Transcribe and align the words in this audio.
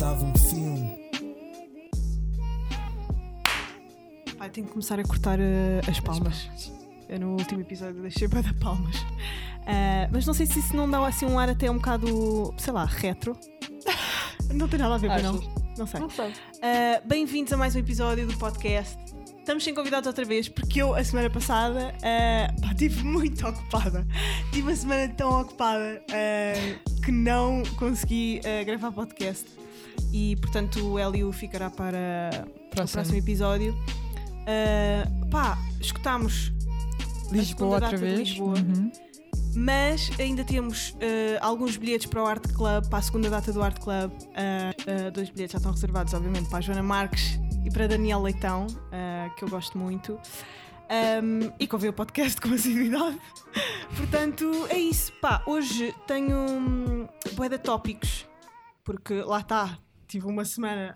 Estava 0.00 0.24
um 0.24 0.34
filme. 0.34 0.98
Pai, 4.38 4.48
tenho 4.48 4.66
que 4.66 4.72
começar 4.72 4.98
a 4.98 5.04
cortar 5.04 5.38
uh, 5.38 5.90
as 5.90 6.00
palmas. 6.00 6.48
Eu 7.06 7.20
no 7.20 7.32
último 7.32 7.60
episódio 7.60 8.00
deixei 8.00 8.26
para 8.26 8.40
dar 8.40 8.54
palmas. 8.54 8.96
Uh, 8.96 10.08
mas 10.10 10.24
não 10.24 10.32
sei 10.32 10.46
se 10.46 10.58
isso 10.58 10.74
não 10.74 10.90
dá 10.90 11.06
assim 11.06 11.26
um 11.26 11.38
ar 11.38 11.50
até 11.50 11.70
um 11.70 11.74
bocado, 11.74 12.54
sei 12.56 12.72
lá, 12.72 12.86
retro. 12.86 13.36
não 14.54 14.66
tem 14.68 14.80
nada 14.80 14.94
a 14.94 14.96
ver, 14.96 15.10
pois 15.10 15.22
não. 15.22 15.34
Não 15.76 15.86
sei. 15.86 16.00
Não 16.00 16.08
sei. 16.08 16.30
Uh, 16.30 17.06
Bem-vindos 17.06 17.52
a 17.52 17.58
mais 17.58 17.76
um 17.76 17.80
episódio 17.80 18.26
do 18.26 18.34
podcast. 18.38 18.98
Estamos 19.38 19.62
sem 19.62 19.74
convidados 19.74 20.06
outra 20.06 20.24
vez 20.24 20.48
porque 20.48 20.80
eu, 20.80 20.94
a 20.94 21.04
semana 21.04 21.28
passada, 21.28 21.94
uh, 21.96 22.60
pá, 22.62 22.70
estive 22.70 23.04
muito 23.04 23.46
ocupada. 23.46 24.06
Tive 24.50 24.62
uma 24.62 24.76
semana 24.76 25.12
tão 25.12 25.42
ocupada 25.42 26.02
uh, 26.08 27.00
que 27.02 27.12
não 27.12 27.62
consegui 27.76 28.40
uh, 28.46 28.64
gravar 28.64 28.92
podcast. 28.92 29.59
E 30.12 30.36
portanto 30.36 30.84
o 30.84 30.98
Hélio 30.98 31.30
ficará 31.32 31.70
para 31.70 32.30
Próximo. 32.70 32.84
o 32.84 32.88
próximo 32.90 33.18
episódio. 33.18 33.72
Uh, 34.40 35.30
pá, 35.30 35.58
escutámos 35.80 36.52
a 37.30 37.34
Lisboa 37.34 37.74
outra 37.76 37.96
vez. 37.96 38.30
Lisboa. 38.30 38.58
Uhum. 38.58 38.90
mas 39.54 40.10
ainda 40.18 40.44
temos 40.44 40.90
uh, 40.90 40.96
alguns 41.40 41.76
bilhetes 41.76 42.06
para 42.06 42.22
o 42.22 42.26
Art 42.26 42.46
Club, 42.52 42.88
para 42.88 42.98
a 42.98 43.02
segunda 43.02 43.30
data 43.30 43.52
do 43.52 43.62
Art 43.62 43.78
Club. 43.78 44.10
Uh, 44.10 45.08
uh, 45.08 45.10
dois 45.12 45.30
bilhetes 45.30 45.52
já 45.52 45.58
estão 45.58 45.72
reservados, 45.72 46.14
obviamente, 46.14 46.48
para 46.48 46.58
a 46.58 46.60
Joana 46.60 46.82
Marques 46.82 47.38
e 47.64 47.70
para 47.70 47.84
a 47.84 47.88
Daniel 47.88 48.22
Leitão, 48.22 48.66
que 49.36 49.44
eu 49.44 49.48
gosto 49.48 49.76
muito. 49.76 50.18
Um, 50.90 51.52
e 51.60 51.68
que 51.68 51.74
ouvi 51.76 51.88
o 51.88 51.92
podcast 51.92 52.40
com 52.40 52.52
assiduidade. 52.52 53.16
Portanto, 53.96 54.66
é 54.68 54.78
isso. 54.78 55.12
Pá, 55.20 55.40
hoje 55.46 55.94
tenho 56.06 56.36
um, 56.36 57.08
de 57.48 57.58
tópicos, 57.58 58.26
porque 58.82 59.22
lá 59.22 59.38
está, 59.38 59.78
tive 60.10 60.26
uma 60.26 60.44
semana 60.44 60.94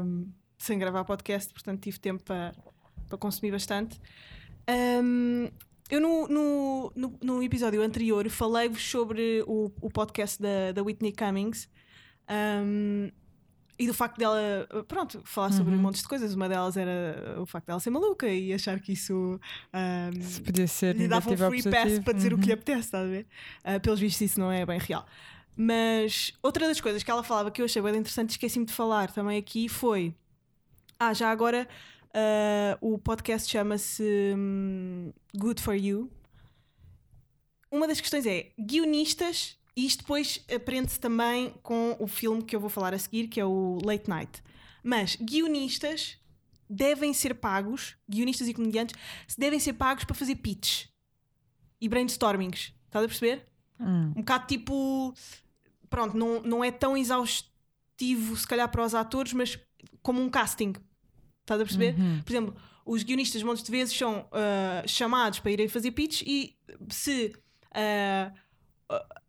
um, 0.00 0.28
sem 0.58 0.78
gravar 0.78 1.04
podcast, 1.04 1.52
portanto 1.52 1.80
tive 1.82 1.98
tempo 1.98 2.22
para, 2.24 2.54
para 3.08 3.18
consumir 3.18 3.50
bastante. 3.52 4.00
Um, 4.68 5.48
eu 5.88 6.00
no, 6.00 6.26
no, 6.26 6.92
no, 6.96 7.18
no 7.22 7.42
episódio 7.42 7.80
anterior 7.82 8.28
falei-vos 8.28 8.82
sobre 8.82 9.44
o, 9.46 9.70
o 9.80 9.88
podcast 9.90 10.40
da, 10.42 10.72
da 10.72 10.82
Whitney 10.82 11.12
Cummings 11.12 11.68
um, 12.28 13.08
e 13.78 13.86
do 13.86 13.92
facto 13.94 14.16
dela, 14.18 14.66
pronto, 14.88 15.20
falar 15.24 15.52
sobre 15.52 15.74
Uhum. 15.74 15.82
montes 15.82 16.00
de 16.00 16.08
coisas. 16.08 16.34
Uma 16.34 16.48
delas 16.48 16.76
era 16.78 17.36
o 17.40 17.44
facto 17.46 17.66
dela 17.66 17.78
ser 17.78 17.90
maluca 17.90 18.26
e 18.26 18.52
achar 18.54 18.80
que 18.80 18.92
isso 18.94 19.38
um, 19.74 20.22
Se 20.22 20.40
podia 20.40 20.66
ser 20.66 20.96
lhe 20.96 21.06
dava 21.06 21.30
um 21.30 21.36
free 21.36 21.62
pass 21.62 21.98
para 21.98 22.14
dizer 22.14 22.32
o 22.32 22.38
que 22.38 22.46
lhe 22.46 22.52
Uhum. 22.52 22.58
apetece, 22.58 22.80
estás 22.80 23.04
a 23.06 23.10
ver? 23.10 23.26
Uh, 23.64 23.78
pelos 23.80 24.00
vistos, 24.00 24.22
isso 24.22 24.40
não 24.40 24.50
é 24.50 24.64
bem 24.64 24.78
real. 24.78 25.06
Mas 25.56 26.32
outra 26.42 26.68
das 26.68 26.80
coisas 26.80 27.02
que 27.02 27.10
ela 27.10 27.22
falava 27.22 27.50
que 27.50 27.62
eu 27.62 27.64
achei 27.64 27.80
bem 27.80 27.96
interessante, 27.96 28.30
esqueci-me 28.30 28.66
de 28.66 28.72
falar 28.72 29.10
também 29.10 29.38
aqui, 29.38 29.68
foi. 29.68 30.14
Ah, 30.98 31.14
já 31.14 31.30
agora 31.30 31.66
uh, 32.10 32.92
o 32.92 32.98
podcast 32.98 33.50
chama-se 33.50 34.34
hum, 34.36 35.12
Good 35.34 35.62
for 35.62 35.74
You. 35.74 36.10
Uma 37.70 37.88
das 37.88 38.00
questões 38.00 38.26
é 38.26 38.50
guionistas, 38.60 39.58
e 39.74 39.86
isto 39.86 40.00
depois 40.00 40.44
aprende-se 40.54 41.00
também 41.00 41.54
com 41.62 41.96
o 41.98 42.06
filme 42.06 42.42
que 42.42 42.54
eu 42.54 42.60
vou 42.60 42.70
falar 42.70 42.94
a 42.94 42.98
seguir, 42.98 43.28
que 43.28 43.40
é 43.40 43.44
o 43.44 43.78
Late 43.84 44.08
Night. 44.08 44.42
Mas 44.82 45.16
guionistas 45.16 46.18
devem 46.68 47.12
ser 47.12 47.34
pagos, 47.34 47.96
guionistas 48.08 48.48
e 48.48 48.54
comediantes, 48.54 48.94
devem 49.36 49.58
ser 49.58 49.72
pagos 49.74 50.04
para 50.04 50.14
fazer 50.14 50.36
pitches 50.36 50.88
e 51.80 51.88
brainstormings. 51.88 52.72
Estás 52.86 53.04
a 53.04 53.08
perceber? 53.08 53.46
Hum. 53.80 54.12
Um 54.16 54.20
bocado 54.20 54.46
tipo. 54.46 55.14
Pronto, 55.96 56.14
não, 56.14 56.42
não 56.42 56.62
é 56.62 56.70
tão 56.70 56.94
exaustivo 56.94 58.36
se 58.36 58.46
calhar 58.46 58.70
para 58.70 58.84
os 58.84 58.94
atores, 58.94 59.32
mas 59.32 59.58
como 60.02 60.20
um 60.20 60.28
casting. 60.28 60.74
Estás 61.40 61.58
a 61.58 61.64
perceber? 61.64 61.98
Uhum. 61.98 62.20
Por 62.22 62.30
exemplo, 62.30 62.54
os 62.84 63.02
guionistas 63.02 63.42
montes 63.42 63.62
de 63.62 63.70
vezes 63.70 63.96
são 63.96 64.28
ah, 64.30 64.82
chamados 64.86 65.38
para 65.38 65.52
irem 65.52 65.68
fazer 65.68 65.92
pitch 65.92 66.20
e 66.26 66.54
se 66.90 67.32
ah, 67.72 68.30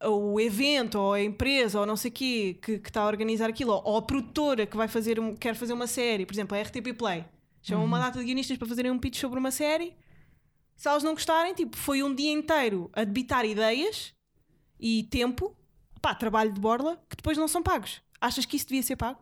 o 0.10 0.42
evento 0.42 1.00
ou 1.00 1.14
a 1.14 1.24
empresa 1.24 1.80
ou 1.80 1.86
não 1.86 1.96
sei 1.96 2.12
o 2.12 2.14
quê 2.14 2.60
que, 2.62 2.72
está 2.74 3.04
a 3.04 3.08
organizar 3.08 3.50
aquilo 3.50 3.72
ou, 3.72 3.96
a 3.96 4.02
produtora 4.02 4.66
que 4.66 4.76
vai 4.76 4.90
fazer 4.90 5.22
um- 5.22 5.38
quer 5.38 5.56
fazer 5.56 5.72
uma 5.72 5.88
série, 5.88 6.26
por 6.26 6.34
exemplo, 6.34 6.58
a 6.58 6.60
RTP 6.60 6.92
Play, 6.98 7.24
chamam 7.62 7.86
uma 7.86 7.98
data 7.98 8.20
de 8.20 8.26
guionistas 8.26 8.58
para 8.58 8.68
fazerem 8.68 8.92
um 8.92 9.00
pitch 9.00 9.22
sobre 9.22 9.40
uma 9.40 9.52
série. 9.52 9.96
Se 10.76 10.90
elas 10.90 11.02
não 11.02 11.14
gostarem, 11.14 11.54
tipo, 11.54 11.78
foi 11.78 12.04
um 12.04 12.14
dia 12.14 12.34
inteiro 12.34 12.90
a 12.92 13.06
debitar 13.06 13.46
ideias 13.46 14.14
e 14.78 15.04
tempo, 15.04 15.56
pá, 16.00 16.16
trabalho 16.16 16.52
de 16.53 16.59
borla, 16.59 16.97
que 17.09 17.16
depois 17.16 17.38
não 17.38 17.47
são 17.47 17.62
pagos. 17.63 18.02
Achas 18.19 18.46
que 18.46 18.56
isso 18.56 18.68
devia 18.68 18.84
ser 18.84 18.96
pago? 18.96 19.19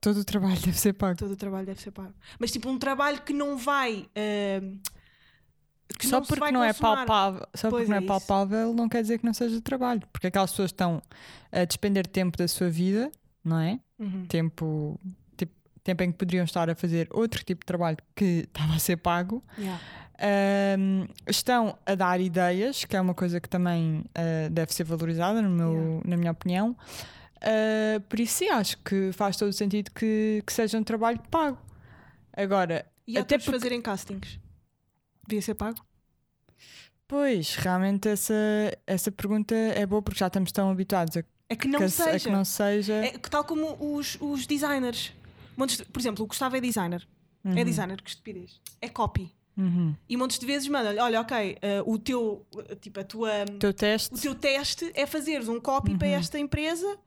Todo 0.00 0.20
o 0.20 0.24
trabalho 0.24 0.54
deve 0.60 0.78
ser 0.78 0.92
pago. 0.92 1.18
Todo 1.18 1.32
o 1.32 1.36
trabalho 1.36 1.66
deve 1.66 1.80
ser 1.80 1.90
pago. 1.90 2.14
Mas 2.38 2.52
tipo, 2.52 2.68
um 2.68 2.78
trabalho 2.78 3.20
que 3.22 3.32
não 3.32 3.56
vai. 3.56 4.08
ahm, 4.16 4.78
que 5.98 6.06
Só 6.06 6.16
não 6.18 6.24
se 6.24 6.28
porque 6.28 6.50
não 6.50 6.62
é 6.64 6.68
consumar. 6.72 6.96
palpável, 7.06 7.48
só 7.54 7.70
Pois 7.70 7.82
porque 7.82 7.90
não 7.90 8.00
é 8.00 8.04
é 8.04 8.06
palpável 8.06 8.74
não 8.74 8.88
quer 8.88 9.02
dizer 9.02 9.18
que 9.18 9.24
não 9.26 9.34
seja 9.34 9.60
trabalho. 9.60 10.02
Porque 10.12 10.26
aquelas 10.28 10.50
pessoas 10.50 10.70
estão 10.70 11.02
a 11.52 11.64
despender 11.64 12.06
tempo 12.06 12.38
da 12.38 12.46
sua 12.48 12.70
vida, 12.70 13.10
não 13.44 13.58
é? 13.60 13.78
Uhum. 13.98 14.26
Tempo, 14.26 14.98
tipo, 15.36 15.52
tempo 15.82 16.02
em 16.02 16.12
que 16.12 16.18
poderiam 16.18 16.44
estar 16.44 16.70
a 16.70 16.74
fazer 16.74 17.08
outro 17.12 17.44
tipo 17.44 17.60
de 17.62 17.66
trabalho 17.66 17.98
que 18.14 18.44
estava 18.48 18.74
a 18.74 18.78
ser 18.78 18.96
pago. 18.96 19.42
Yeah. 19.58 19.80
Um, 20.78 21.06
estão 21.28 21.76
a 21.84 21.94
dar 21.94 22.20
ideias, 22.20 22.84
que 22.84 22.96
é 22.96 23.00
uma 23.00 23.14
coisa 23.14 23.40
que 23.40 23.48
também 23.48 23.98
uh, 24.16 24.50
deve 24.50 24.72
ser 24.72 24.84
valorizada, 24.84 25.42
no 25.42 25.50
meu, 25.50 25.72
Yeah. 25.72 26.02
na 26.10 26.16
minha 26.16 26.30
opinião. 26.32 26.76
Uh, 27.42 28.00
por 28.08 28.20
isso, 28.20 28.34
sim, 28.38 28.48
acho 28.48 28.78
que 28.78 29.10
faz 29.12 29.36
todo 29.36 29.48
o 29.48 29.52
sentido 29.52 29.90
que, 29.90 30.42
que 30.46 30.52
seja 30.52 30.78
um 30.78 30.84
trabalho 30.84 31.20
pago. 31.30 31.58
Agora, 32.32 32.86
E 33.06 33.18
Até 33.18 33.36
porque- 33.38 33.50
fazerem 33.52 33.82
castings? 33.82 34.38
Devia 35.26 35.42
ser 35.42 35.54
pago? 35.54 35.78
pois, 37.06 37.54
realmente 37.56 38.08
essa, 38.08 38.34
essa 38.86 39.12
pergunta 39.12 39.54
é 39.54 39.84
boa 39.86 40.00
porque 40.02 40.18
já 40.18 40.26
estamos 40.26 40.50
tão 40.52 40.70
habituados 40.70 41.16
a, 41.16 41.22
É 41.48 41.54
que 41.56 41.68
não 41.68 41.78
que, 41.80 41.88
seja. 41.90 42.18
que 42.28 42.30
não 42.34 42.44
seja. 42.44 42.94
É 42.94 43.10
que 43.18 43.30
tal 43.30 43.44
como 43.44 43.76
os, 43.96 44.16
os 44.20 44.46
designers. 44.46 45.12
Montes 45.56 45.76
de- 45.76 45.84
por 45.84 46.00
exemplo, 46.00 46.24
o 46.24 46.26
Gustavo 46.28 46.56
é 46.56 46.60
designer. 46.60 47.06
É 47.44 47.48
Uhum, 47.48 47.64
designer, 47.64 48.00
que 48.02 48.08
estupidez. 48.08 48.58
É 48.80 48.88
copy. 48.88 49.30
Uhum. 49.56 49.94
E 50.08 50.16
montes 50.16 50.38
de 50.38 50.46
vezes 50.46 50.66
manda-lhe: 50.68 50.98
olha, 51.00 51.20
ok, 51.20 51.58
eh, 51.60 51.82
o 51.86 51.98
teu. 51.98 52.46
eh, 52.68 52.74
Tipo, 52.76 53.00
a 53.00 53.04
tua. 53.04 53.30
O 53.50 53.58
teu 53.58 53.72
teste. 53.72 54.14
O 54.14 54.18
teu 54.18 54.34
teste 54.34 54.90
é 54.94 55.06
fazeres 55.06 55.48
um 55.48 55.60
copy 55.60 55.96
para 55.96 56.08
Uhum. 56.08 56.14
esta 56.14 56.38
empresa. 56.38 56.98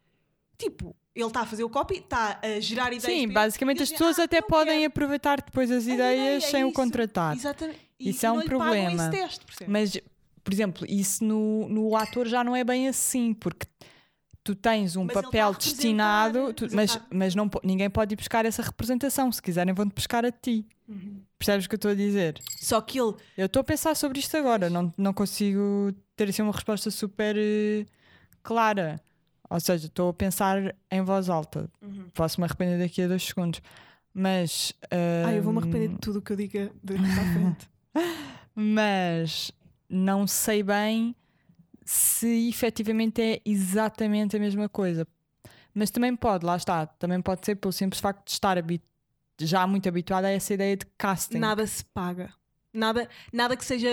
Tipo, 0.57 0.95
ele 1.15 1.27
está 1.27 1.41
a 1.41 1.45
fazer 1.45 1.63
o 1.63 1.69
copy, 1.69 1.97
está 1.99 2.39
a 2.41 2.59
gerar 2.59 2.93
ideias. 2.93 3.03
Sim, 3.03 3.27
para 3.27 3.41
basicamente 3.43 3.83
as 3.83 3.91
pessoas 3.91 4.17
"Ah, 4.19 4.23
até 4.23 4.41
podem 4.41 4.79
quero." 4.79 4.87
aproveitar 4.87 5.41
depois 5.41 5.69
as 5.71 5.83
ideias 5.85 5.99
ideia 6.23 6.37
é 6.37 6.39
sem 6.39 6.63
o 6.63 6.67
isso. 6.67 6.75
contratar. 6.75 7.35
Exatamente. 7.35 7.79
E- 7.99 8.09
Isso 8.09 8.25
é 8.25 8.31
um 8.31 8.41
problema. 8.41 9.09
teste, 9.09 9.43
percebes? 9.45 9.71
Mas, 9.71 9.97
por 10.43 10.53
exemplo, 10.53 10.85
isso 10.87 11.23
no, 11.23 11.67
no 11.67 11.95
ator 11.95 12.27
já 12.27 12.43
não 12.43 12.55
é 12.55 12.63
bem 12.63 12.87
assim, 12.87 13.33
porque 13.33 13.67
tu 14.43 14.55
tens 14.55 14.95
um 14.95 15.03
Mas 15.05 15.13
papel 15.15 15.53
destinado, 15.55 16.53
tu- 16.53 16.67
mas 16.71 16.99
mas, 17.11 17.35
não, 17.35 17.49
ninguém 17.63 17.89
pode 17.89 18.13
ir 18.13 18.15
buscar 18.17 18.45
essa 18.45 18.61
representação. 18.61 19.31
Se 19.31 19.41
quiserem, 19.41 19.73
vão-te 19.73 19.93
buscar 19.93 20.23
a 20.25 20.31
ti. 20.31 20.65
Uhum. 20.87 21.21
Percebes 21.37 21.65
o 21.65 21.69
que 21.69 21.75
eu 21.75 21.77
estou 21.77 21.91
a 21.91 21.95
dizer? 21.95 22.39
Só 22.59 22.81
que 22.81 22.99
ele. 22.99 23.13
Eu 23.37 23.45
estou 23.45 23.59
a 23.61 23.63
pensar 23.63 23.95
sobre 23.95 24.19
isto 24.19 24.35
agora, 24.35 24.69
não, 24.69 24.91
não 24.97 25.13
consigo 25.13 25.93
ter 26.15 26.29
assim 26.29 26.41
uma 26.41 26.51
resposta 26.51 26.89
super 26.89 27.35
eh, 27.37 27.85
clara. 28.41 28.99
Ou 29.49 29.59
seja, 29.59 29.85
estou 29.87 30.09
a 30.09 30.13
pensar 30.13 30.75
em 30.91 31.01
voz 31.01 31.29
alta. 31.29 31.69
Uhum. 31.81 32.09
Posso 32.13 32.41
me 32.41 32.45
arrepender 32.45 32.79
daqui 32.79 33.01
a 33.03 33.07
dois 33.07 33.23
segundos. 33.23 33.61
Mas. 34.13 34.73
Ah, 35.25 35.31
eu 35.33 35.43
vou-me 35.43 35.59
hum, 35.59 35.61
arrepender 35.61 35.89
de 35.89 35.97
tudo 35.99 36.19
o 36.19 36.21
que 36.21 36.33
eu 36.33 36.35
diga 36.37 36.71
daqui 36.83 37.01
para 37.01 37.33
frente. 37.33 37.69
mas 38.55 39.51
não 39.89 40.27
sei 40.27 40.63
bem 40.63 41.15
se 41.85 42.49
efetivamente 42.49 43.21
é 43.21 43.41
exatamente 43.45 44.35
a 44.35 44.39
mesma 44.39 44.67
coisa. 44.67 45.07
Mas 45.73 45.91
também 45.91 46.15
pode, 46.15 46.43
lá 46.45 46.57
está, 46.57 46.85
também 46.87 47.21
pode 47.21 47.45
ser 47.45 47.55
pelo 47.55 47.71
simples 47.71 48.01
facto 48.01 48.25
de 48.25 48.31
estar 48.31 48.57
habi- 48.57 48.81
já 49.39 49.65
muito 49.67 49.87
habituado 49.89 50.25
a 50.25 50.29
essa 50.29 50.53
ideia 50.53 50.75
de 50.77 50.85
casting. 50.97 51.37
Nada 51.39 51.65
se 51.67 51.83
paga. 51.85 52.33
Nada, 52.73 53.09
nada 53.33 53.55
que 53.57 53.65
seja 53.65 53.89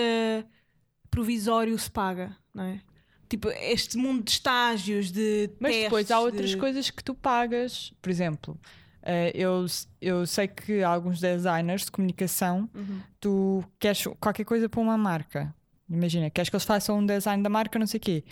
provisório 1.09 1.77
se 1.77 1.89
paga, 1.89 2.35
não 2.53 2.63
é? 2.63 2.81
Tipo, 3.27 3.49
este 3.49 3.97
mundo 3.97 4.23
de 4.23 4.31
estágios, 4.31 5.11
de. 5.11 5.49
Mas 5.59 5.71
testes, 5.71 5.83
depois 5.85 6.11
há 6.11 6.19
outras 6.19 6.49
de- 6.51 6.57
coisas 6.57 6.89
que 6.91 7.03
tu 7.03 7.15
pagas. 7.15 7.91
Por 8.01 8.09
exemplo, 8.11 8.59
eh, 9.01 9.31
eu, 9.33 9.65
eu 9.99 10.27
sei 10.27 10.47
que 10.47 10.83
alguns 10.83 11.19
designers 11.19 11.85
de 11.85 11.91
comunicação, 11.91 12.69
Uhum. 12.73 13.01
tu 13.19 13.63
queres 13.79 14.03
qualquer 14.19 14.43
coisa 14.43 14.69
para 14.69 14.79
uma 14.79 14.97
marca. 14.97 15.53
Imagina, 15.89 16.29
queres 16.29 16.49
que 16.49 16.55
eles 16.55 16.65
façam 16.65 16.99
um 16.99 17.05
design 17.05 17.41
da 17.41 17.49
marca, 17.49 17.79
não 17.79 17.87
sei 17.87 17.97
o 17.97 18.01
quê. 18.01 18.23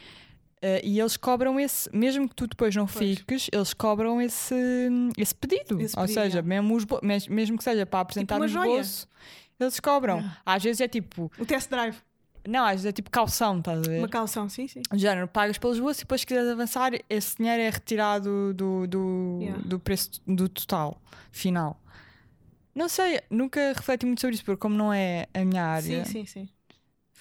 Eh, 0.65 0.79
e 0.81 0.97
eles 0.97 1.17
cobram 1.17 1.59
esse, 1.59 1.93
mesmo 1.93 2.29
que 2.29 2.33
tu 2.33 2.47
depois 2.47 2.73
não 2.73 2.85
Pois. 2.87 3.17
fiques, 3.17 3.49
eles 3.51 3.73
cobram 3.73 4.21
esse, 4.21 4.55
esse 5.17 5.35
pedido. 5.35 5.81
Esse 5.81 5.93
Ou 5.99 6.03
pedido, 6.03 6.21
seja, 6.21 6.37
yeah. 6.39 6.47
mesmo, 6.47 6.73
os 6.73 6.85
mesmo 7.27 7.57
que 7.57 7.63
seja 7.65 7.85
para 7.85 7.99
apresentar 7.99 8.35
uma 8.35 8.45
no 8.45 8.47
joia. 8.47 8.79
esboço, 8.79 9.07
eles 9.59 9.77
cobram. 9.81 10.23
Às 10.45 10.63
vezes 10.63 10.79
é 10.79 10.87
tipo, 10.87 11.29
O 11.37 11.45
test 11.45 11.69
drive. 11.69 11.97
Não, 12.47 12.63
às 12.63 12.71
vezes 12.71 12.85
é 12.85 12.91
tipo 12.93 13.09
calção, 13.11 13.59
estás 13.59 13.79
a 13.79 13.81
ver? 13.89 13.99
Uma 13.99 14.07
calção, 14.07 14.47
sim, 14.47 14.67
sim. 14.69 14.81
De 14.89 14.97
género, 14.99 15.27
pagas 15.27 15.57
pelas 15.57 15.79
ruas 15.79 15.97
e 15.97 16.01
depois 16.01 16.21
se 16.21 16.27
quiseres 16.27 16.49
avançar, 16.49 16.91
esse 17.09 17.35
dinheiro 17.35 17.61
é 17.61 17.69
retirado 17.69 18.53
do, 18.53 18.87
do, 18.87 19.39
Yeah. 19.41 19.61
do 19.65 19.79
preço 19.79 20.11
do 20.25 20.47
total 20.47 21.01
final. 21.31 21.77
Não 22.73 22.87
sei, 22.87 23.19
nunca 23.29 23.59
refleti 23.75 24.05
muito 24.05 24.21
sobre 24.21 24.35
isso, 24.35 24.45
porque 24.45 24.59
como 24.59 24.75
não 24.75 24.91
é 24.93 25.27
a 25.33 25.43
minha 25.43 25.63
área. 25.63 26.05
Sim, 26.05 26.25
sim, 26.25 26.25
sim. 26.25 26.49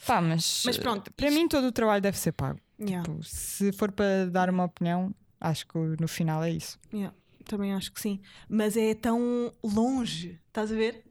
Pá, 0.06 0.20
mas, 0.20 0.62
Mas 0.64 0.78
pronto, 0.78 1.12
para 1.12 1.28
isto- 1.28 1.38
mim 1.38 1.46
todo 1.48 1.66
o 1.66 1.72
trabalho 1.72 2.00
deve 2.00 2.18
ser 2.18 2.32
pago. 2.32 2.58
Yeah, 2.82 3.02
Tipo, 3.08 3.22
se 3.22 3.72
for 3.72 3.92
para 3.92 4.26
dar 4.30 4.50
uma 4.50 4.64
opinião, 4.64 5.14
acho 5.40 5.66
que 5.66 5.78
no 6.00 6.08
final 6.08 6.42
é 6.42 6.50
isso. 6.50 6.78
yeah, 6.92 7.14
Também 7.44 7.72
acho 7.74 7.92
que 7.92 8.00
sim. 8.00 8.20
Mas 8.48 8.76
é 8.76 8.94
tão 8.94 9.52
longe, 9.62 10.40
estás 10.48 10.72
a 10.72 10.74
ver? 10.74 11.04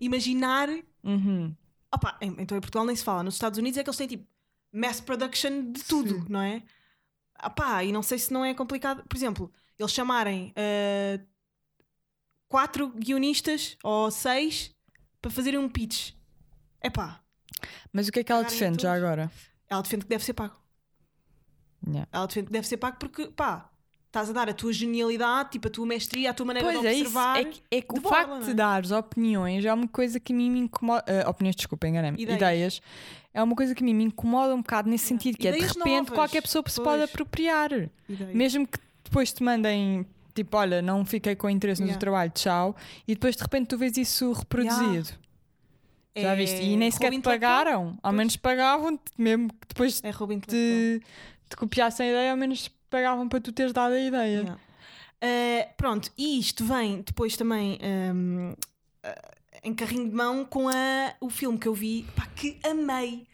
Imaginar. 0.00 0.68
Uhum. 1.04 1.54
Opa, 1.94 2.16
então 2.20 2.56
em 2.56 2.60
Portugal 2.60 2.84
nem 2.86 2.96
se 2.96 3.04
fala. 3.04 3.22
Nos 3.22 3.34
Estados 3.34 3.58
Unidos 3.58 3.78
é 3.78 3.82
que 3.84 3.88
eles 3.90 3.96
têm 3.98 4.06
tipo 4.08 4.26
mass 4.72 5.00
production 5.00 5.70
de 5.72 5.84
tudo, 5.84 6.20
Sim. 6.22 6.26
não 6.28 6.40
é? 6.40 6.62
Opá, 7.44 7.84
e 7.84 7.92
não 7.92 8.02
sei 8.02 8.18
se 8.18 8.32
não 8.32 8.44
é 8.44 8.54
complicado. 8.54 9.04
Por 9.08 9.16
exemplo, 9.16 9.52
eles 9.78 9.92
chamarem 9.92 10.52
ah, 10.56 11.20
quatro 12.48 12.88
guionistas 12.90 13.76
ou 13.82 14.10
seis 14.10 14.74
para 15.20 15.30
fazerem 15.30 15.58
um 15.58 15.68
pitch. 15.68 16.12
Epá, 16.82 17.20
Mas 17.92 18.08
o 18.08 18.12
que 18.12 18.20
é 18.20 18.24
que 18.24 18.32
ela 18.32 18.42
defende 18.42 18.82
já 18.82 18.92
agora? 18.94 19.30
ela 19.68 19.82
defende 19.82 20.04
que 20.04 20.08
deve 20.08 20.24
ser 20.24 20.34
pago. 20.34 20.56
Yeah. 21.86 22.08
Ela 22.12 22.26
defende 22.26 22.46
que 22.46 22.52
deve 22.52 22.66
ser 22.68 22.76
pago 22.76 22.96
porque, 22.98 23.26
pá, 23.28 23.68
estás 24.06 24.30
a 24.30 24.32
dar 24.32 24.48
a 24.48 24.52
tua 24.54 24.72
genialidade, 24.72 25.50
tipo 25.52 25.68
a 25.68 25.70
tua 25.70 25.86
mestria, 25.86 26.30
a 26.30 26.34
tua 26.34 26.46
maneira 26.46 26.68
Pois 26.68 26.80
de 26.80 26.86
é, 26.86 26.92
isso. 26.92 27.00
observar. 27.02 27.40
É 27.40 27.44
que, 27.44 27.62
é 27.70 27.80
que 27.82 27.94
de 27.94 27.98
o 27.98 28.02
borla, 28.02 28.16
facto 28.18 28.30
não 28.30 28.40
de 28.42 28.50
é? 28.50 28.54
dares 28.54 28.90
opiniões 28.90 29.64
é 29.64 29.72
uma 29.72 29.88
coisa 29.88 30.20
que 30.20 30.32
a 30.32 30.36
mim 30.36 30.50
me 30.50 30.60
incomoda. 30.60 31.04
ah, 31.26 31.30
opiniões, 31.30 31.56
desculpa, 31.56 31.88
enganei-me. 31.88 32.20
Ideias. 32.22 32.36
Ideias. 32.36 32.82
É 33.34 33.42
uma 33.42 33.56
coisa 33.56 33.74
que 33.74 33.82
a 33.82 33.86
mim 33.86 33.94
me 33.94 34.04
incomoda 34.04 34.54
um 34.54 34.58
bocado 34.60 34.90
nesse 34.90 35.06
sentido, 35.06 35.38
que 35.38 35.48
é 35.48 35.50
Ideias 35.52 35.72
de 35.72 35.78
repente 35.78 35.94
novas. 35.96 36.14
qualquer 36.14 36.42
pessoa 36.42 36.62
se 36.68 36.76
pode 36.76 36.98
Pois. 36.98 37.10
apropriar. 37.10 37.70
Ideia. 37.72 38.34
Mesmo 38.34 38.66
que 38.66 38.78
depois 39.04 39.32
te 39.32 39.42
mandem. 39.42 40.06
Tipo, 40.34 40.56
olha, 40.56 40.80
não 40.80 41.04
fiquei 41.04 41.34
com 41.34 41.48
interesse 41.50 41.80
no 41.82 41.86
Yeah. 41.88 41.98
teu 41.98 42.06
trabalho, 42.08 42.30
tchau. 42.34 42.76
E 43.08 43.14
depois 43.14 43.36
de 43.36 43.42
repente 43.42 43.66
tu 43.68 43.76
vês 43.78 43.96
isso 43.98 44.32
reproduzido. 44.32 45.08
Já 46.14 46.32
É 46.32 46.36
viste? 46.36 46.62
E 46.62 46.76
nem 46.76 46.90
sequer 46.90 47.10
roubo 47.10 47.22
te 47.22 47.24
pagaram. 47.24 47.98
Ao 48.02 48.10
Pois. 48.10 48.14
menos 48.14 48.36
pagavam 48.36 48.98
mesmo 49.16 49.48
depois 49.66 50.02
É 50.04 50.08
intelectual. 50.10 51.00
Te, 51.52 51.56
copiassem 51.56 52.08
a 52.08 52.10
ideia, 52.10 52.30
ao 52.30 52.36
menos 52.36 52.68
pagavam 52.90 53.28
para 53.28 53.40
tu 53.40 53.52
teres 53.52 53.72
dado 53.72 53.94
a 53.94 54.00
ideia. 54.00 54.58
Uh, 55.22 55.74
pronto, 55.76 56.10
e 56.18 56.38
isto 56.38 56.64
vem 56.64 57.02
depois 57.02 57.36
também 57.36 57.78
um, 57.82 58.50
uh, 58.50 59.32
em 59.62 59.72
carrinho 59.72 60.08
de 60.08 60.14
mão 60.14 60.44
com 60.44 60.68
a, 60.68 61.14
o 61.20 61.30
filme 61.30 61.58
que 61.58 61.68
eu 61.68 61.74
vi, 61.74 62.04
pá, 62.16 62.26
que 62.34 62.58
amei. 62.64 63.26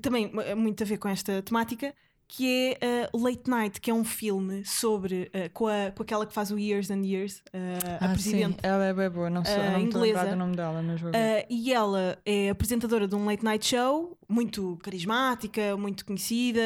Também 0.00 0.26
uh, 0.26 0.56
muito 0.56 0.82
a 0.82 0.86
ver 0.86 0.98
com 0.98 1.08
esta 1.08 1.40
temática, 1.42 1.94
que 2.34 2.76
é 2.80 3.08
uh, 3.12 3.18
Late 3.22 3.42
Night, 3.50 3.78
que 3.78 3.90
é 3.90 3.94
um 3.94 4.04
filme 4.04 4.64
sobre 4.64 5.30
uh, 5.34 5.50
com, 5.52 5.66
a, 5.66 5.90
com 5.94 6.02
aquela 6.02 6.26
que 6.26 6.32
faz 6.32 6.50
o 6.50 6.58
Years 6.58 6.90
and 6.90 7.02
Years, 7.04 7.42
uh, 7.52 8.00
a 8.00 8.06
Ah, 8.06 8.08
presidente. 8.08 8.54
sim, 8.54 8.58
ela 8.62 8.86
é 8.86 8.94
bem 8.94 9.10
boa, 9.10 9.28
não 9.28 9.44
sei, 9.44 9.54
a 9.54 9.76
lembrar 9.76 9.80
inglesa. 9.80 10.26
do 10.30 10.36
nome 10.36 10.56
dela, 10.56 10.80
mas 10.80 10.98
vou 10.98 11.12
ver. 11.12 11.18
Uh, 11.18 11.46
e 11.50 11.72
ela 11.74 12.18
é 12.24 12.48
apresentadora 12.48 13.06
de 13.06 13.14
um 13.14 13.26
late 13.26 13.44
night 13.44 13.66
show, 13.66 14.16
muito 14.26 14.78
carismática, 14.82 15.76
muito 15.76 16.06
conhecida 16.06 16.60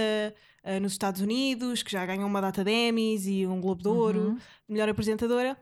uh, 0.65 0.81
nos 0.81 0.93
Estados 0.93 1.21
Unidos, 1.21 1.83
que 1.83 1.91
já 1.91 2.07
ganhou 2.07 2.27
uma 2.29 2.41
data 2.41 2.63
de 2.63 2.71
Emmys 2.71 3.27
e 3.27 3.45
um 3.45 3.61
Globo 3.61 3.83
de 3.83 3.89
Ouro, 3.89 4.21
Uhum. 4.21 4.39
melhor 4.69 4.89
apresentadora. 4.89 5.57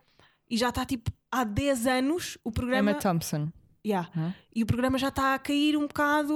E 0.51 0.59
já 0.59 0.69
está 0.69 0.85
tipo 0.85 1.11
há 1.33 1.45
10 1.45 1.87
anos 1.87 2.37
o 2.45 2.53
programa. 2.53 2.91
Emma 2.91 3.01
Thompson. 3.01 3.49
Yeah. 3.87 4.09
Uhum. 4.17 4.33
E 4.55 4.63
o 4.63 4.67
programa 4.67 4.97
já 4.99 5.09
está 5.09 5.35
a 5.35 5.39
cair 5.39 5.77
um 5.77 5.87
bocado 5.87 6.35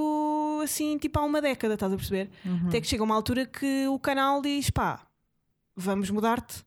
assim, 0.63 0.97
tipo 0.97 1.17
há 1.19 1.23
uma 1.23 1.41
década, 1.41 1.73
estás 1.73 1.91
a 1.91 1.95
perceber? 1.95 2.29
Uhum. 2.45 2.67
Até 2.67 2.79
que 2.79 2.87
chega 2.87 3.03
uma 3.03 3.15
altura 3.15 3.45
que 3.45 3.87
o 3.87 3.97
canal 3.99 4.41
diz: 4.41 4.69
pá, 4.69 5.07
vamos 5.75 6.09
mudar-te. 6.11 6.63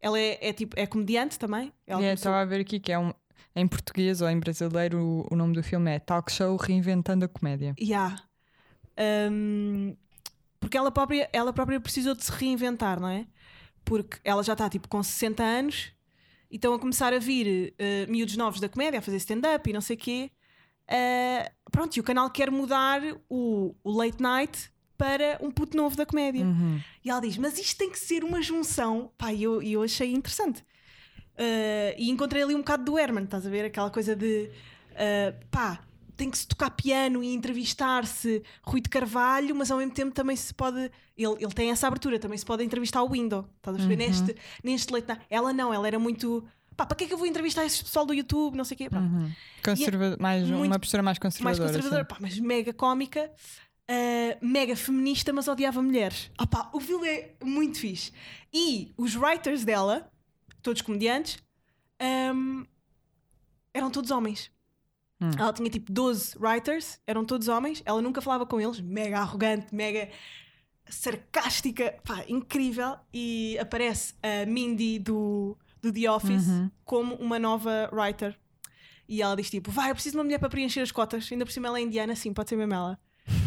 Ela 0.00 0.18
é, 0.18 0.48
é 0.48 0.52
tipo, 0.52 0.78
é 0.78 0.86
comediante 0.86 1.38
também. 1.38 1.72
Ela 1.86 2.00
é, 2.00 2.04
começou- 2.04 2.12
Estava 2.14 2.40
a 2.40 2.44
ver 2.44 2.60
aqui 2.60 2.78
que 2.80 2.92
é 2.92 2.98
um. 2.98 3.12
Em 3.54 3.66
português 3.66 4.20
ou 4.20 4.28
em 4.28 4.38
brasileiro, 4.38 4.98
o, 5.00 5.26
o 5.32 5.36
nome 5.36 5.54
do 5.54 5.62
filme 5.62 5.90
é 5.90 5.98
Talk 5.98 6.30
Show 6.30 6.56
Reinventando 6.56 7.24
a 7.24 7.28
Comédia. 7.28 7.74
Yeah. 7.80 8.22
Um, 9.30 9.96
porque 10.60 10.76
ela 10.76 10.90
própria, 10.90 11.28
ela 11.32 11.52
própria 11.52 11.80
precisou 11.80 12.14
de 12.14 12.24
se 12.24 12.32
reinventar, 12.32 13.00
não 13.00 13.08
é? 13.08 13.26
Porque 13.84 14.18
ela 14.24 14.42
já 14.42 14.52
está 14.54 14.68
tipo 14.68 14.88
com 14.88 15.02
60 15.02 15.42
anos 15.42 15.92
e 16.50 16.56
estão 16.56 16.74
a 16.74 16.78
começar 16.78 17.12
a 17.12 17.18
vir 17.18 17.74
uh, 17.74 18.10
miúdos 18.10 18.36
novos 18.36 18.60
da 18.60 18.68
comédia, 18.68 18.98
a 18.98 19.02
fazer 19.02 19.16
stand-up 19.18 19.68
e 19.68 19.72
não 19.72 19.80
sei 19.80 19.96
o 19.96 19.98
quê. 19.98 20.30
Uh, 20.88 21.70
pronto, 21.70 21.96
e 21.96 22.00
o 22.00 22.02
canal 22.02 22.30
quer 22.30 22.50
mudar 22.50 23.00
o, 23.28 23.74
o 23.82 23.90
late 23.90 24.22
night 24.22 24.70
para 24.96 25.38
um 25.42 25.50
puto 25.50 25.76
novo 25.76 25.96
da 25.96 26.06
comédia. 26.06 26.44
Uhum. 26.44 26.80
E 27.04 27.10
ela 27.10 27.20
diz: 27.20 27.36
Mas 27.36 27.58
isto 27.58 27.76
tem 27.76 27.90
que 27.90 27.98
ser 27.98 28.24
uma 28.24 28.40
junção. 28.40 29.10
Pá, 29.18 29.32
e 29.32 29.42
eu, 29.42 29.62
eu 29.62 29.82
achei 29.82 30.12
interessante. 30.12 30.60
Uh, 31.34 31.92
e 31.98 32.10
encontrei 32.10 32.42
ali 32.42 32.54
um 32.54 32.58
bocado 32.58 32.84
do 32.84 32.98
Herman, 32.98 33.24
estás 33.24 33.46
a 33.46 33.50
ver? 33.50 33.66
Aquela 33.66 33.90
coisa 33.90 34.16
de 34.16 34.50
uh, 34.92 35.46
pá, 35.50 35.80
tem 36.16 36.30
que 36.30 36.38
se 36.38 36.46
tocar 36.46 36.70
piano 36.70 37.22
e 37.22 37.34
entrevistar-se 37.34 38.42
Rui 38.62 38.80
de 38.80 38.88
Carvalho, 38.88 39.54
mas 39.54 39.70
ao 39.70 39.78
mesmo 39.78 39.92
tempo 39.92 40.14
também 40.14 40.34
se 40.36 40.52
pode. 40.54 40.90
Ele, 41.16 41.34
ele 41.38 41.52
tem 41.52 41.70
essa 41.70 41.86
abertura, 41.86 42.18
também 42.18 42.36
se 42.38 42.44
pode 42.44 42.64
entrevistar 42.64 43.02
o 43.02 43.10
Window. 43.10 43.48
Estás 43.56 43.76
a 43.76 43.78
perceber? 43.78 44.02
Uhum. 44.04 44.08
Neste, 44.10 44.36
neste 44.64 44.92
leite. 44.92 45.16
Ela 45.30 45.52
não, 45.52 45.72
ela 45.72 45.86
era 45.86 45.98
muito. 45.98 46.44
Pá, 46.76 46.84
para 46.84 46.96
que 46.96 47.04
é 47.04 47.06
que 47.06 47.14
eu 47.14 47.18
vou 47.18 47.26
entrevistar 47.26 47.64
esse 47.64 47.82
pessoal 47.82 48.04
do 48.04 48.12
YouTube? 48.12 48.54
Não 48.56 48.64
sei 48.64 48.74
o 48.74 48.78
quê. 48.78 48.88
Uhum. 48.92 49.30
Conserva- 49.64 50.16
mais, 50.20 50.48
muito- 50.48 50.66
uma 50.66 50.78
postura 50.78 51.02
mais 51.02 51.18
mais 51.18 51.58
conservadora. 51.58 51.68
conservadora, 51.72 52.02
sim. 52.02 52.08
pá, 52.08 52.16
mas 52.20 52.38
mega 52.38 52.72
cómica, 52.74 53.30
ah, 53.88 54.36
mega 54.42 54.76
feminista, 54.76 55.32
mas 55.32 55.48
odiava 55.48 55.82
mulheres. 55.82 56.30
Ah, 56.36 56.46
pá, 56.46 56.68
o 56.74 56.80
filme 56.80 57.08
é 57.08 57.34
muito 57.42 57.78
fixe. 57.78 58.12
E 58.52 58.92
os 58.96 59.14
writers 59.16 59.64
dela, 59.64 60.10
todos 60.62 60.82
comediantes, 60.82 61.38
ahm, 61.98 62.64
eram 63.72 63.90
todos 63.90 64.10
homens. 64.10 64.50
Hum. 65.20 65.30
Ela 65.38 65.52
tinha 65.52 65.70
tipo 65.70 65.90
12 65.92 66.36
writers, 66.38 67.00
eram 67.06 67.24
todos 67.24 67.48
homens. 67.48 67.82
Ela 67.86 68.02
nunca 68.02 68.20
falava 68.20 68.44
com 68.44 68.60
eles, 68.60 68.80
mega 68.80 69.18
arrogante, 69.18 69.74
mega 69.74 70.08
sarcástica, 70.88 71.94
pá, 72.04 72.24
incrível. 72.28 72.96
E 73.12 73.58
aparece 73.58 74.14
a 74.22 74.46
Mindy 74.46 74.98
do, 74.98 75.56
do 75.82 75.92
The 75.92 76.10
Office 76.10 76.46
Uhum. 76.48 76.70
como 76.84 77.14
uma 77.16 77.38
nova 77.38 77.88
writer. 77.92 78.36
E 79.08 79.22
ela 79.22 79.36
diz 79.36 79.48
tipo, 79.50 79.70
vai, 79.70 79.90
eu 79.90 79.94
preciso 79.94 80.14
de 80.14 80.18
uma 80.18 80.24
mulher 80.24 80.38
para 80.38 80.48
preencher 80.48 80.80
as 80.80 80.90
cotas. 80.92 81.28
Ainda 81.30 81.44
por 81.44 81.52
cima 81.52 81.68
ela 81.68 81.78
é 81.78 81.82
indiana, 81.82 82.14
sim, 82.16 82.32
pode 82.32 82.48
ser 82.48 82.56
mesmo 82.56 82.74
ela. 82.74 82.98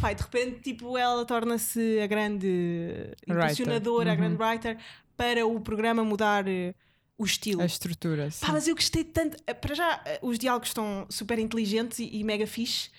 Pai, 0.02 0.14
de 0.16 0.22
repente, 0.24 0.60
tipo, 0.62 0.98
ela 0.98 1.26
torna-se 1.26 2.00
a 2.02 2.08
grande 2.08 3.14
impulsionadora, 3.28 4.10
a 4.10 4.14
Uhum. 4.14 4.18
grande 4.18 4.42
writer 4.42 4.78
para 5.16 5.46
o 5.46 5.60
programa 5.62 6.04
mudar 6.04 6.48
eh, 6.48 6.74
o 7.20 7.26
estilo. 7.26 7.62
A 7.62 7.66
estrutura. 7.66 8.32
Sim. 8.32 8.46
Pá, 8.46 8.52
mas 8.54 8.68
eu 8.68 8.74
gostei 8.74 9.04
tanto. 9.04 9.38
Eh, 9.46 9.54
Para 9.54 9.76
já, 9.76 10.02
eh, 10.06 10.20
os 10.24 10.40
diálogos 10.40 10.70
estão 10.70 11.06
super 11.10 11.38
inteligentes 11.38 12.00
e, 12.00 12.10
e 12.18 12.24
mega 12.24 12.48
fixe. 12.48 12.90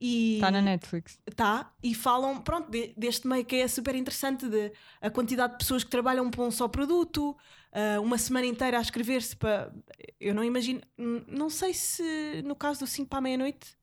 Está 0.00 0.50
na 0.50 0.60
Netflix. 0.60 1.18
tá, 1.34 1.72
e 1.82 1.94
falam, 1.94 2.40
pronto, 2.40 2.70
de- 2.70 2.92
deste 2.96 3.26
meio 3.26 3.44
que 3.44 3.56
é 3.56 3.68
super 3.68 3.94
interessante 3.94 4.46
de 4.48 4.70
a 5.00 5.08
quantidade 5.10 5.52
de 5.54 5.58
pessoas 5.58 5.82
que 5.84 5.90
trabalham 5.90 6.30
para 6.30 6.42
um 6.42 6.50
só 6.50 6.68
produto, 6.68 7.34
ah, 7.72 8.00
uma 8.00 8.18
semana 8.18 8.44
inteira 8.46 8.78
a 8.78 8.82
escrever-se 8.82 9.34
para. 9.36 9.72
Eu 10.20 10.34
não 10.34 10.44
imagino, 10.44 10.80
não 11.26 11.48
sei 11.48 11.72
se 11.72 12.42
no 12.44 12.54
caso 12.54 12.80
do 12.80 12.86
5 12.86 13.08
para 13.08 13.18
a 13.18 13.22
meia-noite 13.22 13.76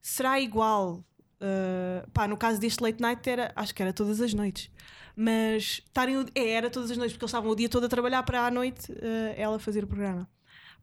será 0.00 0.40
igual. 0.40 1.04
Ah, 1.40 2.06
pá, 2.12 2.28
no 2.28 2.36
caso 2.36 2.60
deste 2.60 2.82
late 2.82 3.00
night 3.00 3.28
era, 3.28 3.52
acho 3.56 3.74
que 3.74 3.82
era 3.82 3.92
todas 3.92 4.20
as 4.20 4.32
noites. 4.34 4.70
Mas 5.22 5.82
estarem 5.84 6.24
é, 6.34 6.50
era 6.52 6.70
todas 6.70 6.90
as 6.90 6.96
noites, 6.96 7.12
porque 7.14 7.24
eles 7.24 7.30
estavam 7.30 7.50
o 7.50 7.54
dia 7.54 7.68
todo 7.68 7.84
a 7.84 7.88
trabalhar 7.90 8.22
para 8.22 8.46
à 8.46 8.50
noite 8.50 8.90
ah, 9.02 9.34
ela 9.36 9.58
fazer 9.58 9.84
o 9.84 9.86
programa. 9.86 10.26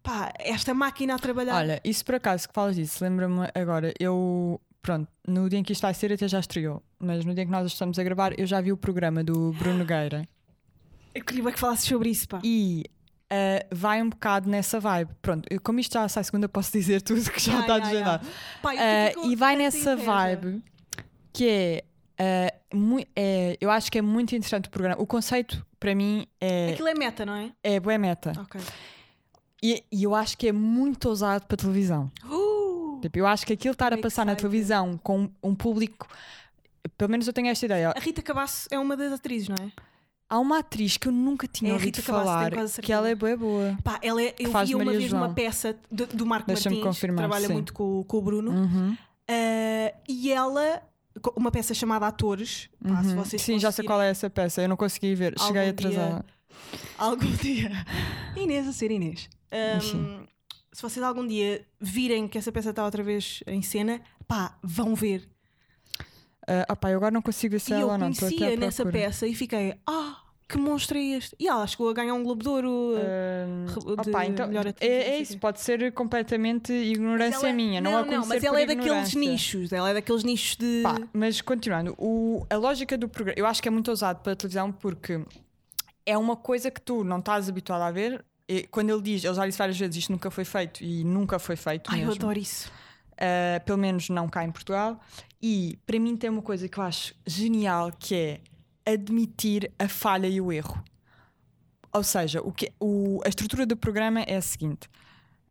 Pá, 0.03 0.31
esta 0.37 0.73
máquina 0.75 1.15
a 1.15 1.19
trabalhar. 1.19 1.55
Olha, 1.55 1.81
isso 1.83 2.05
por 2.05 2.15
acaso 2.15 2.47
que 2.47 2.53
falas 2.53 2.75
disso, 2.75 3.03
lembra-me 3.03 3.47
agora, 3.55 3.91
eu. 3.99 4.61
Pronto, 4.79 5.09
no 5.27 5.49
dia 5.49 5.59
em 5.59 5.63
que 5.63 5.73
isto 5.73 5.81
vai 5.81 5.93
ser 5.93 6.13
até 6.13 6.27
já 6.27 6.39
estreou, 6.39 6.81
mas 6.99 7.25
no 7.25 7.33
dia 7.33 7.43
em 7.43 7.47
que 7.47 7.51
nós 7.51 7.65
estamos 7.65 7.97
a 7.99 8.03
gravar, 8.03 8.39
eu 8.39 8.45
já 8.45 8.61
vi 8.61 8.71
o 8.71 8.77
programa 8.77 9.21
do 9.23 9.51
Bruno 9.53 9.79
Nogueira 9.79 10.25
Eu 11.15 11.25
queria 11.25 11.51
que 11.51 11.59
falasses 11.59 11.85
sobre 11.85 12.09
isso, 12.09 12.27
pá. 12.29 12.39
e 12.43 12.85
ah, 13.29 13.65
vai 13.71 14.01
um 14.01 14.09
bocado 14.09 14.47
nessa 14.49 14.79
vibe. 14.79 15.11
Pronto, 15.21 15.45
eu, 15.49 15.59
como 15.59 15.79
isto 15.79 15.93
já 15.93 16.07
sai 16.07 16.23
segunda, 16.23 16.47
posso 16.47 16.71
dizer 16.71 17.01
tudo 17.01 17.19
que 17.31 17.39
já 17.41 17.59
está. 17.61 18.19
Pá, 18.61 18.75
eu 18.75 18.79
Ah, 18.79 19.07
fiquei 19.09 19.23
com 19.23 19.31
e 19.31 19.35
vai 19.35 19.55
nessa 19.57 19.93
inveja. 19.93 20.11
vibe 20.11 20.63
que 21.33 21.49
é, 21.49 21.83
mui- 22.19 22.56
é, 23.15 23.57
Eu 23.61 23.69
acho 23.71 23.91
que 23.91 23.97
é 23.97 24.01
muito 24.01 24.35
interessante 24.35 24.67
o 24.67 24.69
programa. 24.71 25.01
O 25.01 25.05
conceito, 25.07 25.65
para 25.79 25.93
mim, 25.95 26.27
é, 26.41 26.71
Aquilo 26.73 26.87
é 26.87 26.93
meta, 26.93 27.25
não 27.25 27.35
é? 27.35 27.51
é 27.63 27.79
bué 27.79 27.97
meta. 27.97 28.33
Ok. 28.41 28.59
E, 29.63 29.83
e 29.91 30.03
eu 30.03 30.13
acho 30.13 30.37
que 30.37 30.47
é 30.47 30.51
muito 30.51 31.09
ousado 31.09 31.45
para 31.47 31.57
televisão. 31.57 32.11
Uh! 32.25 32.99
Tipo, 33.01 33.19
eu 33.19 33.27
acho 33.27 33.45
que 33.45 33.53
aquilo 33.53 33.71
estar 33.73 33.93
a 33.93 33.97
passar 33.97 34.25
na 34.25 34.35
televisão 34.35 34.99
com 35.03 35.29
um 35.43 35.55
público. 35.55 36.07
Pelo 36.97 37.11
menos 37.11 37.27
eu 37.27 37.33
tenho 37.33 37.47
esta 37.47 37.65
ideia. 37.65 37.91
A 37.95 37.99
Rita 37.99 38.21
Cabasso 38.21 38.67
é 38.71 38.77
uma 38.79 38.95
das 38.97 39.11
atrizes, 39.13 39.49
não 39.49 39.55
é? 39.63 39.71
Há 40.29 40.39
uma 40.39 40.59
atriz 40.59 40.97
que 40.97 41.07
eu 41.07 41.11
nunca 41.11 41.47
tinha 41.47 41.69
É 41.69 41.73
a 41.73 41.75
ouvido 41.75 41.95
Rita 41.95 42.01
Cabasso, 42.01 42.25
falar 42.25 42.43
certeza. 42.49 42.81
que 42.81 42.91
ela 42.91 43.09
é 43.09 43.15
boa 43.15 43.37
boa. 43.37 43.77
Pá, 43.83 43.99
ela 44.01 44.21
é, 44.21 44.35
eu 44.37 44.51
vi 44.65 44.75
uma 44.75 44.83
Maria 44.85 44.99
vez 44.99 45.09
João. 45.11 45.23
uma 45.23 45.33
peça 45.33 45.75
do, 45.91 46.05
do 46.07 46.25
Marco 46.25 46.47
Deixa-me 46.47 46.81
Martins, 46.81 46.99
que 46.99 47.13
trabalha 47.13 47.47
sim. 47.47 47.53
muito 47.53 47.73
com, 47.73 48.03
com 48.03 48.17
o 48.17 48.21
Bruno, 48.21 48.51
Uhum. 48.51 48.97
ah, 49.29 49.93
e 50.07 50.31
ela 50.31 50.81
uma 51.35 51.51
peça 51.51 51.73
chamada 51.73 52.07
Atores. 52.07 52.69
Pá, 52.81 53.03
se 53.03 53.09
Uhum. 53.09 53.15
vocês 53.23 53.41
Sim, 53.41 53.59
já 53.59 53.71
sei 53.71 53.85
qual 53.85 54.01
é 54.01 54.09
essa 54.09 54.29
peça. 54.29 54.61
Eu 54.61 54.69
não 54.69 54.77
consegui 54.77 55.15
ver. 55.15 55.33
Cheguei 55.39 55.61
dia- 55.63 55.71
atrasada. 55.71 56.25
Algum 56.97 57.31
dia. 57.35 57.71
Inês 58.35 58.67
a 58.67 58.73
ser 58.73 58.91
Inês. 58.91 59.29
Um, 59.51 60.25
se 60.73 60.81
vocês 60.81 61.03
algum 61.03 61.25
dia 61.25 61.65
virem 61.79 62.27
que 62.27 62.37
essa 62.37 62.51
peça 62.51 62.69
está 62.71 62.83
outra 62.83 63.01
vez 63.03 63.41
em 63.47 63.61
cena, 63.61 64.01
pá, 64.27 64.57
vão 64.61 64.93
ver. 64.93 65.27
Ah, 66.47 66.65
ah, 66.69 66.75
pá, 66.75 66.91
eu 66.91 66.97
agora 66.97 67.11
não 67.11 67.21
consigo 67.21 67.53
ver 67.53 67.59
se 67.59 67.71
e 67.71 67.73
é 67.73 67.77
eu 67.77 67.81
ela 67.81 67.91
ou 67.93 67.97
não. 67.97 68.07
À 68.07 68.13
conhecia 68.15 68.55
nessa 68.57 68.85
peça 68.85 69.27
e 69.27 69.33
fiquei, 69.35 69.73
ah, 69.87 70.17
que 70.47 70.57
monstro 70.57 70.97
é 70.97 71.01
este? 71.17 71.35
E 71.39 71.47
ela 71.47 71.65
chegou 71.67 71.89
a 71.89 71.93
ganhar 71.93 72.13
um 72.13 72.23
Globo 72.23 72.41
de 72.43 72.49
Ouro. 72.49 72.93
Re- 72.95 73.95
de 74.03 74.09
opá, 74.09 74.25
então, 74.25 74.47
melhor 74.47 74.65
é, 74.65 74.69
atriz, 74.69 74.89
não 74.89 74.97
é 74.97 75.03
sei 75.03 75.21
isso, 75.21 75.37
pode 75.39 75.59
ser 75.59 75.91
completamente 75.93 76.71
ignorância 76.71 77.47
Ela- 77.47 77.53
minha, 77.53 77.81
não, 77.81 77.97
a 77.97 78.01
não, 78.01 78.05
conhecer 78.07 78.27
mas 78.27 78.43
ela 78.43 78.61
é 78.61 78.65
daqueles 78.65 79.13
nichos. 79.15 79.71
Ela 79.73 79.89
é 79.89 79.93
daqueles 79.95 80.23
nichos 80.23 80.55
de. 80.55 80.81
Pá, 80.83 80.95
mas 81.13 81.41
continuando, 81.41 81.93
o- 81.97 82.45
a 82.49 82.55
lógica 82.55 82.97
do 82.97 83.09
programa, 83.09 83.35
eu 83.37 83.45
acho 83.45 83.61
que 83.61 83.67
é 83.67 83.71
muito 83.71 83.89
ousado 83.89 84.19
para 84.21 84.33
a 84.33 84.35
televisão 84.35 84.71
porque 84.71 85.21
é 86.05 86.17
uma 86.17 86.35
coisa 86.35 86.71
que 86.71 86.79
tu 86.81 87.03
não 87.03 87.19
estás 87.19 87.49
habituado 87.49 87.81
a 87.81 87.91
ver. 87.91 88.23
E 88.49 88.63
quando 88.67 88.89
ele 88.89 89.01
diz, 89.01 89.25
ele 89.25 89.33
já 89.33 89.45
disse 89.45 89.57
várias 89.57 89.77
vezes, 89.77 89.97
isto 89.97 90.11
nunca 90.11 90.31
foi 90.31 90.45
feito 90.45 90.81
e 90.81 91.03
nunca 91.03 91.37
foi 91.37 91.57
feito 91.57 91.89
Ai, 91.91 92.01
eu 92.03 92.07
mesmo. 92.07 92.21
adoro 92.23 92.39
isso. 92.39 92.71
Uh, 93.13 93.61
pelo 93.65 93.77
menos 93.77 94.07
não 94.09 94.29
cá 94.29 94.45
em 94.45 94.51
Portugal. 94.51 94.99
E 95.41 95.77
para 95.85 95.99
mim 95.99 96.15
tem 96.15 96.29
uma 96.29 96.41
coisa 96.41 96.69
que 96.69 96.77
eu 96.77 96.83
acho 96.83 97.13
genial 97.25 97.91
que 97.99 98.15
é 98.15 98.39
admitir 98.91 99.71
a 99.77 99.87
falha 99.87 100.27
e 100.27 100.39
o 100.41 100.51
erro. 100.51 100.83
Ou 101.93 102.03
seja, 102.03 102.41
o 102.41 102.51
que, 102.51 102.71
o- 102.79 103.21
a 103.25 103.29
estrutura 103.29 103.65
do 103.65 103.75
programa 103.77 104.21
é 104.21 104.35
a 104.35 104.41
seguinte: 104.41 104.87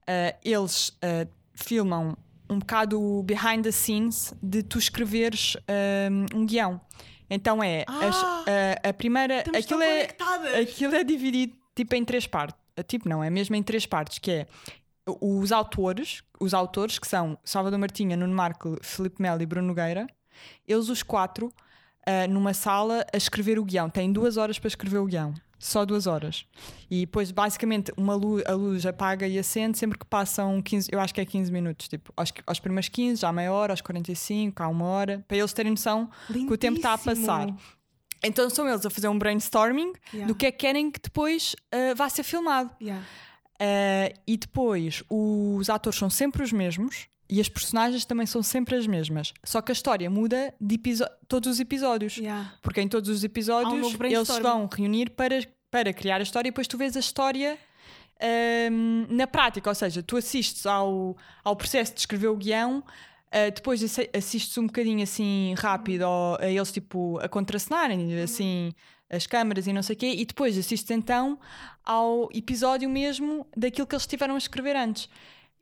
uh, 0.02 0.36
eles 0.44 0.90
uh, 0.90 1.28
filmam 1.54 2.16
um 2.48 2.58
bocado 2.60 3.00
o 3.00 3.22
behind 3.22 3.64
the 3.64 3.72
scenes 3.72 4.32
de 4.42 4.62
tu 4.62 4.78
escreveres 4.78 5.56
um, 6.34 6.40
um 6.40 6.46
guião. 6.46 6.80
Então 7.28 7.62
é 7.62 7.84
as- 7.88 8.16
Ah! 8.22 8.44
a, 8.84 8.88
a 8.90 8.92
primeira. 8.92 9.40
Aquilo 9.56 9.82
é, 9.82 10.08
aquilo 10.62 10.94
é 10.94 11.02
dividido 11.02 11.56
tipo 11.74 11.94
em 11.94 12.04
três 12.04 12.26
partes. 12.26 12.58
Tipo, 12.86 13.08
não, 13.08 13.24
é 13.24 13.30
mesmo 13.30 13.56
em 13.56 13.62
três 13.62 13.86
partes, 13.86 14.18
que 14.18 14.30
é 14.30 14.46
os 15.20 15.50
autores, 15.50 16.22
os 16.38 16.52
autores 16.52 16.98
que 16.98 17.06
são 17.08 17.38
Salvador 17.42 17.78
Martinha, 17.78 18.16
Nuno 18.16 18.34
Marco, 18.34 18.76
Filipe 18.82 19.20
Melo 19.22 19.40
e 19.40 19.46
Bruno 19.46 19.68
Nogueira, 19.68 20.06
eles 20.68 20.88
os 20.90 21.02
quatro 21.02 21.50
ah, 22.06 22.26
numa 22.28 22.54
sala 22.54 23.04
a 23.12 23.16
escrever 23.16 23.58
o 23.58 23.64
guião. 23.64 23.90
Têm 23.90 24.12
duas 24.12 24.36
horas 24.36 24.58
para 24.58 24.68
escrever 24.68 24.98
o 24.98 25.06
guião. 25.06 25.34
Só 25.58 25.86
duas 25.86 26.06
horas. 26.06 26.44
E 26.90 27.00
depois, 27.06 27.30
basicamente, 27.30 27.90
uma 27.96 28.14
luz, 28.14 28.44
a 28.46 28.52
luz 28.52 28.84
apaga 28.84 29.26
e 29.26 29.38
acende 29.38 29.78
sempre 29.78 29.98
que 29.98 30.04
passam 30.04 30.60
15, 30.60 30.90
eu 30.92 31.00
acho 31.00 31.14
que 31.14 31.20
é 31.20 31.24
15 31.24 31.50
minutos. 31.50 31.88
Tipo, 31.88 32.12
aos, 32.14 32.30
aos 32.46 32.60
primeiros 32.60 32.88
15, 32.90 33.22
já 33.22 33.32
meia 33.32 33.50
hora, 33.52 33.72
aos 33.72 33.80
45, 33.80 34.62
há 34.62 34.68
uma 34.68 34.84
hora, 34.84 35.24
para 35.26 35.36
eles 35.38 35.52
terem 35.54 35.72
noção 35.72 36.10
que 36.28 36.52
o 36.52 36.58
tempo 36.58 36.76
está 36.76 36.92
a 36.92 36.96
Lindíssimo. 36.96 37.26
passar. 37.26 37.54
Então 38.22 38.48
são 38.50 38.68
eles 38.68 38.84
a 38.84 38.90
fazer 38.90 39.08
um 39.08 39.18
brainstorming 39.18 39.92
Yeah. 40.12 40.26
do 40.28 40.34
que 40.34 40.46
é 40.46 40.52
que 40.52 40.58
querem 40.58 40.90
que 40.90 41.00
depois 41.00 41.56
ah, 41.72 41.94
vá 41.96 42.08
ser 42.10 42.22
filmado. 42.22 42.70
Yeah. 42.80 43.02
Uh, 43.58 44.12
e 44.26 44.36
depois 44.36 45.02
os 45.08 45.70
atores 45.70 45.98
são 45.98 46.10
sempre 46.10 46.42
os 46.42 46.52
mesmos 46.52 47.06
e 47.28 47.40
as 47.40 47.48
personagens 47.48 48.04
também 48.04 48.26
são 48.26 48.42
sempre 48.42 48.76
as 48.76 48.86
mesmas. 48.86 49.32
Só 49.44 49.60
que 49.60 49.72
a 49.72 49.74
história 49.74 50.08
muda 50.08 50.54
de 50.60 50.78
todos 51.28 51.50
os 51.54 51.60
episódios. 51.60 52.16
Yeah. 52.16 52.52
Porque 52.62 52.80
em 52.80 52.88
todos 52.88 53.10
os 53.10 53.22
um 53.22 53.26
episódios 53.26 53.72
novo 53.74 53.86
eles 53.86 53.96
brainstorming. 53.96 54.42
vão 54.42 54.68
reunir 54.72 55.10
para, 55.10 55.40
para 55.70 55.92
criar 55.92 56.18
a 56.20 56.22
história 56.22 56.48
e 56.48 56.50
depois 56.50 56.68
tu 56.68 56.78
vês 56.78 56.96
a 56.96 57.00
história 57.00 57.58
um, 58.70 59.06
na 59.10 59.26
prática. 59.26 59.68
Ou 59.70 59.74
seja, 59.74 60.02
tu 60.02 60.16
assistes 60.16 60.66
ao, 60.66 61.16
ao 61.44 61.56
processo 61.56 61.94
de 61.94 62.00
escrever 62.00 62.28
o 62.28 62.36
guião. 62.36 62.78
uh, 62.78 63.50
depois 63.54 63.82
assi- 63.82 64.08
assistes 64.14 64.56
um 64.58 64.66
bocadinho 64.66 65.02
assim 65.02 65.54
rápido 65.58 66.02
ao- 66.04 66.40
a 66.40 66.46
eles 66.48 66.70
tipo 66.72 67.18
a 67.20 67.28
contracenarem 67.28 68.20
assim 68.22 68.72
as 69.10 69.26
câmaras 69.26 69.66
e 69.66 69.72
não 69.72 69.82
sei 69.82 69.94
o 69.94 69.98
quê 69.98 70.14
e 70.16 70.24
depois 70.24 70.56
assistes 70.58 70.90
então 70.90 71.38
ao 71.84 72.28
episódio 72.32 72.88
mesmo 72.88 73.46
daquilo 73.56 73.86
que 73.86 73.94
eles 73.94 74.06
tiveram 74.06 74.34
a 74.34 74.38
escrever 74.38 74.74
antes 74.76 75.08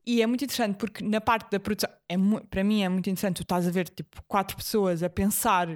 e 0.07 0.21
é 0.23 0.27
muito 0.27 0.45
interessante 0.45 0.77
porque 0.77 1.03
na 1.05 1.21
parte 1.21 1.51
da 1.51 1.59
produção 1.59 1.91
é 2.09 2.17
para 2.51 2.63
mim 2.65 2.83
é 2.83 2.89
muito 2.89 3.09
interessante 3.09 3.37
tu 3.37 3.43
estás 3.43 3.67
a 3.67 3.71
ver 3.71 3.89
tipo 3.89 4.23
quatro 4.29 4.57
pessoas 4.57 5.03
a 5.03 5.09
pensar 5.09 5.69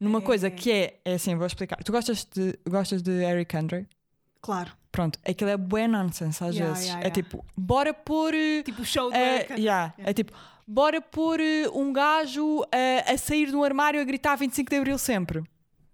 numa 0.00 0.20
coisa 0.20 0.50
que 0.50 0.70
é 0.70 1.00
é 1.04 1.14
assim 1.14 1.34
vou 1.34 1.46
explicar 1.46 1.76
tu 1.84 1.92
gostas 1.92 2.24
de 2.24 2.58
gostas 2.68 3.02
de 3.02 3.10
Eric 3.10 3.56
Andre 3.56 3.86
Claro. 4.40 4.72
pronto 4.92 5.18
aquilo 5.26 5.50
é 5.50 5.56
bué 5.56 5.86
nonsense 5.88 6.42
às 6.44 6.54
Yeah, 6.54 6.72
vezes 6.74 6.88
yeah, 6.88 7.00
é 7.06 7.08
yeah. 7.08 7.14
tipo 7.14 7.44
bora 7.56 7.94
pôr 7.94 8.34
eh, 8.34 8.62
Tipo 8.62 8.84
show 8.84 9.10
do 9.10 9.16
eh, 9.16 9.34
Eric 9.36 9.52
Andre. 9.52 9.62
yeah, 9.64 9.94
é 9.98 10.12
tipo 10.12 10.32
bora 10.66 11.00
pôr 11.00 11.40
eh, 11.40 11.68
um 11.74 11.92
gajo 11.92 12.62
a 13.06 13.16
sair 13.16 13.46
de 13.46 13.56
um 13.56 13.62
armário 13.64 14.00
a 14.00 14.04
gritar 14.04 14.36
25 14.36 14.70
de 14.70 14.76
Abril 14.76 14.98
sempre 14.98 15.42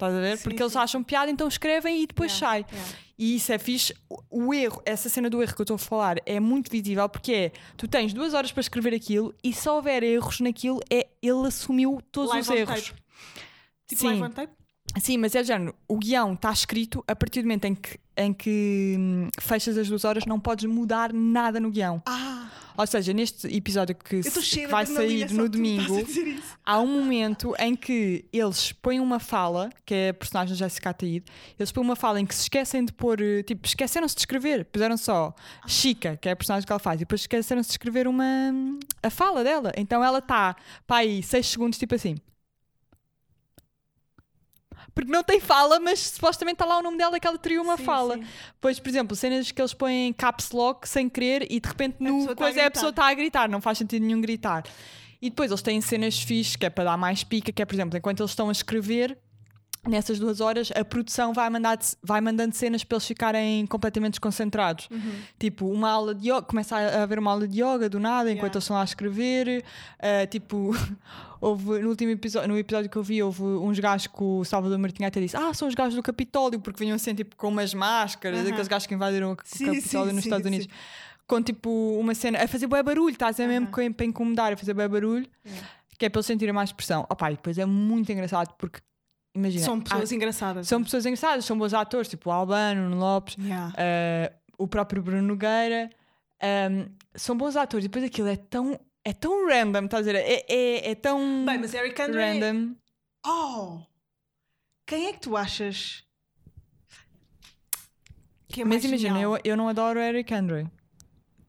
Estás 0.07 0.15
a 0.15 0.21
ver? 0.21 0.37
Sim, 0.39 0.43
Porque 0.45 0.63
eles 0.63 0.73
sim. 0.73 0.79
acham 0.79 1.03
piada, 1.03 1.31
então 1.31 1.47
escrevem 1.47 2.03
e 2.03 2.07
depois 2.07 2.33
Yeah, 2.33 2.65
sai. 2.67 2.67
yeah. 2.79 2.99
E 3.19 3.37
isso 3.37 3.53
é 3.53 3.59
fixe. 3.59 3.95
O- 4.09 4.47
O 4.49 4.55
erro, 4.55 4.81
essa 4.87 5.09
cena 5.11 5.29
do 5.29 5.43
erro 5.43 5.55
que 5.55 5.61
eu 5.61 5.65
estou 5.65 5.75
a 5.75 5.79
falar 5.79 6.17
é 6.25 6.41
muito 6.41 6.71
visível 6.71 7.07
porque 7.09 7.33
é 7.33 7.53
tu 7.77 7.87
tens 7.87 8.15
duas 8.15 8.33
horas 8.33 8.51
para 8.51 8.63
escrever 8.63 8.95
aquilo 8.95 9.35
e 9.45 9.53
se 9.53 9.69
houver 9.69 10.03
erros 10.03 10.41
naquilo, 10.41 10.81
é 10.91 11.07
ele 11.23 11.47
assumiu 11.47 12.01
todos 12.11 12.31
Live 12.31 12.49
os 12.49 12.57
erros. 12.57 12.85
tape. 12.89 13.01
Tipo 13.87 14.01
Sim. 14.01 14.23
Sim, 15.01 15.19
mas 15.19 15.35
é 15.37 15.45
género, 15.45 15.75
o 15.87 15.97
guião 15.99 16.33
está 16.33 16.51
escrito 16.51 17.05
a 17.07 17.15
partir 17.15 17.43
do 17.43 17.45
momento 17.45 17.65
em 17.67 17.75
que, 17.77 17.99
em 18.17 18.33
que 18.33 18.97
hum, 18.99 19.29
fechas 19.39 19.77
as 19.79 19.89
duas 19.89 20.05
horas, 20.05 20.25
não 20.27 20.41
podes 20.41 20.65
mudar 20.65 21.13
nada 21.13 21.61
no 21.61 21.71
guião. 21.71 22.03
Ah, 22.07 22.49
Ou 22.81 22.87
seja, 22.87 23.13
neste 23.13 23.47
episódio 23.55 23.95
que, 23.95 24.23
que 24.23 24.67
vai 24.67 24.87
sair 24.87 25.31
no 25.33 25.51
domingo, 25.51 26.03
há 26.65 26.81
um 26.81 26.87
momento 26.87 27.55
em 27.59 27.77
que 27.77 28.25
eles 28.33 28.73
põem 28.73 28.99
uma 29.01 29.19
fala, 29.19 29.69
que 29.85 29.93
é 29.93 30.09
a 30.09 30.15
personagem 30.15 30.57
Jessica 30.57 30.89
Ataíde, 30.89 31.27
eles 31.59 31.71
põem 31.71 31.85
uma 31.85 31.95
fala 31.95 32.19
em 32.19 32.25
que 32.25 32.35
se 32.35 32.43
esquecem 32.45 32.83
de 32.83 32.93
pôr, 32.95 33.21
eh, 33.21 33.43
tipo, 33.43 33.67
esqueceram-se 33.67 34.15
de 34.15 34.23
escrever, 34.23 34.65
puseram 34.65 34.97
só 34.97 35.35
Chica, 35.67 36.17
que 36.17 36.27
é 36.27 36.33
a 36.33 36.37
personagem 36.37 36.67
que 36.67 36.73
ela 36.73 36.79
faz, 36.79 36.97
e 36.97 37.01
depois 37.01 37.21
esqueceram-se 37.21 37.69
de 37.69 37.75
escrever 37.75 38.09
uma 38.09 38.51
a 39.03 39.11
fala 39.11 39.45
dela. 39.45 39.73
Então 39.77 40.03
ela 40.03 40.21
está, 40.21 40.57
pá, 40.87 40.99
aí, 40.99 41.23
seis 41.23 41.49
segundos, 41.49 41.79
tipo 41.79 41.95
assim. 41.95 42.17
Porque 44.95 45.11
não 45.11 45.23
tem 45.23 45.41
fala, 45.41 45.79
mas 45.79 45.99
supostamente 46.01 46.55
está 46.55 46.65
lá 46.65 46.79
o 46.79 46.83
nome 46.83 46.99
dela 46.99 47.19
que 47.19 47.27
ela 47.27 47.39
teria 47.39 47.61
uma 47.63 47.77
Sim, 47.77 47.85
fala. 47.85 48.15
sim. 48.17 48.25
Pois, 48.61 48.79
por 48.79 48.89
exemplo, 48.89 49.17
cenas 49.17 49.51
que 49.51 49.61
eles 49.61 49.73
põem 49.75 50.13
caps 50.13 50.51
lock 50.51 50.89
sem 50.89 51.09
querer 51.09 51.47
e 51.51 51.61
de 51.61 51.69
repente 51.69 51.97
no 52.01 52.27
tá 52.27 52.33
a 52.33 52.37
coisa 52.37 52.61
é 52.61 52.67
a 52.67 52.71
pessoa 52.71 52.91
está 52.91 53.07
a 53.09 53.15
gritar, 53.15 53.49
não 53.49 53.61
faz 53.61 53.79
sentido 53.79 54.05
nenhum 54.05 54.21
gritar. 54.21 54.65
E 55.23 55.29
depois 55.29 55.51
eles 55.51 55.63
têm 55.63 55.81
cenas 55.81 56.19
fixes, 56.21 56.57
que 56.57 56.65
é 56.67 56.71
para 56.71 56.85
dar 56.85 56.97
mais 56.97 57.23
pica, 57.23 57.53
que 57.53 57.61
é, 57.61 57.65
por 57.65 57.75
exemplo, 57.75 57.97
enquanto 57.99 58.21
eles 58.21 58.31
estão 58.31 58.49
a 58.49 58.53
escrever, 58.53 59.19
nessas 59.89 60.19
duas 60.19 60.41
horas, 60.41 60.71
a 60.77 60.85
produção 60.85 61.33
vai, 61.33 61.49
mandar 61.49 61.79
vai 62.03 62.21
mandando 62.21 62.55
cenas 62.55 62.85
para 62.85 62.97
eles 62.97 63.07
ficarem 63.07 63.67
completamente 63.67 64.13
desconcentrados. 64.13 64.89
Uhum. 64.91 65.13
Tipo, 65.39 65.67
uma 65.71 65.91
aula 65.91 66.15
de 66.15 66.29
yoga, 66.31 66.43
começa 66.43 66.77
a 66.77 67.03
haver 67.03 67.19
uma 67.19 67.31
aula 67.31 67.49
de 67.49 67.63
yoga 67.63 67.89
do 67.89 67.99
nada, 67.99 68.31
enquanto 68.31 68.41
Yeah. 68.41 68.57
eles 68.57 68.65
estão 68.65 68.77
lá 68.77 68.83
a 68.83 68.85
escrever. 68.85 69.65
Ah, 69.99 70.27
tipo, 70.27 70.71
houve, 71.41 71.79
no 71.81 71.89
último 71.89 72.11
episódio, 72.11 72.49
no 72.49 72.59
episódio 72.59 72.91
que 72.91 72.97
eu 72.97 73.03
vi, 73.03 73.23
houve 73.23 73.43
uns 73.43 73.79
gajos 73.79 74.07
que 74.07 74.23
o 74.23 74.45
Salvador 74.45 74.79
Martinha 74.79 75.09
até 75.09 75.21
disse: 75.21 75.37
Ah, 75.37 75.53
são 75.55 75.67
os 75.67 75.75
gajos 75.75 75.95
do 75.95 76.03
Capitólio, 76.03 76.61
porque 76.61 76.79
vinham 76.85 76.97
assim, 76.97 77.15
tipo, 77.15 77.35
com 77.37 77.49
umas 77.49 77.73
máscaras, 77.73 78.41
Aham. 78.41 78.49
aqueles 78.49 78.69
gajos 78.69 78.87
que 78.87 78.95
invadiram 78.95 79.33
o 79.33 79.37
Sim, 79.45 79.67
Capitólio 79.67 79.81
sim, 80.11 80.15
nos 80.15 80.23
sim, 80.25 80.29
Estados. 80.29 80.47
Unidos. 80.47 80.69
Com 81.27 81.41
tipo 81.41 81.71
uma 81.99 82.13
cena 82.15 82.43
a 82.43 82.49
fazer 82.49 82.67
bué 82.67 82.83
barulho, 82.83 83.13
estás 83.13 83.39
a 83.39 83.47
ver 83.47 83.61
mesmo 83.61 83.69
para 83.95 84.05
incomodar, 84.05 84.53
a 84.53 84.57
fazer 84.57 84.75
bué 84.75 84.89
barulho, 84.89 85.27
Yeah. 85.47 85.69
que 85.97 86.05
é 86.07 86.09
para 86.09 86.19
eles 86.19 86.27
sentirem 86.27 86.53
mais 86.53 86.73
pressão. 86.73 87.07
Opa, 87.09 87.31
e 87.31 87.35
depois 87.37 87.57
é 87.57 87.65
muito 87.65 88.11
engraçado 88.11 88.53
porque, 88.59 88.81
imagina, 89.35 89.65
São 89.65 89.75
há- 89.79 89.81
pessoas 89.83 90.13
engraçadas. 90.13 90.69
são 90.69 90.83
pessoas 90.83 91.07
engraçadas, 91.07 91.45
são 91.45 91.57
bons 91.59 91.73
atores, 91.75 92.09
tipo 92.09 92.29
o 92.29 92.33
Albano, 92.33 92.81
o 92.87 92.89
Nuno 92.91 93.01
Lopes, 93.01 93.37
Yeah. 93.39 93.73
uh, 93.75 94.35
o 94.59 94.67
próprio 94.69 95.03
Bruno 95.03 95.23
Nogueira. 95.23 95.91
um, 96.43 96.89
são 97.15 97.37
bons 97.37 97.57
atores. 97.57 97.85
E 97.85 97.89
depois 97.89 98.05
aquilo 98.05 98.29
é 98.29 98.37
tão, 98.37 98.79
é 99.05 99.13
tão 99.13 99.47
random, 99.49 99.85
estás 99.85 100.07
a 100.09 100.13
dizer? 100.13 100.25
É, 100.25 100.45
é, 100.49 100.91
é 100.91 100.95
tão 100.95 101.45
Bem, 101.45 101.59
mas 101.59 101.75
Eric 101.75 102.01
Andre. 102.01 102.19
random. 102.21 102.75
Oh! 103.27 103.81
Quem 104.87 105.07
é 105.09 105.13
que 105.13 105.21
tu 105.21 105.37
achas 105.37 106.03
que 108.49 108.63
é 108.63 108.65
Mas 108.65 108.85
imagina, 108.85 109.15
genial? 109.15 109.35
eu, 109.37 109.41
eu 109.45 109.57
não 109.57 109.69
adoro 109.69 109.99
Eric 110.01 110.33
Andre. 110.35 110.67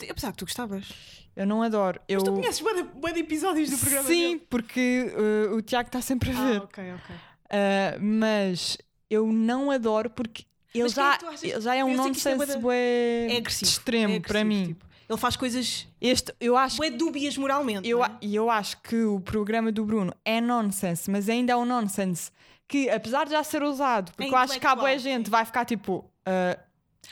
Apesar 0.10 0.32
que 0.32 0.38
tu 0.38 0.46
gostavas. 0.46 0.92
Eu 1.36 1.46
não 1.46 1.62
adoro. 1.64 2.00
Eu... 2.08 2.20
Mas 2.20 2.24
tu 2.30 2.34
conheces 2.34 2.60
bué 2.62 2.74
de, 2.74 2.84
bué 2.84 3.14
de 3.14 3.20
episódios 3.22 3.70
do 3.70 3.78
programa 3.78 4.08
Sim, 4.08 4.22
dele. 4.38 4.48
porque 4.50 5.14
uh, 5.52 5.56
o 5.56 5.62
Tiago 5.62 5.88
está 5.88 6.02
sempre 6.02 6.32
a 6.32 6.34
ver. 6.34 6.58
Ah, 6.60 6.64
ok, 6.64 6.94
ok. 6.94 7.16
Uh, 7.52 8.00
mas 8.02 8.78
eu 9.10 9.28
não 9.28 9.70
adoro 9.72 10.10
porque 10.10 10.46
ele 10.74 10.84
Mas 10.84 10.94
já, 10.94 11.16
é 11.16 11.48
ele 11.50 11.62
já 11.62 11.76
é 11.76 11.84
um 11.84 11.90
é 11.90 11.96
bué 11.96 12.04
nonsense 12.08 12.58
bué 12.60 13.28
É 13.30 13.38
agressivo. 13.38 13.70
extremo 13.72 14.14
é 14.16 14.20
para 14.22 14.44
mim. 14.44 14.68
tipo. 14.68 14.86
Ele 15.10 15.18
faz 15.20 15.36
coisas 15.36 15.86
Este, 16.00 16.34
eu 16.40 16.56
acho 16.56 16.78
bué 16.78 16.90
dúbias 16.90 17.38
moralmente. 17.38 17.88
Eu, 17.90 17.98
não 17.98 18.06
a- 18.06 18.08
é? 18.08 18.12
e 18.22 18.34
eu 18.36 18.50
acho 18.50 18.82
que 18.82 18.96
o 19.04 19.20
programa 19.20 19.70
do 19.72 19.84
Bruno 19.86 20.14
é 20.24 20.40
nonsense, 20.40 21.12
mas 21.12 21.28
ainda 21.28 21.52
é 21.52 21.56
um 21.58 21.66
nonsense 21.66 22.32
que, 22.68 22.90
apesar 22.90 23.26
de 23.26 23.32
já 23.32 23.44
ser 23.44 23.62
usado, 23.64 24.14
porque 24.14 24.24
É 24.24 24.34
eu 24.34 24.38
acho 24.38 24.58
que 24.58 24.66
há 24.66 24.74
boa 24.74 24.98
gente 24.98 25.30
vai 25.30 25.44
ficar 25.44 25.66
tipo. 25.66 26.10
"Ah, 26.26 26.58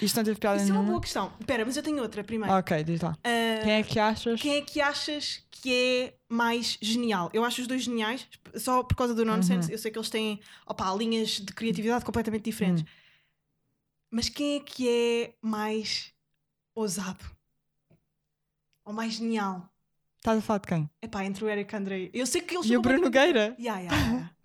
Isto 0.01 0.15
não 0.17 0.23
teve 0.23 0.39
piada 0.39 0.55
Isso 0.55 0.67
é 0.67 0.67
uma 0.67 0.75
nenhuma. 0.75 0.91
boa 0.91 1.01
questão. 1.01 1.33
Espera, 1.39 1.65
mas 1.65 1.75
eu 1.75 1.83
tenho 1.83 1.99
outra 2.01 2.23
primeiro. 2.23 2.53
Ok, 2.55 2.81
diz 2.85 3.01
lá. 3.01 3.17
Ah, 3.23 3.63
Quem 3.63 3.73
é 3.73 3.83
que 3.83 3.99
achas? 3.99 4.39
Quem 4.41 4.55
é 4.55 4.61
que 4.61 4.79
achas 4.79 5.43
que 5.51 5.73
é 5.73 6.13
mais 6.29 6.77
genial? 6.81 7.29
Eu 7.33 7.43
acho 7.43 7.59
os 7.61 7.67
dois 7.67 7.83
geniais, 7.83 8.27
só 8.55 8.83
por 8.83 8.95
causa 8.95 9.15
do 9.15 9.25
nonsense. 9.25 9.67
Uhum. 9.67 9.73
Eu 9.73 9.77
sei 9.79 9.91
que 9.91 9.97
eles 9.97 10.09
têm 10.09 10.39
opá, 10.67 10.93
linhas 10.93 11.39
de 11.39 11.51
criatividade 11.53 12.05
completamente 12.05 12.43
diferentes. 12.43 12.83
Hum. 12.83 12.87
Mas 14.11 14.29
quem 14.29 14.57
é 14.57 14.59
que 14.59 14.87
é 14.87 15.33
mais 15.41 16.13
ousado? 16.75 17.25
Ou 18.85 18.93
mais 18.93 19.13
genial? 19.13 19.69
Estás 20.17 20.37
a 20.39 20.41
falar 20.41 20.59
de 20.59 20.67
quem? 20.67 20.89
Epá, 21.01 21.23
entre 21.25 21.45
o 21.45 21.49
Eric 21.49 21.75
Andrei. 21.75 22.09
Eu 22.13 22.25
sei 22.25 22.41
que 22.41 22.55
eles 22.55 22.69
E 22.69 22.75
o 22.77 22.81
Bruno 22.81 23.03
Nogueira? 23.03 23.55
Yeah, 23.59 23.81
yeah, 23.81 24.07
yeah. 24.07 24.31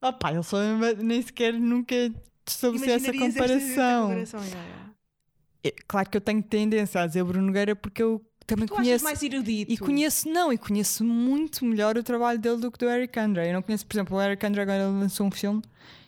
Ah 0.00 0.12
pá, 0.12 0.30
ele 0.32 0.44
só 0.44 0.58
nem 1.02 1.20
sequer 1.20 1.52
nunca 1.54 1.92
estabeleci 2.46 2.88
essa 2.90 3.06
Imaginarias 3.12 3.36
esta- 3.36 3.44
esta 3.44 3.62
comparação. 3.74 4.02
comparação, 4.02 4.40
yeah, 4.44 4.62
yeah. 4.68 4.94
É, 5.64 5.70
claro 5.88 6.08
que 6.08 6.16
eu 6.16 6.20
tenho 6.20 6.40
tendência 6.40 7.00
a 7.02 7.06
dizer 7.08 7.24
Bruno 7.24 7.46
Nogueira 7.48 7.74
porque 7.74 8.00
eu 8.00 8.24
também 8.48 8.66
Tu 8.66 8.74
conheço. 8.74 9.04
mais 9.04 9.22
erudito. 9.22 9.70
E 9.72 9.76
conheço, 9.76 10.28
não, 10.28 10.52
e 10.52 10.58
conheço 10.58 11.04
muito 11.04 11.64
melhor 11.64 11.96
o 11.96 12.02
trabalho 12.02 12.38
dele 12.38 12.56
do 12.56 12.72
que 12.72 12.78
do 12.78 12.88
Eric 12.88 13.16
Andre. 13.20 13.46
Eu 13.46 13.52
não 13.52 13.62
conheço, 13.62 13.86
por 13.86 13.94
exemplo, 13.94 14.16
o 14.16 14.20
Eric 14.20 14.44
Andre 14.44 14.60
agora 14.62 14.88
lançou 14.88 15.26
um 15.26 15.30
filme 15.30 15.62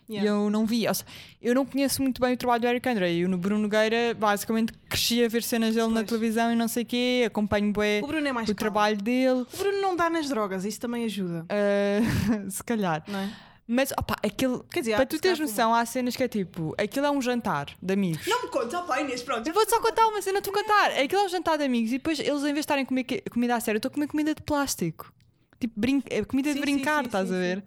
Yeah. 0.09 0.28
e 0.28 0.32
eu 0.35 0.50
não 0.50 0.66
vi. 0.66 0.80
Seja, 0.92 1.04
eu 1.40 1.54
não 1.54 1.64
conheço 1.64 2.02
muito 2.02 2.20
bem 2.20 2.35
o 2.35 2.37
trabalho 2.37 2.61
do 2.62 2.66
Eric 2.66 2.88
Andre. 2.88 3.12
E 3.12 3.25
o 3.25 3.38
Bruno 3.38 3.62
Nogueira, 3.62 4.12
basicamente, 4.18 4.73
cresci 4.88 5.25
a 5.25 5.28
ver 5.28 5.40
cenas 5.40 5.76
dele 5.76 5.87
na 5.87 6.00
Pois. 6.00 6.09
televisão 6.09 6.52
e 6.52 6.56
não 6.56 6.66
sei 6.66 6.82
o 6.82 6.87
quê, 6.87 7.23
acompanho 7.28 7.73
bem 7.73 8.02
O 8.02 8.09
Bruno 8.09 8.26
é 8.26 8.32
mais 8.32 8.49
o 8.49 8.52
calmo. 8.52 8.59
trabalho 8.59 8.97
dele. 8.97 9.47
O 9.52 9.56
Bruno 9.56 9.80
não 9.80 9.94
dá 9.94 10.11
nas 10.11 10.28
drogas, 10.28 10.64
isso 10.64 10.80
também 10.80 11.04
ajuda. 11.04 11.47
ah, 11.49 12.00
se 12.50 12.64
calhar. 12.64 13.04
Não 13.06 13.20
é? 13.20 13.30
Mas, 13.73 13.93
opá, 13.93 14.17
aquele. 14.25 14.59
Quer 14.73 14.81
dizer, 14.81 14.97
para 14.97 15.07
tu 15.07 15.19
teres 15.21 15.39
noção, 15.39 15.73
há 15.73 15.85
cenas 15.87 16.17
que 16.17 16.25
é 16.25 16.29
tipo: 16.29 16.75
aquilo 16.77 17.07
é 17.07 17.11
um 17.12 17.23
jantar 17.23 17.67
de 17.81 17.93
amigos. 17.95 18.27
Não 18.27 18.43
me 18.43 18.49
contes, 18.49 18.75
opá 18.75 19.00
Inês, 19.00 19.23
pronto. 19.23 19.47
Eu 19.47 19.55
vou 19.55 19.65
só 19.69 19.81
contar 19.81 20.09
uma 20.09 20.21
cena, 20.21 20.39
estou 20.39 20.53
a 20.53 20.57
contar. 20.61 20.91
Aquilo 21.00 21.21
é 21.23 21.25
um 21.27 21.29
jantar 21.29 21.57
de 21.57 21.62
amigos 21.65 21.91
e 21.93 21.99
depois 21.99 22.19
eles, 22.19 22.41
em 22.41 22.47
vez 22.47 22.55
de 22.55 22.61
estarem 22.61 22.83
a 22.83 22.87
comer 22.87 23.05
comida 23.31 23.55
a 23.55 23.61
sério, 23.61 23.79
estou 23.79 23.89
a 23.89 23.93
comer 23.93 24.09
comida 24.09 24.35
de 24.35 24.43
plástico. 24.43 25.12
Tipo, 25.61 25.79
brin 25.79 26.03
é 26.11 26.25
comida 26.25 26.49
Sim, 26.49 26.55
de 26.57 26.61
brincar, 26.61 27.00
sim, 27.00 27.07
estás 27.07 27.29
sim, 27.29 27.35
a 27.35 27.39
ver? 27.39 27.65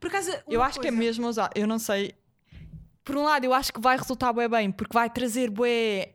Por 0.00 0.08
acaso, 0.08 0.32
Eu 0.48 0.60
acho 0.60 0.80
que 0.80 0.88
é 0.88 0.90
coisa- 0.90 1.04
mesmo 1.04 1.28
usar. 1.28 1.50
Eu 1.54 1.68
não 1.68 1.78
sei. 1.78 2.14
Por 3.04 3.16
um 3.16 3.22
lado, 3.22 3.44
eu 3.44 3.54
acho 3.54 3.72
que 3.72 3.80
vai 3.80 3.96
resultar 3.96 4.32
bem 4.32 4.48
bem, 4.48 4.72
porque 4.72 4.92
vai 4.92 5.08
trazer 5.08 5.50
bué 5.50 6.14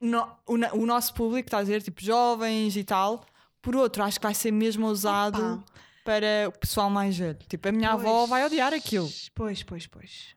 no- 0.00 0.28
o, 0.46 0.54
o 0.54 0.84
nosso 0.86 1.14
público, 1.14 1.46
estás 1.46 1.68
a 1.68 1.70
ver? 1.72 1.82
Tipo, 1.82 2.02
jovens 2.02 2.76
e 2.76 2.82
tal. 2.82 3.24
Por 3.62 3.76
outro, 3.76 4.02
acho 4.02 4.18
que 4.18 4.26
vai 4.26 4.34
ser 4.34 4.50
mesmo 4.50 4.86
usado 4.88 5.38
Opa. 5.38 5.64
Para 6.08 6.48
o 6.48 6.52
pessoal 6.58 6.88
mais 6.88 7.18
velho. 7.18 7.38
Tipo, 7.46 7.68
a 7.68 7.72
minha 7.72 7.90
avó 7.90 8.20
Pois. 8.20 8.30
vai 8.30 8.46
odiar 8.46 8.72
aquilo. 8.72 9.10
Pois, 9.34 9.62
pois, 9.62 9.86
pois. 9.86 10.34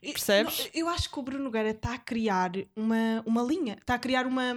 Percebes? 0.00 0.58
não, 0.60 0.66
eu 0.72 0.88
acho 0.88 1.10
que 1.10 1.18
o 1.18 1.22
Bruno 1.22 1.44
Nogueira 1.44 1.70
está 1.70 1.92
a 1.94 1.98
criar 1.98 2.52
uma, 2.74 3.22
uma 3.26 3.42
linha, 3.42 3.74
está 3.78 3.94
a 3.94 3.98
criar 3.98 4.26
uma, 4.26 4.54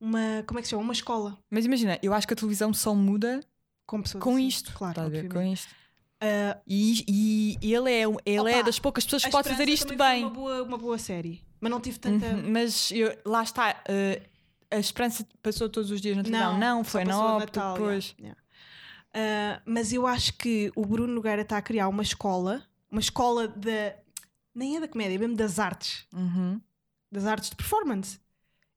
uma. 0.00 0.42
Como 0.46 0.58
é 0.58 0.62
que 0.62 0.68
se 0.68 0.70
chama? 0.70 0.82
Uma 0.82 0.92
escola 0.92 1.38
Mas 1.50 1.64
imagina, 1.66 1.98
eu 2.02 2.14
acho 2.14 2.26
que 2.26 2.32
a 2.32 2.36
televisão 2.36 2.72
só 2.72 2.94
muda 2.94 3.40
com 3.86 4.00
pessoas 4.00 4.24
com 4.24 4.34
assim. 4.36 4.46
isto. 4.46 4.72
Claro, 4.72 5.10
ver? 5.10 5.28
Com 5.28 5.42
isto. 5.42 5.74
Ah, 6.20 6.58
E, 6.66 7.56
e 7.62 7.74
ele, 7.74 7.90
é, 7.92 8.02
ele 8.24 8.50
é 8.52 8.56
Opa, 8.56 8.62
das 8.62 8.78
poucas 8.78 9.04
pessoas 9.04 9.24
que 9.24 9.30
pode 9.30 9.48
fazer 9.48 9.68
isto 9.68 9.94
bem. 9.96 10.24
Uma 10.24 10.30
boa, 10.30 10.62
uma 10.62 10.78
boa 10.78 10.98
série, 10.98 11.44
mas 11.60 11.70
não 11.70 11.80
tive 11.80 11.98
tanta. 11.98 12.26
Uhum, 12.26 12.50
Mas 12.50 12.90
eu- 12.90 13.16
lá 13.24 13.42
está, 13.42 13.82
eh, 13.86 14.22
a 14.70 14.78
esperança 14.78 15.26
passou 15.42 15.68
todos 15.68 15.90
os 15.90 16.00
dias 16.00 16.16
na 16.16 16.22
televisão. 16.22 16.58
Não, 16.58 16.82
só 16.84 16.90
foi 16.90 17.04
na 17.04 17.10
passou 17.12 17.26
a 17.28 17.36
Opto 17.36 17.46
Natal, 17.46 17.74
depois. 17.74 18.14
yeah, 18.18 18.22
yeah. 18.22 18.42
Ah, 19.14 19.60
mas 19.64 19.92
eu 19.92 20.06
acho 20.06 20.34
que 20.34 20.70
o 20.76 20.84
Bruno 20.84 21.12
Nogueira 21.14 21.42
está 21.42 21.56
a 21.56 21.62
criar 21.62 21.88
uma 21.88 22.02
escola, 22.02 22.62
uma 22.90 23.00
escola 23.00 23.48
da. 23.48 23.94
Nem 24.54 24.76
é 24.76 24.80
da 24.80 24.88
comédia, 24.88 25.14
é 25.14 25.18
mesmo 25.18 25.36
das 25.36 25.58
artes. 25.58 26.06
Uhum. 26.12 26.60
Das 27.10 27.24
artes 27.26 27.50
de 27.50 27.56
performance. 27.56 28.18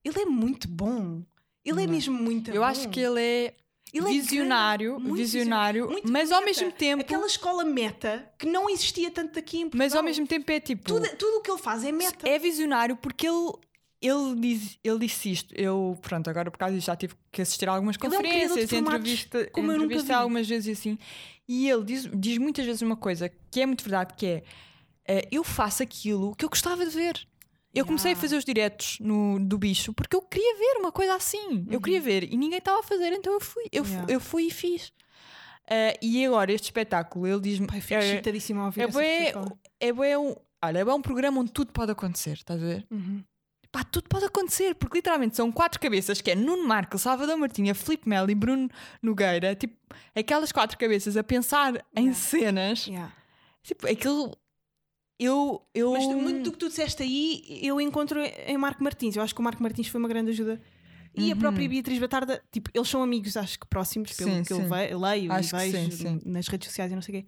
Ele 0.04 0.20
é 0.22 0.26
muito 0.26 0.68
bom. 0.68 1.24
Ele 1.66 1.84
é 1.84 1.86
Não. 1.86 1.94
mesmo 1.94 2.14
muito 2.18 2.50
Eu 2.52 2.62
bom. 2.62 2.68
acho 2.68 2.90
que 2.90 3.00
ele 3.00 3.20
é 3.22 3.56
Ele 3.94 4.08
é 4.08 4.12
visionário, 4.12 4.92
grande, 4.94 5.08
muito 5.08 5.18
visionário, 5.22 5.90
muito 5.90 6.12
mas 6.12 6.32
ao 6.32 6.40
meta. 6.40 6.46
mesmo 6.62 6.72
tempo, 6.72 7.02
Aquela 7.04 7.28
escola 7.28 7.64
meta 7.66 8.32
que 8.40 8.46
não 8.48 8.70
existia 8.70 9.12
tanto 9.12 9.38
aqui 9.38 9.58
em 9.58 9.64
Portugal. 9.64 9.86
mas 9.86 9.96
ao 9.96 10.02
mesmo 10.02 10.26
tempo 10.26 10.50
é 10.52 10.60
tipo, 10.60 10.84
Tudo, 10.88 11.08
tudo 11.18 11.38
o 11.38 11.42
que 11.42 11.52
ele 11.52 11.60
faz 11.60 11.84
é 11.84 11.92
meta. 11.92 12.28
é 12.28 12.40
visionário 12.40 12.96
porque 12.96 13.28
ele 13.28 13.52
ele, 14.02 14.36
diz, 14.40 14.80
ele 14.84 15.00
disse 15.00 15.32
isto. 15.32 15.54
Eu, 15.56 15.98
pronto, 16.02 16.30
agora 16.30 16.50
por 16.50 16.58
causa 16.58 16.74
disto 16.76 16.88
já 16.88 16.96
tive 16.96 17.14
que 17.32 17.42
assistir 17.42 17.70
a 17.70 17.74
algumas 17.74 17.96
Ele 17.96 18.06
é 18.06 18.08
um 18.08 18.12
conferências, 18.22 18.74
entrevista, 18.74 19.50
como 19.52 19.68
eu 19.72 19.74
nunca 19.78 19.86
entrevista 19.86 20.14
vi. 20.14 20.20
algumas 20.20 20.48
vezes 20.48 20.68
e 20.68 20.72
assim. 20.72 20.98
E 21.48 21.70
ele 21.70 21.84
diz, 21.84 22.10
diz 22.14 22.38
muitas 22.38 22.66
vezes 22.66 22.82
uma 22.82 22.96
coisa 22.96 23.30
que 23.52 23.62
é 23.62 23.66
muito 23.66 23.84
verdade, 23.84 24.14
que 24.16 24.26
é 24.26 24.44
eh, 25.08 25.28
eu 25.32 25.44
faço 25.44 25.84
aquilo 25.84 26.36
que 26.36 26.46
eu 26.46 26.50
gostava 26.50 26.86
de 26.86 26.92
ver. 26.92 27.28
Eu 27.74 27.86
comecei 27.86 28.12
a 28.12 28.16
fazer 28.18 28.36
os 28.36 28.44
diretos 28.44 28.98
no, 29.00 29.40
do 29.40 29.58
bicho 29.58 29.94
porque 29.94 30.14
eu 30.16 30.22
queria 30.22 30.58
ver 30.58 30.80
uma 30.80 30.92
coisa 30.92 31.16
assim. 31.16 31.66
Eu 31.70 31.80
queria 31.80 32.02
ver 32.02 32.24
e 32.24 32.36
ninguém 32.36 32.58
estava 32.58 32.80
a 32.80 32.84
fazer, 32.84 33.14
então 33.14 33.32
eu 33.32 33.40
fui. 33.40 33.64
Eu, 33.72 33.84
Uhum. 33.84 33.90
Yeah. 33.90 34.14
eu 34.14 34.20
fui 34.20 34.48
e 34.48 34.52
fiz. 34.52 34.92
Eh, 35.70 35.98
e 36.02 36.26
agora 36.26 36.52
este 36.52 36.66
espetáculo, 36.66 37.26
ele 37.28 37.40
diz-me. 37.40 37.68
Fico 37.80 37.94
é, 37.94 38.00
excitadíssima 38.14 38.64
a 38.64 38.66
ouvir 38.66 38.82
é, 38.82 39.28
escola. 39.28 39.58
é, 39.80 40.18
um, 40.18 40.36
olha, 40.62 40.80
é 40.80 40.94
um 40.94 41.02
programa 41.02 41.40
onde 41.40 41.52
tudo 41.54 41.72
pode 41.72 41.92
acontecer, 41.94 42.34
estás 42.34 42.62
a 42.62 42.66
ver? 42.66 42.86
Uhum. 42.92 43.24
Pá, 43.72 43.84
tudo 43.86 44.10
pode 44.10 44.26
acontecer, 44.26 44.76
porque 44.76 44.98
literalmente 44.98 45.36
são 45.36 45.50
quatro 45.52 45.80
cabeças, 45.80 46.20
que 46.20 46.32
é 46.32 46.36
Nuno 46.36 46.68
Marco, 46.68 46.98
Salvador 46.98 47.38
Martinha, 47.38 47.74
Filipe 47.74 48.08
Melo 48.10 48.30
e 48.30 48.36
Bruno 48.36 48.70
Nogueira, 49.02 49.56
tipo, 49.56 49.76
aquelas 50.14 50.52
quatro 50.52 50.78
cabeças 50.78 51.16
a 51.16 51.24
pensar 51.24 51.76
em 51.96 52.08
Yeah. 52.08 52.14
cenas, 52.20 52.88
Yeah. 52.88 53.14
tipo, 53.64 53.88
aquilo 53.88 54.36
eu, 55.18 55.62
eu 55.74 55.92
Mas 55.94 56.06
muito 56.08 56.44
do 56.44 56.52
que 56.52 56.58
tu 56.58 56.68
disseste 56.68 57.04
aí, 57.04 57.60
eu 57.64 57.80
encontro 57.80 58.20
em 58.20 58.58
Marco 58.58 58.84
Martins. 58.84 59.16
Eu 59.16 59.22
acho 59.24 59.34
que 59.36 59.40
o 59.40 59.44
Marco 59.44 59.62
Martins 59.62 59.88
foi 59.88 60.00
uma 60.00 60.10
grande 60.10 60.32
ajuda. 60.32 60.60
E 61.14 61.32
a 61.32 61.36
própria 61.36 61.68
Beatriz 61.70 62.00
Batarda, 62.00 62.42
tipo, 62.52 62.70
eles 62.74 62.88
são 62.90 63.04
amigos, 63.04 63.36
acho 63.38 63.60
que 63.60 63.68
próximos, 63.68 64.14
pelo 64.14 64.30
Uhum. 64.32 64.38
Sim, 64.38 64.44
que 64.44 64.54
eu 64.54 64.58
sim. 64.58 64.64
ve- 64.68 64.96
leio 64.96 65.32
Acho 65.32 65.56
e 65.58 65.70
vejo 65.72 65.92
sim. 65.92 66.22
nas 66.26 66.48
redes 66.48 66.68
sociais 66.70 66.92
e 66.92 66.96
não 66.96 67.02
sei 67.02 67.20
o 67.20 67.22
quê. 67.22 67.28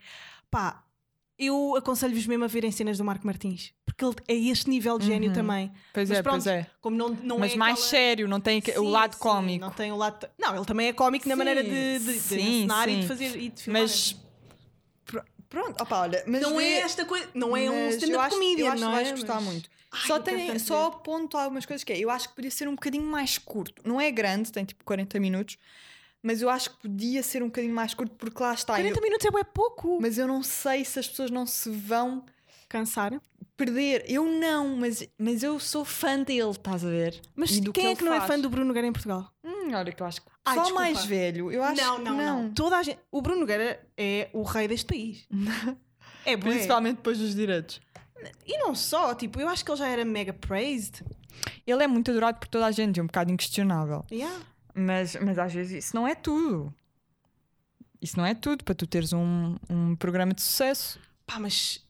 Pá, 0.50 0.84
eu 1.48 1.76
aconselho-vos 1.76 2.26
mesmo 2.28 2.44
a 2.44 2.48
verem 2.48 2.72
cenas 2.72 2.98
do 2.98 3.04
Marco 3.04 3.26
Martins, 3.26 3.72
porque 3.86 4.04
ele 4.06 4.16
é 4.28 4.34
este 4.52 4.70
nível 4.70 4.98
de 5.00 5.06
gênio 5.06 5.32
também. 5.34 5.72
Pois 5.94 6.10
Mas 6.10 6.20
é, 6.20 6.22
pronto, 6.24 6.44
pois 6.44 6.48
é. 6.48 6.68
Como 6.82 6.96
não, 6.98 7.10
não 7.10 7.40
Mas 7.40 7.54
é 7.54 7.56
mais 7.58 7.74
aquela- 7.76 7.90
sério, 7.90 8.28
não 8.28 8.40
tem 8.40 8.60
o 8.60 8.64
Sim, 8.82 8.90
lado 8.92 9.14
sim, 9.14 9.20
cómico. 9.20 9.66
Não 9.66 9.72
tem 9.72 9.92
o 9.92 9.96
lado. 9.96 10.28
Não, 10.40 10.56
ele 10.56 10.66
também 10.66 10.88
é 10.88 10.94
cómico 10.94 11.28
na 11.28 11.36
Sim, 11.36 11.38
maneira 11.40 11.64
de, 11.64 12.00
de, 12.00 12.06
de 12.14 12.20
sim, 12.20 12.36
encenar 12.60 12.90
e 12.90 13.02
de 13.02 13.08
fazer 13.08 13.36
e 13.38 13.50
de 13.50 13.62
filmar. 13.64 13.82
Mas 13.82 14.16
pr- 15.06 15.20
pronto, 15.50 15.82
opa, 15.82 16.02
olha, 16.02 16.24
mas 16.28 16.42
não 16.42 16.60
é 16.60 16.74
esta 16.80 17.06
coisa, 17.06 17.28
não 17.34 17.56
é 17.56 17.70
um 17.70 17.90
stand-up 17.90 18.30
comedian, 18.30 18.66
Eu 18.68 18.72
acho 18.74 18.82
não 18.82 18.90
que 18.92 18.96
é? 18.98 19.04
vais 19.04 19.12
gostar 19.12 19.36
Mas- 19.36 19.44
muito. 19.46 19.70
Ai, 19.92 20.08
só 20.08 20.20
tem, 20.20 20.58
só 20.58 20.88
aponto 20.88 21.38
algumas 21.38 21.66
coisas 21.68 21.84
que 21.84 21.94
é. 21.94 22.00
Eu 22.00 22.10
acho 22.10 22.28
que 22.30 22.36
podia 22.36 22.50
ser 22.50 22.68
um 22.68 22.74
bocadinho 22.74 23.06
mais 23.06 23.38
curto. 23.38 23.80
Não 23.88 24.02
é 24.02 24.10
grande, 24.10 24.52
tem 24.52 24.66
tipo 24.66 24.84
40 24.84 25.20
minutos, 25.20 25.56
mas 26.24 26.42
eu 26.42 26.50
acho 26.50 26.72
que 26.72 26.78
podia 26.88 27.22
ser 27.22 27.44
um 27.44 27.48
bocadinho 27.48 27.76
mais 27.76 27.94
curto 27.94 28.16
porque 28.16 28.42
lá 28.42 28.54
está. 28.54 28.74
40 28.74 28.98
eu- 28.98 29.04
minutos 29.04 29.26
é 29.26 29.44
pouco. 29.44 30.00
mas 30.02 30.18
eu 30.18 30.28
não 30.28 30.42
sei 30.42 30.84
se 30.86 30.98
as 31.00 31.08
pessoas 31.08 31.30
não 31.30 31.46
se 31.46 31.70
vão 31.70 32.26
Cansar. 32.70 33.22
perder. 33.58 34.06
Eu 34.08 34.26
não, 34.26 34.76
mas, 34.78 35.08
mas 35.18 35.44
eu 35.44 35.60
sou 35.60 35.84
fã 35.86 36.20
dele, 36.24 36.50
estás 36.52 36.84
a 36.86 36.90
ver? 36.90 37.22
Mas 37.36 37.52
quem 37.60 37.86
é 37.86 37.88
ele 37.90 37.96
que 37.98 38.04
não 38.06 38.14
é 38.14 38.18
faz. 38.20 38.32
fã 38.32 38.40
do 38.40 38.50
Bruno 38.50 38.66
Nogueira 38.68 38.88
em 38.88 38.94
Portugal? 38.94 39.30
Hum, 39.44 39.74
olha 39.74 39.92
que 39.92 40.02
eu 40.02 40.08
acho 40.08 40.22
que. 40.22 40.28
Ai, 40.46 40.56
só 40.56 40.62
desculpa. 40.64 40.84
mais 40.84 41.06
velho. 41.06 41.52
Eu 41.52 41.64
acho 41.64 41.82
não, 41.82 41.96
que 41.98 42.04
não, 42.04 42.18
não, 42.18 42.54
Toda 42.54 42.78
a 42.78 42.84
gente... 42.84 43.00
O 43.12 43.22
Bruno 43.22 43.42
Nogueira 43.42 43.86
é 43.98 44.30
o 44.34 44.44
rei 44.44 44.68
deste 44.68 44.86
país. 44.86 45.28
é. 46.26 46.36
Principalmente 46.36 46.98
depois 46.98 47.18
dos 47.18 47.34
direitos. 47.36 47.80
E 48.46 48.58
não 48.58 48.74
só, 48.74 49.14
tipo, 49.14 49.40
eu 49.40 49.48
acho 49.50 49.64
que 49.64 49.72
ele 49.72 49.78
já 49.78 49.88
era 49.88 50.04
mega 50.06 50.32
praised. 50.34 51.02
Ele 51.68 51.84
é 51.84 51.88
muito 51.88 52.10
adorado 52.12 52.40
por 52.40 52.48
toda 52.48 52.66
a 52.66 52.72
gente, 52.72 53.00
é 53.00 53.04
um 53.04 53.08
bocado 53.08 53.32
inquestionável. 53.32 54.06
Yeah. 54.12 54.38
Mas, 54.74 55.16
mas 55.22 55.38
às 55.38 55.54
vezes 55.54 55.86
isso 55.86 55.96
não 55.96 56.08
é 56.08 56.16
tudo. 56.16 56.74
Isso 58.02 58.18
não 58.18 58.26
é 58.26 58.34
tudo 58.34 58.64
para 58.64 58.76
tu 58.76 58.86
teres 58.86 59.14
um, 59.14 59.56
um 59.70 59.96
programa 59.96 60.34
de 60.34 60.42
sucesso. 60.42 61.00
Pá, 61.26 61.40
mas 61.40 61.82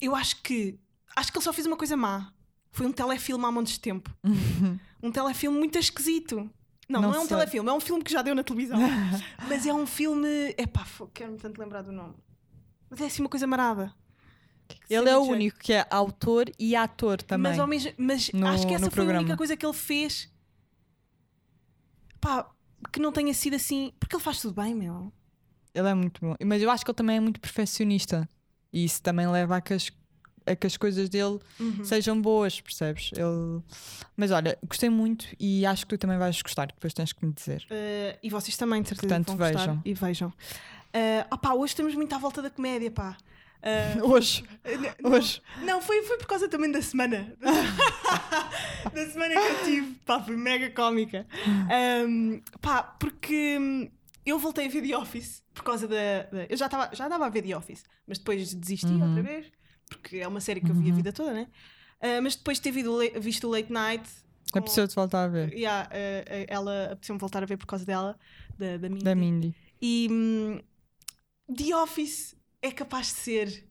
eu 0.00 0.14
acho 0.14 0.42
que 0.42 0.78
acho 1.16 1.32
que 1.32 1.38
ele 1.38 1.44
só 1.44 1.52
fez 1.52 1.66
uma 1.66 1.76
coisa 1.76 1.96
má. 1.96 2.32
Foi 2.70 2.86
um 2.86 2.92
telefilme 2.92 3.44
há 3.44 3.50
montes 3.52 3.74
de 3.74 3.80
tempo. 3.80 4.10
um 5.02 5.10
telefilme 5.10 5.56
muito 5.58 5.78
esquisito. 5.78 6.50
Não, 6.88 7.00
não, 7.00 7.10
Não 7.10 7.14
é 7.16 7.18
um 7.20 7.26
sei. 7.26 7.36
telefilme, 7.36 7.70
é 7.70 7.72
um 7.72 7.80
filme 7.80 8.02
que 8.04 8.12
já 8.12 8.20
deu 8.20 8.34
na 8.34 8.42
televisão. 8.42 8.78
mas 9.48 9.64
é 9.66 9.72
um 9.72 9.86
filme. 9.86 10.54
Epá, 10.58 10.84
quero-me 11.14 11.38
tanto 11.38 11.58
lembrar 11.58 11.82
do 11.82 11.92
nome. 11.92 12.14
Mas 12.90 13.00
é 13.00 13.06
assim 13.06 13.22
uma 13.22 13.28
coisa 13.28 13.46
marada. 13.46 13.94
Ele 14.90 15.08
é 15.08 15.16
o 15.16 15.22
único 15.22 15.58
que 15.58 15.72
é 15.72 15.86
autor 15.90 16.50
e 16.58 16.74
ator 16.76 17.22
também. 17.22 17.56
Mas, 17.56 17.68
mesmo, 17.68 17.92
mas 17.98 18.30
no- 18.32 18.46
acho 18.48 18.66
que 18.66 18.74
essa 18.74 18.90
foi 18.90 19.02
a 19.04 19.06
única 19.06 19.14
programa. 19.18 19.36
coisa 19.36 19.56
que 19.56 19.64
ele 19.64 19.72
fez. 19.74 20.30
Pá, 22.24 22.50
que 22.92 22.98
não 23.00 23.12
tenha 23.12 23.32
sido 23.34 23.54
assim. 23.56 23.92
Porque 24.00 24.16
ele 24.16 24.22
faz 24.22 24.40
tudo 24.40 24.54
bem, 24.60 24.74
meu. 24.74 25.12
Ele 25.74 25.88
é 25.88 25.94
muito 25.94 26.20
bom. 26.20 26.34
Mas 26.44 26.62
eu 26.62 26.70
acho 26.70 26.84
que 26.84 26.90
ele 26.90 26.96
também 26.96 27.16
é 27.16 27.20
muito 27.20 27.38
perfeccionista. 27.40 28.28
E 28.72 28.84
isso 28.84 29.02
também 29.02 29.26
leva 29.28 29.56
a 29.56 29.60
que 29.60 29.74
as, 29.74 29.90
a 30.46 30.56
que 30.56 30.66
as 30.66 30.76
coisas 30.76 31.08
dele 31.08 31.38
Uhum. 31.60 31.84
sejam 31.84 32.20
boas, 32.20 32.60
percebes? 32.60 33.10
Ele... 33.12 33.62
Mas 34.16 34.30
olha, 34.30 34.58
gostei 34.66 34.88
muito 34.88 35.26
e 35.38 35.64
acho 35.66 35.86
que 35.86 35.96
tu 35.96 35.98
também 36.00 36.18
vais 36.18 36.40
gostar. 36.42 36.66
Depois 36.68 36.92
tens 36.94 37.12
que 37.12 37.24
me 37.26 37.32
dizer. 37.32 37.66
Uh, 37.70 38.18
e 38.22 38.30
vocês 38.30 38.56
também, 38.56 38.82
de 38.82 38.88
certeza, 38.88 39.08
Portanto, 39.14 39.26
vão 39.28 39.36
gostar. 39.36 39.58
vejam. 39.58 39.82
E 39.84 39.94
vejam. 39.94 40.28
Uh, 40.28 41.34
opá, 41.34 41.54
hoje 41.54 41.72
estamos 41.72 41.94
muito 41.94 42.14
à 42.14 42.18
volta 42.18 42.40
da 42.42 42.50
comédia, 42.50 42.90
pá. 42.90 43.16
Uh, 43.64 44.10
Hoje, 44.10 44.44
não, 45.00 45.12
hoje. 45.12 45.40
Não, 45.62 45.80
foi, 45.80 46.02
foi 46.02 46.18
por 46.18 46.26
causa 46.26 46.48
também 46.48 46.70
da 46.70 46.82
semana. 46.82 47.34
da 47.40 49.08
semana 49.10 49.34
que 49.34 49.40
eu 49.40 49.64
tive. 49.64 49.94
Pá, 50.04 50.20
foi 50.22 50.36
mega 50.36 50.70
cómica. 50.70 51.26
Um, 52.06 52.40
pá, 52.60 52.82
porque 52.82 53.56
hum, 53.58 53.88
eu 54.26 54.38
voltei 54.38 54.66
a 54.66 54.68
ver 54.68 54.86
The 54.86 54.96
Office 54.96 55.42
por 55.54 55.64
causa 55.64 55.88
da. 55.88 56.24
da- 56.30 56.46
eu 56.48 56.56
já 56.56 56.66
estava 56.66 56.94
já 56.94 57.06
andava 57.06 57.26
a 57.26 57.28
ver 57.30 57.42
The 57.42 57.56
Office, 57.56 57.84
mas 58.06 58.18
depois 58.18 58.52
desisti 58.54 58.86
Uhum. 58.86 59.08
outra 59.08 59.22
vez, 59.22 59.46
porque 59.88 60.18
é 60.18 60.28
uma 60.28 60.40
série 60.40 60.60
que 60.60 60.70
eu 60.70 60.74
vi 60.74 60.90
a 60.90 60.94
vida 60.94 61.12
toda, 61.12 61.32
né? 61.32 61.46
Ah, 62.00 62.20
mas 62.22 62.36
depois 62.36 62.58
de 62.58 62.64
ter 62.64 62.70
visto, 62.70 63.20
visto 63.20 63.46
o 63.48 63.50
Late 63.50 63.72
Night. 63.72 64.08
com- 64.52 64.58
Apeteceu 64.58 64.86
de 64.86 64.94
voltar 64.94 65.24
a 65.24 65.28
ver. 65.28 65.52
Yeah, 65.54 65.88
ah, 65.90 65.94
ah, 66.30 66.44
ela 66.48 66.84
apeteceu-me 66.92 67.18
voltar 67.18 67.42
a 67.42 67.46
ver 67.46 67.56
por 67.56 67.66
causa 67.66 67.84
dela, 67.86 68.18
da, 68.58 68.76
da 68.76 68.88
Mindy. 68.90 69.04
Da 69.04 69.14
Mindy. 69.14 69.54
E 69.80 70.08
hum, 70.10 70.60
The 71.56 71.74
Office 71.76 72.36
é 72.64 72.72
capaz 72.72 73.08
de 73.08 73.12
ser 73.12 73.64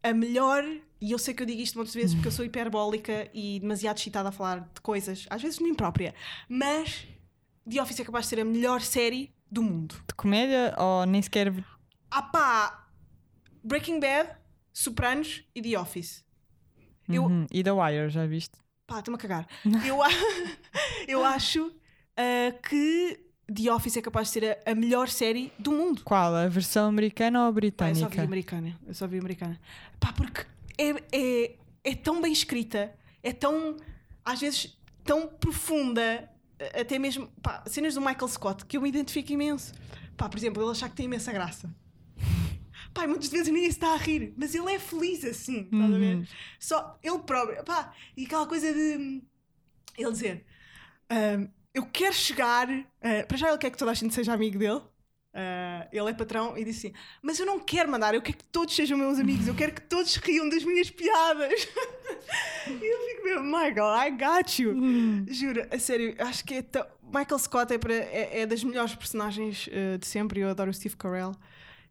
a 0.00 0.14
melhor, 0.14 0.64
e 1.00 1.10
eu 1.10 1.18
sei 1.18 1.34
que 1.34 1.42
eu 1.42 1.46
digo 1.46 1.60
isto 1.60 1.74
muitas 1.74 1.92
vezes 1.92 2.14
porque 2.14 2.28
eu 2.28 2.32
sou 2.32 2.44
hiperbólica 2.44 3.28
e 3.34 3.58
demasiado 3.58 3.98
excitada 3.98 4.28
a 4.28 4.32
falar 4.32 4.60
de 4.60 4.80
coisas, 4.80 5.26
às 5.28 5.42
vezes 5.42 5.58
de 5.58 5.64
mim 5.64 5.74
própria, 5.74 6.14
mas 6.48 7.04
The 7.68 7.82
Office 7.82 7.98
é 7.98 8.04
capaz 8.04 8.26
de 8.26 8.28
ser 8.28 8.40
a 8.40 8.44
melhor 8.44 8.80
série 8.80 9.34
do 9.50 9.60
mundo. 9.60 9.96
De 10.06 10.14
comédia 10.14 10.72
ou 10.78 11.04
nem 11.04 11.20
sequer. 11.20 11.52
Ah 12.08 12.22
pá! 12.22 12.88
Breaking 13.64 13.98
Bad, 13.98 14.30
Sopranos 14.72 15.42
e 15.52 15.60
The 15.60 15.76
Office. 15.76 16.24
Eu, 17.08 17.24
Uhum. 17.24 17.46
E 17.50 17.64
The 17.64 17.72
Wire, 17.72 18.08
já 18.08 18.24
viste? 18.24 18.56
pá, 18.86 19.00
estou-me 19.00 19.16
a 19.16 19.20
cagar. 19.20 19.48
Eu, 19.84 19.98
eu 21.08 21.24
acho 21.24 21.74
ah, 22.16 22.52
que 22.68 23.18
The 23.52 23.72
Office 23.72 23.96
é 23.96 24.02
capaz 24.02 24.28
de 24.28 24.32
ser 24.32 24.58
a, 24.66 24.72
a 24.72 24.74
melhor 24.74 25.08
série 25.08 25.52
do 25.58 25.70
mundo. 25.70 26.02
Qual? 26.02 26.34
A 26.34 26.48
versão 26.48 26.88
americana 26.88 27.46
ou 27.46 27.52
Pá, 27.52 27.60
eu 27.60 27.94
só 27.94 28.08
vi 28.08 28.10
britânica? 28.10 28.22
americana. 28.22 28.80
Eu 28.86 28.94
só 28.94 29.06
vi 29.06 29.18
americana. 29.18 29.60
Pá, 30.00 30.12
porque 30.12 30.44
é, 30.76 30.90
é, 31.12 31.56
é 31.84 31.94
tão 31.94 32.20
bem 32.20 32.32
escrita, 32.32 32.92
é 33.22 33.32
tão, 33.32 33.76
às 34.24 34.40
vezes, 34.40 34.76
tão 35.04 35.28
profunda, 35.28 36.28
até 36.74 36.98
mesmo, 36.98 37.28
pá, 37.40 37.62
cenas 37.66 37.94
do 37.94 38.00
Michael 38.00 38.28
Scott, 38.28 38.64
que 38.64 38.76
eu 38.76 38.82
me 38.82 38.88
identifico 38.88 39.32
imenso. 39.32 39.72
Pá, 40.16 40.28
por 40.28 40.38
exemplo, 40.38 40.62
ele 40.62 40.70
achar 40.72 40.88
que 40.88 40.96
tem 40.96 41.06
imensa 41.06 41.32
graça. 41.32 41.72
Pá, 42.94 43.06
muitas 43.06 43.28
vezes 43.28 43.52
nem 43.52 43.66
está 43.66 43.92
a 43.92 43.96
rir, 43.96 44.32
mas 44.38 44.54
ele 44.54 44.72
é 44.72 44.78
feliz 44.78 45.22
assim, 45.22 45.68
estás 45.70 45.94
a 45.94 45.98
ver? 45.98 46.16
Uhum. 46.16 46.26
Só 46.58 46.98
ele 47.02 47.18
próprio, 47.18 47.62
pá, 47.62 47.92
e 48.16 48.24
aquela 48.24 48.46
coisa 48.46 48.72
de 48.72 49.22
ele 49.98 50.10
dizer: 50.10 50.46
hum, 51.12 51.48
Eu 51.76 51.84
quero 51.92 52.14
chegar. 52.14 52.68
uh, 52.70 53.26
para 53.28 53.36
já, 53.36 53.48
ele 53.48 53.58
quer 53.58 53.70
que 53.70 53.76
toda 53.76 53.90
a 53.90 53.94
gente 53.94 54.14
seja 54.14 54.32
amigo 54.32 54.58
dele. 54.58 54.80
Uh, 55.36 55.84
ele 55.92 56.08
é 56.08 56.14
patrão 56.14 56.56
e 56.56 56.64
disse 56.64 56.86
assim: 56.86 56.96
Mas 57.20 57.38
eu 57.38 57.44
não 57.44 57.60
quero 57.60 57.90
mandar, 57.90 58.14
eu 58.14 58.22
quero 58.22 58.38
que 58.38 58.44
todos 58.44 58.74
sejam 58.74 58.96
meus 58.96 59.18
amigos, 59.18 59.46
eu 59.46 59.54
quero 59.54 59.74
que 59.74 59.82
todos 59.82 60.16
riam 60.16 60.48
das 60.48 60.64
minhas 60.64 60.90
piadas. 60.90 61.68
e 62.66 62.70
eu 62.94 63.08
fico 63.08 63.24
mesmo, 63.24 63.42
Michael, 63.42 63.94
I 63.94 64.10
got 64.12 64.58
you. 64.58 64.74
Juro, 65.28 65.66
a 65.70 65.78
sério, 65.78 66.14
acho 66.18 66.42
que 66.42 66.54
é 66.54 66.62
tão... 66.62 66.86
Michael 67.02 67.38
Scott 67.38 67.70
é, 67.74 67.76
para- 67.78 67.92
é- 67.94 68.40
é 68.40 68.46
das 68.46 68.64
melhores 68.64 68.94
personagens 68.94 69.66
uh, 69.66 69.98
de 69.98 70.06
sempre. 70.06 70.40
Eu 70.40 70.48
adoro 70.48 70.70
o 70.70 70.74
Steve 70.74 70.96
Carell. 70.96 71.32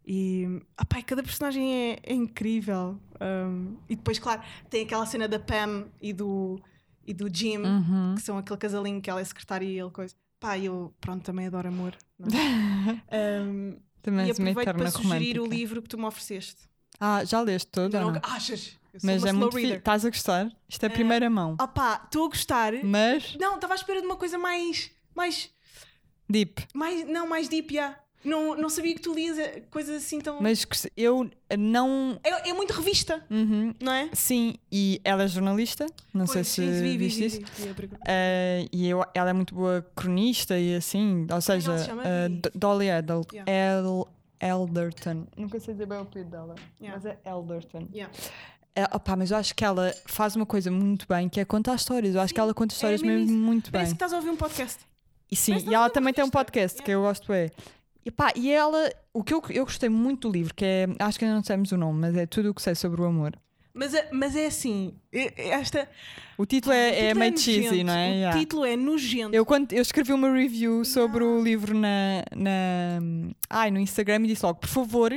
E 0.08 0.62
apá, 0.76 1.00
cada 1.04 1.22
personagem 1.22 1.92
é, 1.92 2.00
é 2.02 2.14
incrível. 2.14 3.00
Um, 3.22 3.78
e 3.88 3.96
depois, 3.96 4.18
claro, 4.18 4.42
tem 4.70 4.84
aquela 4.84 5.06
cena 5.06 5.28
da 5.28 5.40
Pam 5.40 5.86
e 6.02 6.12
do, 6.14 6.60
e 7.06 7.14
do 7.14 7.34
Jim, 7.34 7.58
Uhum. 7.60 8.16
que 8.16 8.22
são 8.22 8.38
aquele 8.38 8.58
casalinho 8.58 9.02
que 9.02 9.10
ela 9.10 9.22
é 9.22 9.24
secretária 9.24 9.66
e 9.66 9.80
ele 9.80 9.90
coisa. 9.92 10.14
Pá, 10.40 10.58
eu, 10.58 10.94
pronto, 11.00 11.24
também 11.24 11.48
adoro 11.48 11.68
amor. 11.70 11.96
é? 12.22 12.26
Um, 13.42 13.78
Também 14.02 14.28
e 14.28 14.32
aproveito 14.32 14.74
para 14.76 14.92
sugerir 14.92 15.40
o 15.40 15.44
romântica. 15.44 15.56
livro 15.56 15.82
que 15.82 15.90
tu 15.90 15.98
me 15.98 16.06
ofereceste. 16.06 16.62
Ah, 17.00 17.24
já 17.26 17.42
leste 17.42 17.68
todo? 17.68 17.94
Não, 17.94 18.12
não? 18.12 18.22
achas? 18.24 18.78
Mas 19.04 19.26
é 19.26 19.34
muito. 19.34 19.56
reader. 19.58 19.78
Estás 19.80 20.06
a 20.06 20.10
gostar? 20.10 20.50
Isto 20.70 20.84
é 20.84 20.88
a 20.88 20.90
primeira 20.90 21.30
mão. 21.30 21.56
Ah 21.60 21.68
pá, 21.68 22.02
estou 22.06 22.26
a 22.26 22.30
gostar. 22.30 22.72
Mas. 22.84 23.36
Não, 23.40 23.56
estava 23.56 23.74
à 23.74 23.76
espera 23.76 24.00
de 24.00 24.06
uma 24.06 24.16
coisa 24.16 24.38
mais. 24.38 24.92
mais. 25.14 25.50
Deep. 26.30 26.66
mais 26.74 27.06
não, 27.08 27.28
mais 27.28 27.48
deep, 27.50 27.74
yeah. 27.74 28.00
Não, 28.26 28.56
não 28.56 28.70
sabia 28.70 28.94
que 28.96 29.02
tu 29.02 29.14
lias 29.14 29.38
eh, 29.38 29.62
coisas 29.70 30.04
assim 30.04 30.20
tão. 30.20 30.42
Mas 30.42 30.66
que 30.66 30.78
se- 30.78 30.92
eu 30.98 31.30
não. 31.58 32.20
É, 32.24 32.50
é 32.50 32.54
muito 32.54 32.74
revista, 32.74 33.24
Uhum. 33.30 33.74
não 33.82 33.92
é? 33.94 34.10
Sim, 34.14 34.56
e 34.72 35.00
ela 35.04 35.24
é 35.24 35.28
jornalista. 35.28 35.86
Não 36.14 36.26
sei 36.26 36.36
Pois, 36.38 36.48
se 36.48 36.54
sim, 36.56 36.72
vi, 36.82 36.92
vi, 36.92 36.98
viste 36.98 37.20
vi, 37.20 37.26
isso. 37.28 37.40
vi, 37.58 37.72
vi. 37.88 37.90
Eh, 38.08 38.66
e 38.72 38.88
eu- 38.90 39.06
ela 39.14 39.30
é 39.30 39.34
muito 39.34 39.54
boa 39.54 39.86
cronista 39.96 40.58
e 40.58 40.76
assim, 40.76 41.28
ou 41.32 41.40
seja, 41.42 41.72
ela 41.72 41.80
se 41.80 41.90
eh. 41.92 42.30
D- 42.30 42.52
Dolly 42.56 42.90
Edel, 42.90 43.22
Yeah. 43.32 43.52
El, 43.52 44.08
Elderton. 44.42 45.28
Nunca 45.38 45.60
sei 45.60 45.74
dizer 45.74 45.86
bem 45.86 45.98
o 45.98 46.02
apelido 46.02 46.32
dela, 46.32 46.56
Yeah. 46.82 47.02
mas 47.02 47.06
é 47.06 47.30
Elderton. 47.30 47.88
Yeah. 47.94 48.14
É, 48.76 48.84
opá, 48.94 49.16
mas 49.16 49.32
eu 49.32 49.38
acho 49.38 49.56
que 49.56 49.64
ela 49.64 49.94
faz 50.06 50.36
uma 50.36 50.46
coisa 50.46 50.70
muito 50.70 51.08
bem, 51.08 51.30
que 51.30 51.40
é 51.40 51.46
contar 51.46 51.76
histórias. 51.76 52.14
Eu 52.16 52.22
acho 52.22 52.34
que 52.34 52.40
ela 52.40 52.54
conta 52.54 52.74
histórias 52.74 53.02
mesmo 53.02 53.20
mesmo 53.20 53.32
isso. 53.38 53.46
muito 53.46 53.72
Parece 53.72 53.94
que 53.94 53.98
bem. 54.00 54.06
estás 54.06 54.12
a 54.14 54.18
ouvir 54.18 54.30
um 54.32 54.36
podcast. 54.36 54.80
E 55.32 55.36
sim, 55.36 55.54
Parece 55.54 55.66
que 55.66 55.72
e 55.72 55.76
ela 55.76 55.90
também 55.90 56.14
tem 56.14 56.24
um 56.26 56.30
podcast 56.30 56.84
que 56.84 56.92
eu 56.92 57.02
gosto 57.02 57.32
é. 57.32 57.50
E, 58.06 58.12
pá, 58.12 58.32
e 58.36 58.52
ela, 58.52 58.90
o 59.12 59.24
que 59.24 59.34
eu, 59.34 59.42
eu 59.50 59.66
gostei 59.66 59.90
muito 59.90 60.28
do 60.30 60.32
livro, 60.32 60.54
que 60.54 60.64
é, 60.64 60.88
acho 61.00 61.18
que 61.18 61.26
ainda 61.26 61.38
não 61.38 61.44
sabemos 61.44 61.72
o 61.72 61.78
nome, 61.78 62.00
mas 62.02 62.16
é 62.16 62.26
tudo 62.28 62.52
o 62.52 62.54
que 62.54 62.62
sei 62.62 62.76
sobre 62.76 63.02
o 63.02 63.06
amor. 63.06 63.36
Mas 63.74 63.94
é, 63.94 64.08
mas 64.14 64.36
é 64.36 64.46
assim, 64.46 64.94
é- 65.12 65.34
é 65.36 65.50
esta. 65.50 65.90
O 66.38 66.46
título 66.46 66.74
é, 66.74 66.78
o 66.78 66.94
é 66.94 66.98
título 67.08 67.20
meio 67.20 67.38
cheesy, 67.38 67.64
nojento, 67.84 67.84
não 67.88 67.94
é? 67.94 68.10
O 68.10 68.14
Yeah. 68.14 68.40
título 68.40 68.66
é 68.66 68.76
nojento. 68.78 69.36
Eu, 69.36 69.46
quando, 69.46 69.74
eu 69.74 69.82
escrevi 69.82 70.14
uma 70.14 70.32
review 70.32 70.86
sobre 70.86 71.24
o 71.24 71.42
livro 71.44 71.76
na, 71.78 72.24
na, 72.36 73.00
ai, 73.50 73.72
no 73.72 73.80
Instagram 73.80 74.24
e 74.24 74.28
disse 74.28 74.46
logo: 74.46 74.60
por 74.60 74.70
favor, 74.70 75.12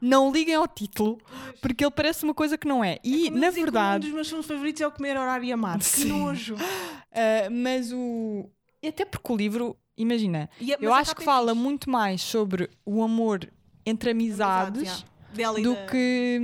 não 0.00 0.32
liguem 0.32 0.54
ao 0.54 0.66
título, 0.68 1.18
porque 1.60 1.84
ele 1.84 1.90
parece 1.90 2.24
uma 2.24 2.32
coisa 2.32 2.56
que 2.56 2.66
não 2.66 2.82
é. 2.82 2.98
E, 3.04 3.26
eu 3.26 3.32
na 3.32 3.48
que 3.52 3.60
verdade, 3.60 4.06
Um 4.06 4.08
dos 4.08 4.14
meus 4.14 4.28
filmes 4.28 4.46
favoritos 4.46 4.80
é 4.80 4.86
o 4.86 4.90
Comer, 4.92 5.18
Orar 5.18 5.42
e 5.44 5.52
Amar. 5.52 5.78
Que 5.78 5.84
Sim. 5.84 6.08
nojo. 6.08 6.54
ah, 7.12 7.50
mas 7.50 7.92
o. 7.92 8.48
e 8.82 8.88
Até 8.88 9.04
porque 9.04 9.30
o 9.30 9.36
livro, 9.36 9.76
imagina, 10.00 10.48
E 10.60 10.74
eu 10.80 10.92
acho 10.92 11.14
que 11.14 11.22
fala 11.24 11.52
fixe. 11.52 11.62
muito 11.62 11.90
mais 11.90 12.20
sobre 12.22 12.68
o 12.84 13.02
amor 13.02 13.48
entre 13.86 14.10
amizades 14.10 14.82
Exato, 14.82 15.04
yeah. 15.38 15.62
Do 15.62 15.74
da- 15.74 15.86
que, 15.86 16.40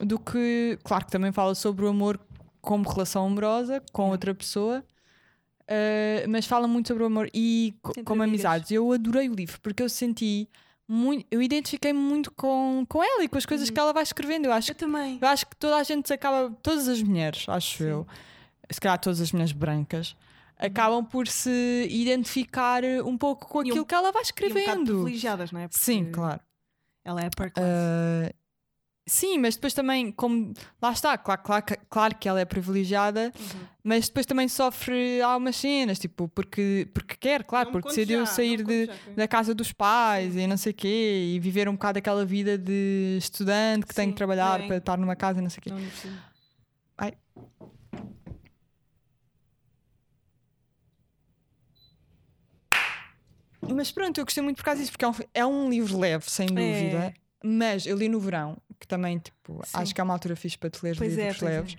do 0.00 0.18
que. 0.18 0.78
Claro 0.84 1.06
que 1.06 1.10
também 1.10 1.32
fala 1.32 1.54
sobre 1.54 1.84
o 1.84 1.88
amor 1.88 2.20
como 2.60 2.88
relação 2.88 3.24
amorosa 3.26 3.82
com 3.92 4.10
outra 4.10 4.34
pessoa. 4.34 4.84
Uh, 5.64 6.28
mas 6.28 6.46
fala 6.46 6.66
muito 6.66 6.88
sobre 6.88 7.02
o 7.02 7.06
amor 7.06 7.28
e 7.34 7.74
Entre 7.88 8.02
como 8.02 8.22
amigas. 8.22 8.44
amizades. 8.44 8.70
Eu 8.70 8.90
adorei 8.92 9.28
o 9.28 9.34
livro 9.34 9.60
porque 9.60 9.82
eu 9.82 9.88
senti 9.88 10.48
muito, 10.86 11.26
eu 11.30 11.42
identifiquei 11.42 11.92
muito 11.92 12.30
com, 12.30 12.86
com 12.88 13.02
ela 13.04 13.22
e 13.24 13.28
com 13.28 13.36
as 13.36 13.44
coisas 13.44 13.68
Uhum. 13.68 13.74
que 13.74 13.80
ela 13.80 13.92
vai 13.92 14.02
escrevendo. 14.02 14.46
Eu 14.46 14.52
acho, 14.52 14.70
Eu 14.70 14.74
também. 14.74 15.18
eu 15.20 15.28
acho 15.28 15.46
que 15.46 15.54
toda 15.56 15.76
a 15.76 15.82
gente 15.82 16.10
acaba, 16.12 16.54
todas 16.62 16.88
as 16.88 17.02
mulheres, 17.02 17.46
acho 17.48 17.78
Sim. 17.78 17.84
eu, 17.84 18.06
se 18.70 18.80
calhar 18.80 18.98
todas 18.98 19.20
as 19.20 19.30
mulheres 19.32 19.52
brancas, 19.52 20.16
acabam 20.58 21.04
por 21.04 21.26
se 21.28 21.86
identificar 21.90 22.82
um 23.04 23.16
pouco 23.16 23.46
com. 23.48 23.62
E 23.62 23.66
um- 23.66 23.70
aquilo 23.70 23.86
que 23.86 23.94
ela 23.94 24.10
vai 24.12 24.20
E 24.20 24.24
um 24.24 24.24
escrevendo. 24.24 24.84
privilegiadas, 24.84 25.52
não 25.52 25.60
é? 25.60 25.68
Porque 25.68 25.82
Sim, 25.84 26.10
claro. 26.10 26.40
Ela 27.04 27.22
é 27.22 27.26
upper 27.28 27.50
class. 27.52 27.66
Uh, 27.68 28.34
sim, 29.06 29.38
mas 29.38 29.54
depois 29.54 29.72
também, 29.72 30.12
como 30.12 30.52
lá 30.82 30.92
está, 30.92 31.16
claro, 31.16 31.40
claro, 31.42 31.64
que- 31.64 31.78
claro 31.88 32.14
que 32.16 32.28
ela 32.28 32.38
é 32.40 32.44
privilegiada, 32.44 33.32
Uhum. 33.38 33.60
mas 33.82 34.08
depois 34.08 34.26
também 34.26 34.46
sofre 34.48 35.22
algumas 35.22 35.56
cenas, 35.56 35.98
tipo, 35.98 36.28
porque, 36.28 36.86
porque 36.92 37.16
quer, 37.16 37.44
claro, 37.44 37.66
Não 37.68 37.72
porque 37.72 37.88
decidiu 37.88 38.20
já, 38.20 38.26
sair 38.26 38.62
de, 38.62 38.84
já, 38.86 38.94
da 39.16 39.26
casa 39.26 39.54
dos 39.54 39.72
pais 39.72 40.36
e 40.36 40.46
não 40.46 40.58
sei 40.58 40.72
o 40.72 40.74
quê, 40.74 41.32
e 41.34 41.40
viver 41.40 41.66
um 41.68 41.72
bocado 41.72 41.98
aquela 41.98 42.26
vida 42.26 42.58
de 42.58 43.16
estudante 43.18 43.86
que 43.86 43.94
tem 43.94 44.06
Sim, 44.06 44.10
que 44.10 44.16
trabalhar 44.18 44.58
bem. 44.58 44.68
para 44.68 44.76
estar 44.76 44.98
numa 44.98 45.16
casa 45.16 45.38
e 45.38 45.42
não 45.42 45.48
sei 45.48 45.60
o 45.60 45.62
quê. 45.62 45.70
Não, 45.70 45.78
não 45.78 45.88
precisa. 45.88 46.28
Mas 53.74 53.90
pronto, 53.90 54.18
eu 54.18 54.24
gostei 54.24 54.42
muito 54.42 54.56
por 54.56 54.64
causa 54.64 54.80
disso, 54.80 54.92
porque 54.92 55.04
é 55.04 55.08
um, 55.08 55.14
é 55.34 55.46
um 55.46 55.68
livro 55.70 55.98
leve, 55.98 56.30
sem 56.30 56.46
dúvida. 56.46 56.98
É. 57.06 57.14
Mas 57.44 57.86
eu 57.86 57.96
li 57.96 58.08
no 58.08 58.18
verão, 58.18 58.56
que 58.80 58.86
também, 58.86 59.18
tipo, 59.18 59.60
Sim. 59.64 59.78
acho 59.78 59.94
que 59.94 60.00
é 60.00 60.04
uma 60.04 60.12
altura 60.12 60.34
fixe 60.34 60.58
para 60.58 60.70
te 60.70 60.82
ler 60.82 60.96
Pois 60.96 61.16
é, 61.16 61.22
livros 61.26 61.42
é. 61.42 61.44
leves. 61.46 61.76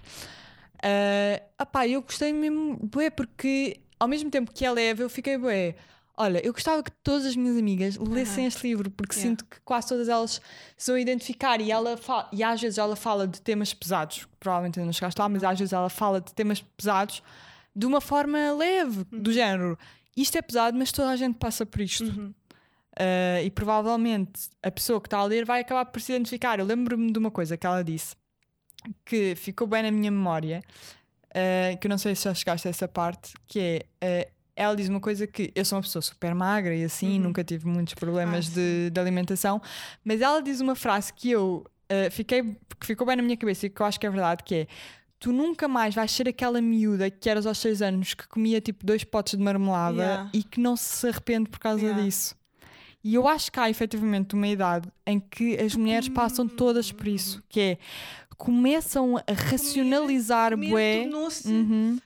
Ah, 0.81 1.41
apá, 1.57 1.87
eu 1.87 2.01
gostei 2.01 2.31
mesmo, 2.31 2.77
bué, 2.81 3.09
porque 3.09 3.79
ao 3.99 4.07
mesmo 4.07 4.29
tempo 4.29 4.51
que 4.53 4.65
é 4.65 4.71
leve, 4.71 5.03
eu 5.03 5.09
fiquei 5.09 5.37
bué. 5.37 5.75
Olha, 6.15 6.45
eu 6.45 6.51
gostava 6.51 6.83
que 6.83 6.91
todas 7.01 7.25
as 7.25 7.35
minhas 7.35 7.57
amigas 7.57 7.95
lessem 7.97 8.45
este 8.45 8.67
livro, 8.67 8.91
porque 8.91 9.15
Yeah. 9.15 9.29
sinto 9.29 9.45
que 9.45 9.57
quase 9.61 9.87
todas 9.87 10.09
elas 10.09 10.41
se 10.75 10.91
vão 10.91 10.97
identificar 10.99 11.61
e, 11.61 11.71
ela 11.71 11.95
fa- 11.95 12.27
e 12.33 12.43
às 12.43 12.59
vezes 12.59 12.77
ela 12.77 12.95
fala 12.95 13.25
de 13.25 13.41
temas 13.41 13.73
pesados, 13.73 14.25
que 14.25 14.35
provavelmente 14.37 14.77
ainda 14.79 14.85
não 14.87 14.93
chegaste 14.93 15.19
lá, 15.19 15.29
mas 15.29 15.43
às 15.45 15.57
vezes 15.57 15.71
ela 15.71 15.89
fala 15.89 16.19
de 16.19 16.33
temas 16.33 16.61
pesados 16.61 17.23
de 17.73 17.85
uma 17.85 18.01
forma 18.01 18.51
leve, 18.53 19.05
Uhum. 19.13 19.21
do 19.21 19.31
género. 19.31 19.79
Isto 20.21 20.37
é 20.37 20.41
pesado, 20.41 20.77
mas 20.77 20.91
toda 20.91 21.09
a 21.09 21.15
gente 21.15 21.37
passa 21.37 21.65
por 21.65 21.81
isto. 21.81 22.03
Uhum. 22.03 22.33
Uh, 22.99 23.43
e 23.45 23.49
provavelmente 23.51 24.49
a 24.61 24.69
pessoa 24.69 24.99
que 24.99 25.07
está 25.07 25.19
a 25.19 25.23
ler 25.23 25.45
vai 25.45 25.61
acabar 25.61 25.85
por 25.85 26.01
se 26.01 26.11
identificar. 26.11 26.59
Eu 26.59 26.65
lembro-me 26.65 27.11
de 27.11 27.17
uma 27.19 27.31
coisa 27.31 27.55
que 27.55 27.65
ela 27.65 27.81
disse 27.83 28.15
que 29.05 29.35
ficou 29.35 29.67
bem 29.67 29.83
na 29.83 29.91
minha 29.91 30.11
memória, 30.11 30.61
uh, 31.27 31.77
que 31.79 31.87
eu 31.87 31.89
não 31.89 31.97
sei 31.97 32.15
se 32.15 32.23
já 32.25 32.33
chegaste 32.33 32.67
a 32.67 32.71
essa 32.71 32.87
parte, 32.87 33.33
que 33.47 33.85
é. 34.01 34.27
uh, 34.27 34.39
ela 34.55 34.75
diz 34.75 34.89
uma 34.89 34.99
coisa 34.99 35.25
que 35.25 35.53
eu 35.55 35.63
sou 35.63 35.77
uma 35.77 35.83
pessoa 35.83 36.01
super 36.01 36.35
magra 36.35 36.75
e 36.75 36.83
assim, 36.83 37.15
Uhum. 37.15 37.27
nunca 37.27 37.41
tive 37.45 37.65
muitos 37.65 37.93
problemas 37.93 38.47
Ah, 38.47 38.55
de, 38.55 38.89
de 38.89 38.99
alimentação, 38.99 39.61
mas 40.03 40.19
ela 40.19 40.41
diz 40.41 40.59
uma 40.59 40.75
frase 40.75 41.13
que 41.13 41.31
eu 41.31 41.63
fiquei, 42.11 42.43
que 42.77 42.85
ficou 42.85 43.07
bem 43.07 43.15
na 43.15 43.23
minha 43.23 43.37
cabeça 43.37 43.65
e 43.65 43.69
que 43.69 43.81
eu 43.81 43.85
acho 43.85 43.97
que 43.97 44.05
é 44.05 44.09
verdade, 44.09 44.43
que 44.43 44.55
é 44.55 44.67
tu 45.19 45.31
nunca 45.31 45.67
mais 45.67 45.93
vais 45.93 46.09
ser 46.11 46.27
aquela 46.29 46.61
miúda 46.61 47.09
que 47.09 47.29
eras 47.29 47.45
aos 47.45 47.57
6 47.57 47.81
anos 47.81 48.13
que 48.13 48.27
comia 48.27 48.61
tipo 48.61 48.85
dois 48.85 49.03
potes 49.03 49.37
de 49.37 49.43
marmelada 49.43 50.01
Yeah. 50.01 50.29
e 50.33 50.43
que 50.43 50.59
não 50.59 50.75
se 50.77 51.07
arrepende 51.07 51.49
por 51.49 51.59
causa 51.59 51.81
Yeah. 51.81 52.01
disso. 52.03 52.35
E 53.03 53.15
eu 53.15 53.27
acho 53.27 53.51
que 53.51 53.59
há 53.59 53.69
efetivamente 53.69 54.35
uma 54.35 54.47
idade 54.47 54.89
em 55.05 55.19
que 55.19 55.55
as 55.57 55.73
mulheres 55.75 56.09
passam 56.09 56.47
todas 56.47 56.91
por 56.91 57.07
isso, 57.07 57.41
que 57.47 57.59
é 57.59 57.77
começam 58.37 59.17
a 59.17 59.23
racionalizar 59.33 60.51
Comer 60.51 60.69
bué 60.69 61.01
tornou-se 61.03 61.47
uhum, 61.49 61.99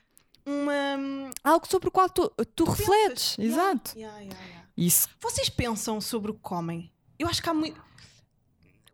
uma. 0.46 1.30
algo 1.42 1.66
sobre 1.68 1.88
o 1.88 1.90
qual 1.92 2.08
tu, 2.08 2.28
tu 2.54 2.64
refletes. 2.64 3.36
Yeah, 3.38 3.54
Exato. 3.62 3.96
Isso. 4.76 5.08
Vocês 5.20 5.48
pensam 5.48 6.00
sobre 6.00 6.30
o 6.32 6.34
que 6.34 6.40
comem? 6.40 6.90
Eu 7.18 7.28
acho 7.28 7.40
que 7.42 7.48
há 7.48 7.54
muito. 7.54 7.80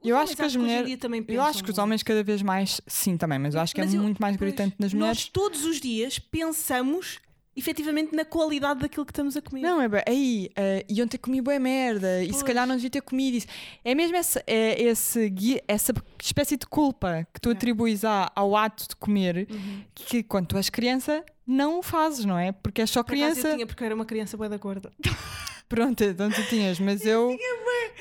Eu 0.02 0.16
acho 0.16 0.34
que 0.36 0.42
as 0.42 0.56
mulheres- 0.56 0.96
também 0.98 1.24
Eu 1.28 1.42
acho 1.42 1.62
que 1.62 1.70
os 1.70 1.78
homens 1.78 2.02
cada 2.02 2.22
vez 2.22 2.40
mais, 2.42 2.80
sim, 2.86 3.16
também, 3.16 3.38
mas 3.38 3.54
eu 3.54 3.60
acho 3.60 3.74
que 3.74 3.80
Mas 3.80 3.92
é 3.92 3.96
eu- 3.98 4.02
muito 4.02 4.18
mais 4.18 4.36
pois, 4.36 4.48
gritante 4.50 4.76
nas 4.78 4.92
Nós 4.92 4.98
mulheres. 5.00 5.28
todos 5.32 5.64
os 5.64 5.80
dias 5.80 6.18
pensamos 6.18 7.18
efetivamente 7.56 8.14
na 8.14 8.24
qualidade 8.24 8.80
daquilo 8.80 9.04
que 9.04 9.10
estamos 9.12 9.36
a 9.36 9.42
comer. 9.42 9.60
Não, 9.60 9.82
é 9.82 9.88
bem, 9.88 10.02
aí, 10.08 10.50
eh, 10.56 10.86
iam 10.88 11.06
ter 11.06 11.18
comido 11.18 11.44
boa 11.44 11.58
merda, 11.58 12.22
e 12.22 12.26
se 12.28 12.32
Pois. 12.32 12.42
calhar 12.44 12.66
não 12.66 12.76
devia 12.76 12.88
ter 12.88 13.02
comido 13.02 13.36
isso. 13.36 13.46
É 13.84 13.94
mesmo 13.94 14.16
essa, 14.16 14.42
é 14.46 14.80
esse, 14.82 15.34
essa 15.68 15.92
espécie 16.22 16.56
de 16.56 16.64
culpa 16.64 17.26
que 17.34 17.40
tu 17.40 17.50
É. 17.50 17.52
atribuis 17.52 18.02
à- 18.04 18.30
ao 18.34 18.56
ato 18.56 18.88
de 18.88 18.96
comer, 18.96 19.46
Uhum. 19.50 19.82
que 19.94 20.22
quando 20.22 20.46
tu 20.46 20.56
és 20.56 20.70
criança 20.70 21.22
não 21.46 21.80
o 21.80 21.82
fazes, 21.82 22.24
não 22.24 22.38
é? 22.38 22.52
Porque 22.52 22.80
és 22.80 22.88
só 22.88 23.02
Por 23.02 23.14
acaso 23.14 23.32
criança. 23.32 23.48
eu 23.48 23.54
tinha, 23.56 23.66
porque 23.66 23.82
eu 23.82 23.86
era 23.86 23.94
uma 23.94 24.06
criança 24.06 24.36
boa 24.38 24.48
da 24.48 24.56
gorda. 24.56 24.90
Pronto, 25.70 26.02
então 26.04 26.28
tu 26.30 26.42
tinhas, 26.48 26.78
mas 26.80 27.06
eu. 27.06 27.34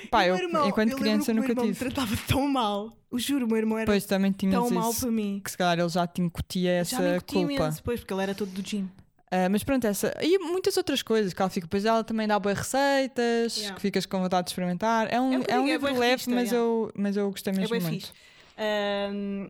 Pá, 0.09 0.25
eu, 0.25 0.35
irmão, 0.35 0.67
enquanto 0.67 0.89
eu 0.91 0.97
criança 0.97 1.31
nunca 1.33 1.53
tive. 1.53 1.67
me 1.67 1.75
tratava 1.75 2.17
tão 2.27 2.47
mal. 2.49 2.97
O 3.11 3.17
juro, 3.19 3.45
o 3.45 3.47
meu 3.47 3.57
irmão 3.57 3.77
era 3.77 3.85
Depois 3.85 4.05
também 4.05 4.31
tinhas 4.31 4.55
tão 4.55 4.69
mal 4.71 4.89
isso. 4.91 5.01
para 5.01 5.11
mim. 5.11 5.39
Que 5.43 5.51
se 5.51 5.57
calhar 5.57 5.79
ele 5.79 5.87
já 5.89 6.05
te 6.07 6.19
incutia 6.21 6.83
Já 6.83 6.99
me 6.99 7.05
essa 7.05 7.15
incutia 7.17 7.39
culpa. 7.47 7.53
imenso, 7.63 7.83
pois, 7.83 7.99
porque 7.99 8.13
ele 8.13 8.23
era 8.23 8.33
todo 8.35 8.49
do 8.49 8.61
gym. 8.61 8.89
Ah, 9.31 9.47
mas 9.49 9.63
pronto, 9.63 9.85
essa. 9.85 10.11
E 10.21 10.39
muitas 10.39 10.75
outras 10.77 11.03
coisas 11.03 11.31
que 11.31 11.39
ela 11.41 11.49
fica. 11.51 11.67
Depois 11.67 11.85
ela 11.85 12.03
também 12.03 12.27
dá 12.27 12.39
boas 12.39 12.57
receitas, 12.57 13.55
Yeah. 13.57 13.75
que 13.75 13.81
ficas 13.81 14.05
com 14.07 14.19
vontade 14.19 14.45
de 14.45 14.49
experimentar. 14.51 15.07
É 15.13 15.21
um, 15.21 15.33
É 15.33 15.43
que 15.43 15.51
é 15.51 15.55
eu 15.57 15.61
um 15.61 15.67
é 15.67 15.71
livro 15.73 15.81
bué 15.87 15.91
leve, 15.99 16.09
revista, 16.11 16.31
mas, 16.31 16.51
yeah. 16.51 16.57
eu, 16.67 16.91
mas 16.95 17.15
eu 17.17 17.29
gostei 17.29 17.53
É 17.53 17.55
mesmo 17.55 17.69
bem 17.71 17.81
muito. 17.81 17.93
fixe. 18.07 18.11
Ahm, 18.57 19.49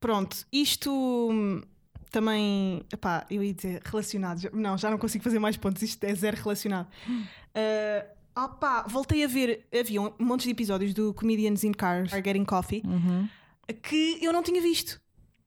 pronto, 0.00 0.46
isto 0.50 1.62
também. 2.10 2.82
Epá, 2.92 3.26
eu 3.30 3.42
ia 3.42 3.54
dizer 3.54 3.80
relacionado. 3.84 4.38
Já- 4.40 4.50
Não, 4.52 4.76
já 4.76 4.90
não 4.90 4.98
consigo 4.98 5.24
fazer 5.24 5.38
mais 5.38 5.56
pontos. 5.56 5.82
Isto 5.82 6.04
é 6.04 6.14
zero 6.14 6.36
relacionado. 6.36 6.88
Ah, 8.34 8.44
opá, 8.44 8.82
voltei 8.88 9.24
a 9.24 9.28
ver. 9.28 9.66
Havia 9.78 10.00
um 10.02 10.12
monte 10.18 10.44
de 10.44 10.50
episódios 10.50 10.92
do 10.94 11.12
Comedians 11.14 11.64
in 11.64 11.72
Cars 11.72 12.12
Are 12.12 12.22
Getting 12.24 12.44
Coffee 12.44 12.82
Uhum. 12.84 13.28
que 13.82 14.18
eu 14.22 14.32
não 14.32 14.42
tinha 14.42 14.60
visto. 14.60 15.00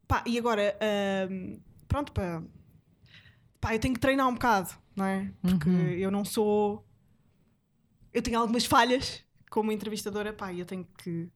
Pá, 0.07 0.23
e 0.27 0.37
agora, 0.37 0.77
ahm, 0.81 1.57
pronto, 1.87 2.11
pá, 2.11 2.43
pá, 3.59 3.73
eu 3.75 3.79
tenho 3.79 3.93
que 3.93 3.99
treinar 3.99 4.27
um 4.27 4.33
bocado, 4.33 4.69
não 4.95 5.05
é? 5.05 5.31
Porque 5.41 5.69
Uhum. 5.69 5.89
eu 5.91 6.11
não 6.11 6.25
sou. 6.25 6.85
Eu 8.13 8.21
tenho 8.21 8.37
algumas 8.39 8.65
falhas 8.65 9.23
como 9.49 9.71
entrevistadora, 9.71 10.33
pá, 10.33 10.51
e 10.51 10.59
eu 10.59 10.65
tenho 10.65 10.85
que 10.97 11.29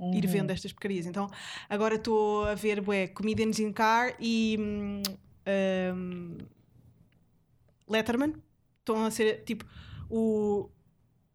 ir 0.00 0.24
Uhum. 0.24 0.30
vendo 0.30 0.50
estas 0.50 0.72
porcarias. 0.72 1.06
Então, 1.06 1.28
agora 1.68 1.94
estou 1.96 2.44
a 2.44 2.54
ver, 2.54 2.80
bué, 2.80 3.08
Comedians 3.08 3.58
in 3.58 3.72
Car 3.72 4.14
e. 4.20 4.56
hum, 4.58 5.02
ahm, 5.46 6.38
Letterman. 7.88 8.34
Estão 8.80 9.04
a 9.04 9.10
ser, 9.10 9.44
tipo, 9.44 9.64
o. 10.10 10.68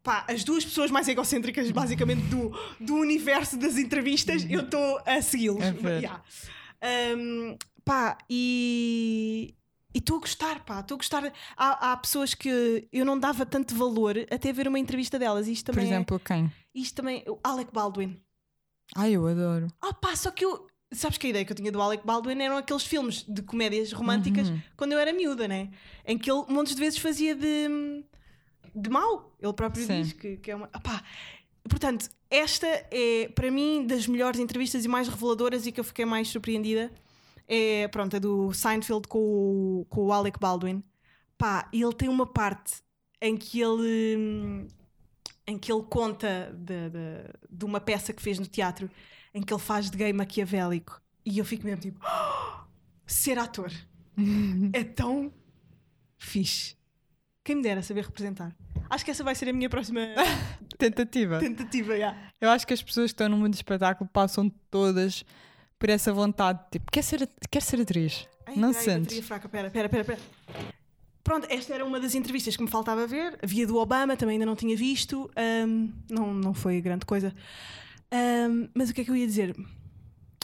Pá, 0.02 0.24
as 0.28 0.44
duas 0.44 0.64
pessoas 0.64 0.90
mais 0.90 1.06
egocêntricas, 1.08 1.70
basicamente, 1.70 2.22
do, 2.28 2.50
do 2.80 2.94
universo 2.94 3.58
das 3.58 3.76
entrevistas, 3.76 4.46
eu 4.48 4.60
estou 4.62 5.00
a 5.04 5.20
segui-los. 5.20 5.64
Ver. 5.80 5.98
Yeah. 6.02 6.22
Um, 7.16 7.56
pá, 7.84 8.16
e. 8.28 9.54
E 9.92 9.98
estou 9.98 10.18
a 10.18 10.20
gostar, 10.20 10.64
pá, 10.64 10.78
estou 10.80 10.94
a 10.94 10.98
gostar. 10.98 11.32
Há, 11.56 11.92
há 11.92 11.96
pessoas 11.96 12.32
que 12.32 12.88
eu 12.92 13.04
não 13.04 13.18
dava 13.18 13.44
tanto 13.44 13.74
valor 13.74 14.16
até 14.30 14.52
ver 14.52 14.68
uma 14.68 14.78
entrevista 14.78 15.18
delas. 15.18 15.48
Isto 15.48 15.66
Por 15.66 15.74
também 15.74 15.88
exemplo, 15.90 16.20
quem? 16.20 16.44
é. 16.44 16.50
Isto 16.72 16.94
também. 16.94 17.24
O 17.26 17.38
Alec 17.42 17.72
Baldwin. 17.72 18.16
Ai, 18.96 19.12
eu 19.12 19.26
adoro. 19.26 19.68
Ah, 19.80 19.92
pá, 19.94 20.14
só 20.16 20.30
que 20.30 20.44
eu. 20.44 20.66
Sabes 20.92 21.18
que 21.18 21.28
a 21.28 21.30
ideia 21.30 21.44
que 21.44 21.52
eu 21.52 21.56
tinha 21.56 21.70
do 21.70 21.80
Alec 21.80 22.04
Baldwin 22.04 22.40
eram 22.42 22.56
aqueles 22.56 22.82
filmes 22.84 23.22
de 23.22 23.42
comédias 23.42 23.92
românticas 23.92 24.48
Uhum. 24.48 24.60
quando 24.76 24.92
eu 24.92 24.98
era 24.98 25.12
miúda, 25.12 25.46
né? 25.46 25.70
Em 26.04 26.18
que 26.18 26.28
ele 26.30 26.44
montes 26.48 26.74
de 26.74 26.80
vezes 26.80 26.98
fazia 26.98 27.34
de. 27.34 28.04
de 28.74 28.90
mau. 28.90 29.32
Ele 29.40 29.52
próprio 29.52 29.84
Sim. 29.86 30.02
diz 30.02 30.12
que, 30.12 30.36
que 30.38 30.50
é 30.50 30.56
uma. 30.56 30.66
Pá. 30.66 31.02
Portanto, 31.68 32.08
esta 32.28 32.66
é, 32.90 33.28
para 33.34 33.50
mim, 33.50 33.86
das 33.86 34.06
melhores 34.06 34.40
entrevistas 34.40 34.84
e 34.84 34.88
mais 34.88 35.06
reveladoras 35.08 35.66
e 35.66 35.70
que 35.72 35.78
eu 35.78 35.84
fiquei 35.84 36.04
mais 36.04 36.26
surpreendida. 36.28 36.90
É, 37.46 37.86
pronto, 37.88 38.16
a 38.16 38.18
do 38.18 38.52
Seinfeld 38.52 39.06
com 39.08 39.18
o, 39.18 39.86
com 39.88 40.06
o 40.06 40.12
Alec 40.12 40.38
Baldwin. 40.40 40.82
Pá, 41.38 41.68
e 41.72 41.82
ele 41.82 41.94
tem 41.94 42.08
uma 42.08 42.26
parte 42.26 42.82
em 43.20 43.36
que 43.36 43.60
ele. 43.60 44.66
Em 45.46 45.58
que 45.58 45.72
ele 45.72 45.82
conta 45.82 46.52
de, 46.56 46.90
de, 46.90 47.56
de 47.58 47.64
uma 47.64 47.80
peça 47.80 48.12
que 48.12 48.22
fez 48.22 48.38
no 48.38 48.46
teatro 48.46 48.90
em 49.34 49.42
que 49.42 49.52
ele 49.52 49.60
faz 49.60 49.90
de 49.90 49.96
gay 49.96 50.12
maquiavélico. 50.12 51.00
E 51.24 51.38
eu 51.38 51.44
fico 51.44 51.64
mesmo 51.64 51.80
tipo. 51.82 52.00
"Oh, 52.04 52.60
ser 53.06 53.38
ator 53.38 53.70
é 54.72 54.84
tão 54.84 55.32
fixe. 56.18 56.76
Quem 57.44 57.56
me 57.56 57.62
dera 57.62 57.82
saber 57.82 58.04
representar. 58.04 58.54
Acho 58.88 59.04
que 59.04 59.10
essa 59.10 59.24
vai 59.24 59.34
ser 59.34 59.48
a 59.48 59.52
minha 59.52 59.68
próxima 59.70 60.00
Tentativa. 60.78 61.38
tentativa. 61.38 61.96
já. 61.98 62.16
Eu 62.40 62.50
acho 62.50 62.66
que 62.66 62.72
as 62.74 62.82
pessoas 62.82 63.06
que 63.10 63.14
estão 63.14 63.28
no 63.28 63.36
mundo 63.36 63.50
do 63.52 63.54
espetáculo 63.54 64.08
passam 64.12 64.48
todas 64.70 65.24
por 65.78 65.88
essa 65.88 66.12
vontade. 66.12 66.60
Tipo, 66.70 66.90
quer 66.90 67.02
ser, 67.02 67.28
quer 67.50 67.62
ser 67.62 67.80
atriz? 67.80 68.28
Ai, 68.46 68.56
não 68.56 68.72
sentes? 68.72 69.24
fraca, 69.26 69.48
pera, 69.48 69.70
pera, 69.70 69.88
pera, 69.88 70.04
pera. 70.04 70.20
Pronto, 71.22 71.46
esta 71.50 71.74
era 71.74 71.84
uma 71.84 72.00
das 72.00 72.14
entrevistas 72.14 72.56
que 72.56 72.62
me 72.62 72.68
faltava 72.70 73.06
ver. 73.06 73.38
Havia 73.42 73.66
do 73.66 73.76
Obama, 73.76 74.16
também 74.16 74.34
ainda 74.34 74.46
não 74.46 74.56
tinha 74.56 74.76
visto. 74.76 75.30
Ahm, 75.36 75.92
não, 76.10 76.32
não 76.32 76.54
foi 76.54 76.80
grande 76.80 77.04
coisa. 77.04 77.34
Ahm, 78.10 78.68
mas 78.74 78.90
o 78.90 78.94
que 78.94 79.02
é 79.02 79.04
que 79.04 79.10
eu 79.10 79.16
ia 79.16 79.26
dizer? 79.26 79.54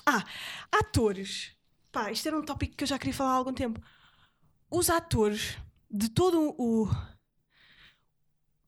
Ah, 0.05 0.25
atores. 0.71 1.53
Pá, 1.91 2.13
isto 2.13 2.29
era 2.29 2.39
um 2.39 2.45
tópico 2.45 2.77
que 2.77 2.85
eu 2.85 2.89
já 2.89 2.99
queria 2.99 3.15
falar 3.15 3.33
há 3.33 3.35
algum 3.37 3.53
tempo. 3.53 3.81
Os 4.71 4.91
atores 4.91 5.57
de 5.91 6.09
todo 6.11 6.55
o. 6.59 6.89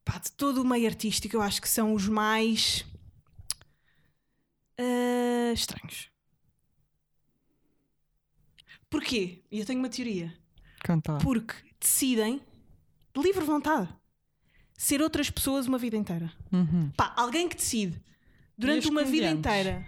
Pá, 0.04 0.18
de 0.18 0.32
todo 0.32 0.62
o 0.62 0.64
meio 0.64 0.86
artístico, 0.86 1.36
eu 1.36 1.42
acho 1.42 1.60
que 1.60 1.68
são 1.68 1.92
os 1.94 2.08
mais. 2.08 2.84
ah, 4.78 5.52
estranhos. 5.52 6.10
Porquê? 8.90 9.44
E 9.50 9.60
eu 9.60 9.66
tenho 9.66 9.78
uma 9.78 9.88
teoria. 9.90 10.32
Conta 10.84 11.12
lá. 11.12 11.18
Porque 11.18 11.67
decidem, 11.80 12.40
de 13.14 13.22
livre 13.22 13.44
vontade, 13.44 13.88
ser 14.76 15.00
outras 15.02 15.28
pessoas 15.30 15.66
uma 15.66 15.78
vida 15.78 15.96
inteira. 15.96 16.32
Uhum. 16.52 16.90
Pá, 16.96 17.12
alguém 17.16 17.48
que 17.48 17.56
decide 17.56 18.00
durante 18.56 18.88
uma 18.88 19.04
vida 19.04 19.28
inteira. 19.30 19.84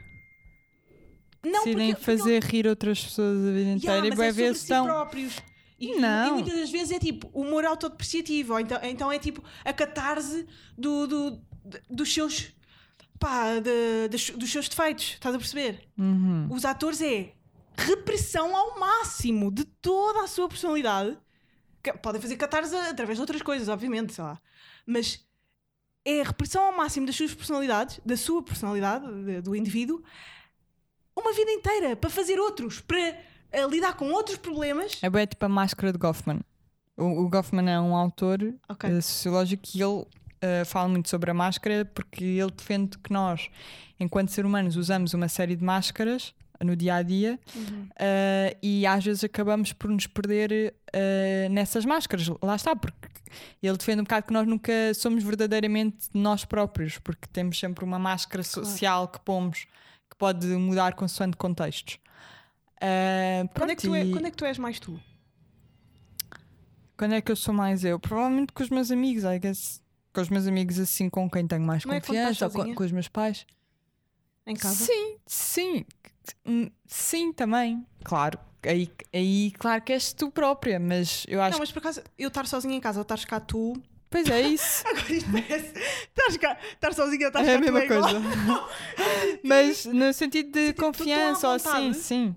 Não, 1.43 1.65
Decidem 1.65 1.95
porque, 1.95 2.05
porque 2.05 2.19
fazer 2.19 2.45
rir 2.45 2.67
outras 2.67 3.03
pessoas 3.03 3.39
a 3.39 3.51
vida 3.51 3.59
Yeah, 3.61 3.77
inteira 3.77 4.07
e 4.07 4.09
mas 4.11 4.19
vai 4.19 4.29
é 4.29 4.33
ver 4.33 4.55
se 4.55 4.63
estão. 4.63 4.85
próprios. 4.85 5.37
E, 5.79 5.95
Não. 5.99 6.29
e 6.29 6.33
muitas 6.33 6.55
das 6.61 6.71
vezes 6.71 6.91
é 6.91 6.99
tipo 6.99 7.29
humor 7.33 7.65
autodepreciativo, 7.65 8.53
ou 8.53 8.61
então, 8.61 8.79
então 8.83 9.11
é 9.11 9.19
tipo 9.19 9.43
a 9.65 9.73
catarse 9.73 10.47
do, 10.77 11.07
do- 11.07 11.41
dos 11.89 12.13
seus 12.13 12.53
pá, 13.19 13.59
de- 13.59 14.09
dos, 14.11 14.29
dos 14.31 14.51
seus 14.53 14.69
defeitos, 14.69 15.13
estás 15.15 15.35
a 15.35 15.39
perceber? 15.39 15.89
Uhum. 15.97 16.49
Os 16.51 16.67
atores 16.67 17.01
é 17.01 17.33
repressão 17.75 18.55
ao 18.55 18.79
máximo 18.79 19.51
de 19.51 19.65
toda 19.65 20.23
a 20.25 20.27
sua 20.29 20.47
personalidade. 20.49 21.17
Que 21.83 21.93
podem 21.95 22.21
fazer 22.21 22.37
catarse 22.37 22.75
através 22.75 23.17
de 23.17 23.21
outras 23.23 23.43
coisas, 23.43 23.69
obviamente, 23.69 24.13
sei 24.13 24.25
lá. 24.25 24.39
Mas 24.87 25.25
é 26.05 26.23
repressão 26.23 26.65
ao 26.65 26.77
máximo 26.77 27.07
das 27.07 27.17
suas 27.17 27.35
personalidades, 27.35 28.01
da 28.05 28.17
sua 28.17 28.43
personalidade, 28.43 29.07
de- 29.25 29.41
do 29.41 29.55
indivíduo, 29.57 30.03
uma 31.17 31.33
vida 31.33 31.51
inteira 31.51 31.97
para 31.97 32.09
fazer 32.11 32.39
outros, 32.39 32.81
para 32.81 32.99
eh, 33.53 33.67
lidar 33.69 33.95
com 33.97 34.11
outros 34.13 34.37
problemas. 34.39 34.99
É 35.03 35.11
bem 35.11 35.27
tipo 35.27 35.45
a 35.45 35.49
máscara 35.49 35.93
de 35.93 35.99
Goffman. 35.99 36.41
O, 36.97 37.25
o 37.25 37.29
Goffman 37.29 37.71
é 37.71 37.81
um 37.81 37.95
autor 37.97 38.39
Ok. 38.69 38.89
eh, 38.91 39.01
sociológico 39.01 39.63
e 39.75 39.83
ele 39.83 40.07
eh, 40.41 40.65
fala 40.65 40.89
muito 40.89 41.09
sobre 41.09 41.31
a 41.31 41.35
máscara 41.35 41.85
porque 41.85 42.25
ele 42.25 42.51
defende 42.51 42.99
que 42.99 43.13
nós, 43.13 43.51
enquanto 43.99 44.31
seres 44.31 44.49
humanos, 44.49 44.77
usamos 44.77 45.13
uma 45.15 45.29
série 45.29 45.57
de 45.57 45.65
máscaras 45.65 46.35
no 46.63 46.77
dia 46.77 46.97
a 46.97 47.03
dia 47.03 47.39
Uhum. 47.55 47.89
eh, 47.99 48.57
e 48.63 48.87
às 48.87 49.05
vezes 49.05 49.25
acabamos 49.25 49.73
por 49.73 49.89
nos 49.91 50.07
perder 50.07 50.75
eh, 50.93 51.49
nessas 51.51 51.85
máscaras. 51.85 52.29
Lá 52.43 52.57
está, 52.57 52.77
porque 52.77 53.09
ele 53.63 53.77
defende 53.77 54.01
um 54.01 54.05
bocado 54.05 54.27
que 54.27 54.33
nós 54.33 54.47
nunca 54.47 54.73
somos 54.95 55.23
verdadeiramente 55.25 56.09
nós 56.13 56.45
próprios, 56.45 56.99
porque 56.99 57.27
temos 57.33 57.59
sempre 57.59 57.85
uma 57.85 57.99
máscara 57.99 58.43
social 58.43 59.09
que 59.09 59.21
pomos 59.21 59.67
que 60.11 60.17
pode 60.19 60.47
mudar 60.49 60.95
consoante 60.95 61.37
contextos. 61.37 61.99
Eh, 62.81 63.45
Quando, 63.55 63.71
é 63.71 63.77
que 63.77 63.83
tu 63.83 63.95
é- 63.95 64.11
quando 64.11 64.27
é 64.27 64.31
que 64.31 64.37
tu 64.37 64.45
és 64.45 64.59
mais 64.59 64.79
tu? 64.81 65.01
quando 66.97 67.15
é 67.15 67.21
que 67.21 67.33
eu 67.33 67.37
sou 67.37 67.55
mais 67.55 67.85
eu? 67.85 67.99
Provavelmente 67.99 68.53
com 68.53 68.63
os 68.63 68.69
meus 68.69 68.91
amigos, 68.91 69.25
I 69.25 69.39
guess. 69.39 69.81
Com 70.13 70.21
os 70.21 70.29
meus 70.29 70.47
amigos 70.47 70.79
assim 70.79 71.09
com 71.09 71.31
quem 71.31 71.47
tenho 71.47 71.63
mais 71.63 71.85
Não 71.85 71.95
é 71.95 72.01
confiança, 72.01 72.47
ou 72.47 72.51
com, 72.53 72.75
com 72.75 72.85
os 72.85 72.93
meus 72.93 73.09
pais. 73.09 73.47
Em 74.47 74.55
casa? 74.57 74.85
Sim, 74.85 75.17
sim. 75.27 75.85
Hum, 76.47 76.71
Sim, 76.87 77.33
também. 77.33 77.85
Claro. 78.05 78.39
Aí, 78.63 78.91
aí, 79.13 79.53
claro 79.59 79.81
que 79.83 79.93
és 79.93 80.13
tu 80.13 80.31
própria, 80.31 80.79
mas 80.79 81.25
eu 81.29 81.41
acho 81.41 81.53
Não, 81.53 81.59
mas 81.61 81.73
por 81.73 81.79
acaso, 81.79 82.03
eu 82.19 82.29
estar 82.29 82.47
sozinha 82.47 82.75
em 82.77 82.81
casa 82.81 82.99
ou 82.99 83.03
estares 83.03 83.25
cá 83.25 83.41
tu. 83.41 83.73
Pois 84.11 84.29
é 84.29 84.41
isso. 84.43 84.85
Agora 84.91 85.13
isto 85.13 85.31
parece. 85.33 85.73
Estás 86.09 86.37
cá, 86.37 86.59
estar 86.75 86.93
sozinha 86.93 87.27
ou 87.27 87.29
estás 87.29 87.49
É 87.49 87.53
cá 87.53 87.57
a 87.57 87.59
tu 87.59 87.65
mesma 87.73 87.81
é 87.81 87.87
coisa. 87.89 88.21
mas 89.45 89.87
no 89.87 90.13
sentido 90.13 90.51
de 90.53 90.73
confiança, 90.75 91.49
ou 91.49 91.55
assim, 91.55 91.93
sim. 91.95 92.37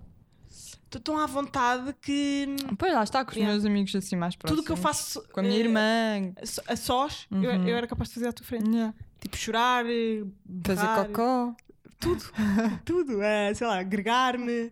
Estou 0.85 1.01
tão 1.01 1.17
à 1.17 1.25
vontade 1.25 1.91
que 1.99 2.45
Pois 2.77 2.93
lá 2.93 3.03
está, 3.03 3.25
com 3.25 3.31
os 3.31 3.37
Yeah. 3.37 3.51
meus 3.51 3.65
amigos 3.65 3.95
assim 3.95 4.15
mais 4.15 4.35
próximos. 4.35 4.59
tudo 4.61 4.65
que 4.65 4.71
eu 4.71 4.77
faço 4.77 5.23
Com 5.33 5.39
a 5.39 5.43
minha 5.43 5.55
eh, 5.55 5.59
irmã. 5.59 6.33
a 6.67 6.75
sós, 6.75 7.25
eu, 7.31 7.37
Uhum. 7.39 7.67
eu 7.67 7.75
era 7.75 7.87
capaz 7.87 8.09
de 8.09 8.13
fazer 8.15 8.27
à 8.27 8.31
tua 8.33 8.45
frente. 8.45 8.69
yeah. 8.69 8.93
Tipo, 9.19 9.35
chorar, 9.35 9.85
eh, 9.87 10.23
Fazer 10.63 10.81
berrar, 10.81 11.05
cocó. 11.07 11.55
Tudo. 12.03 12.23
tudo. 12.85 13.21
eh, 13.23 13.53
sei 13.53 13.65
lá, 13.67 13.79
agregar-me, 13.79 14.71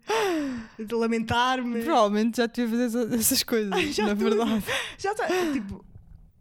lamentar-me. 0.91 1.83
Provavelmente 1.83 2.37
já 2.37 2.47
te 2.47 2.61
ia 2.61 2.67
fazer 2.69 2.83
essa- 2.85 3.15
essas 3.15 3.43
coisas, 3.43 3.79
Já 3.95 4.07
na 4.07 4.15
tudo. 4.15 4.35
verdade. 4.35 4.63
Já 4.97 5.11
está. 5.11 5.27
Tipo, 5.53 5.83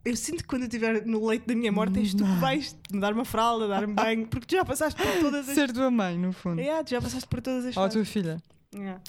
eu 0.04 0.16
sinto 0.16 0.38
que 0.38 0.44
quando 0.48 0.62
eu 0.62 0.68
estiver 0.68 1.04
no 1.06 1.26
leito 1.26 1.46
da 1.46 1.54
minha 1.54 1.70
morte, 1.72 1.98
és 1.98 2.14
tu 2.14 2.24
que 2.24 2.40
vais 2.40 2.76
me 2.92 3.00
dar 3.00 3.12
uma 3.12 3.24
fralda, 3.24 3.68
dar-me 3.68 3.92
banho, 3.94 4.26
porque 4.26 4.46
tu 4.46 4.56
já 4.56 4.64
passaste 4.64 5.00
por 5.00 5.12
todas 5.20 5.48
as. 5.48 5.54
Ser 5.54 5.72
tua 5.72 5.90
mãe, 5.90 6.18
no 6.18 6.32
fundo. 6.32 6.60
Yeah, 6.60 6.82
tu 6.84 6.90
já 6.90 7.00
passaste 7.00 7.28
por 7.28 7.40
todas 7.40 7.66
as 7.66 7.76
Ou 7.76 7.84
a 7.84 7.88
tua 7.88 8.04
filha. 8.04 8.42
Yeah. 8.74 9.00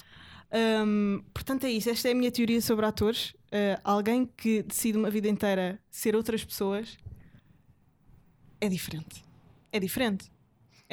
Um, 0.84 1.22
portanto, 1.32 1.64
é 1.64 1.70
isso. 1.70 1.88
Esta 1.88 2.08
é 2.08 2.12
a 2.12 2.14
minha 2.14 2.30
teoria 2.30 2.60
sobre 2.60 2.84
atores. 2.84 3.30
Uh, 3.52 3.80
alguém 3.84 4.28
que 4.36 4.62
decide 4.62 4.98
uma 4.98 5.08
vida 5.10 5.28
inteira 5.28 5.78
ser 5.90 6.14
outras 6.14 6.44
pessoas 6.44 6.98
é 8.60 8.68
diferente. 8.68 9.24
É 9.72 9.80
diferente. 9.80 10.30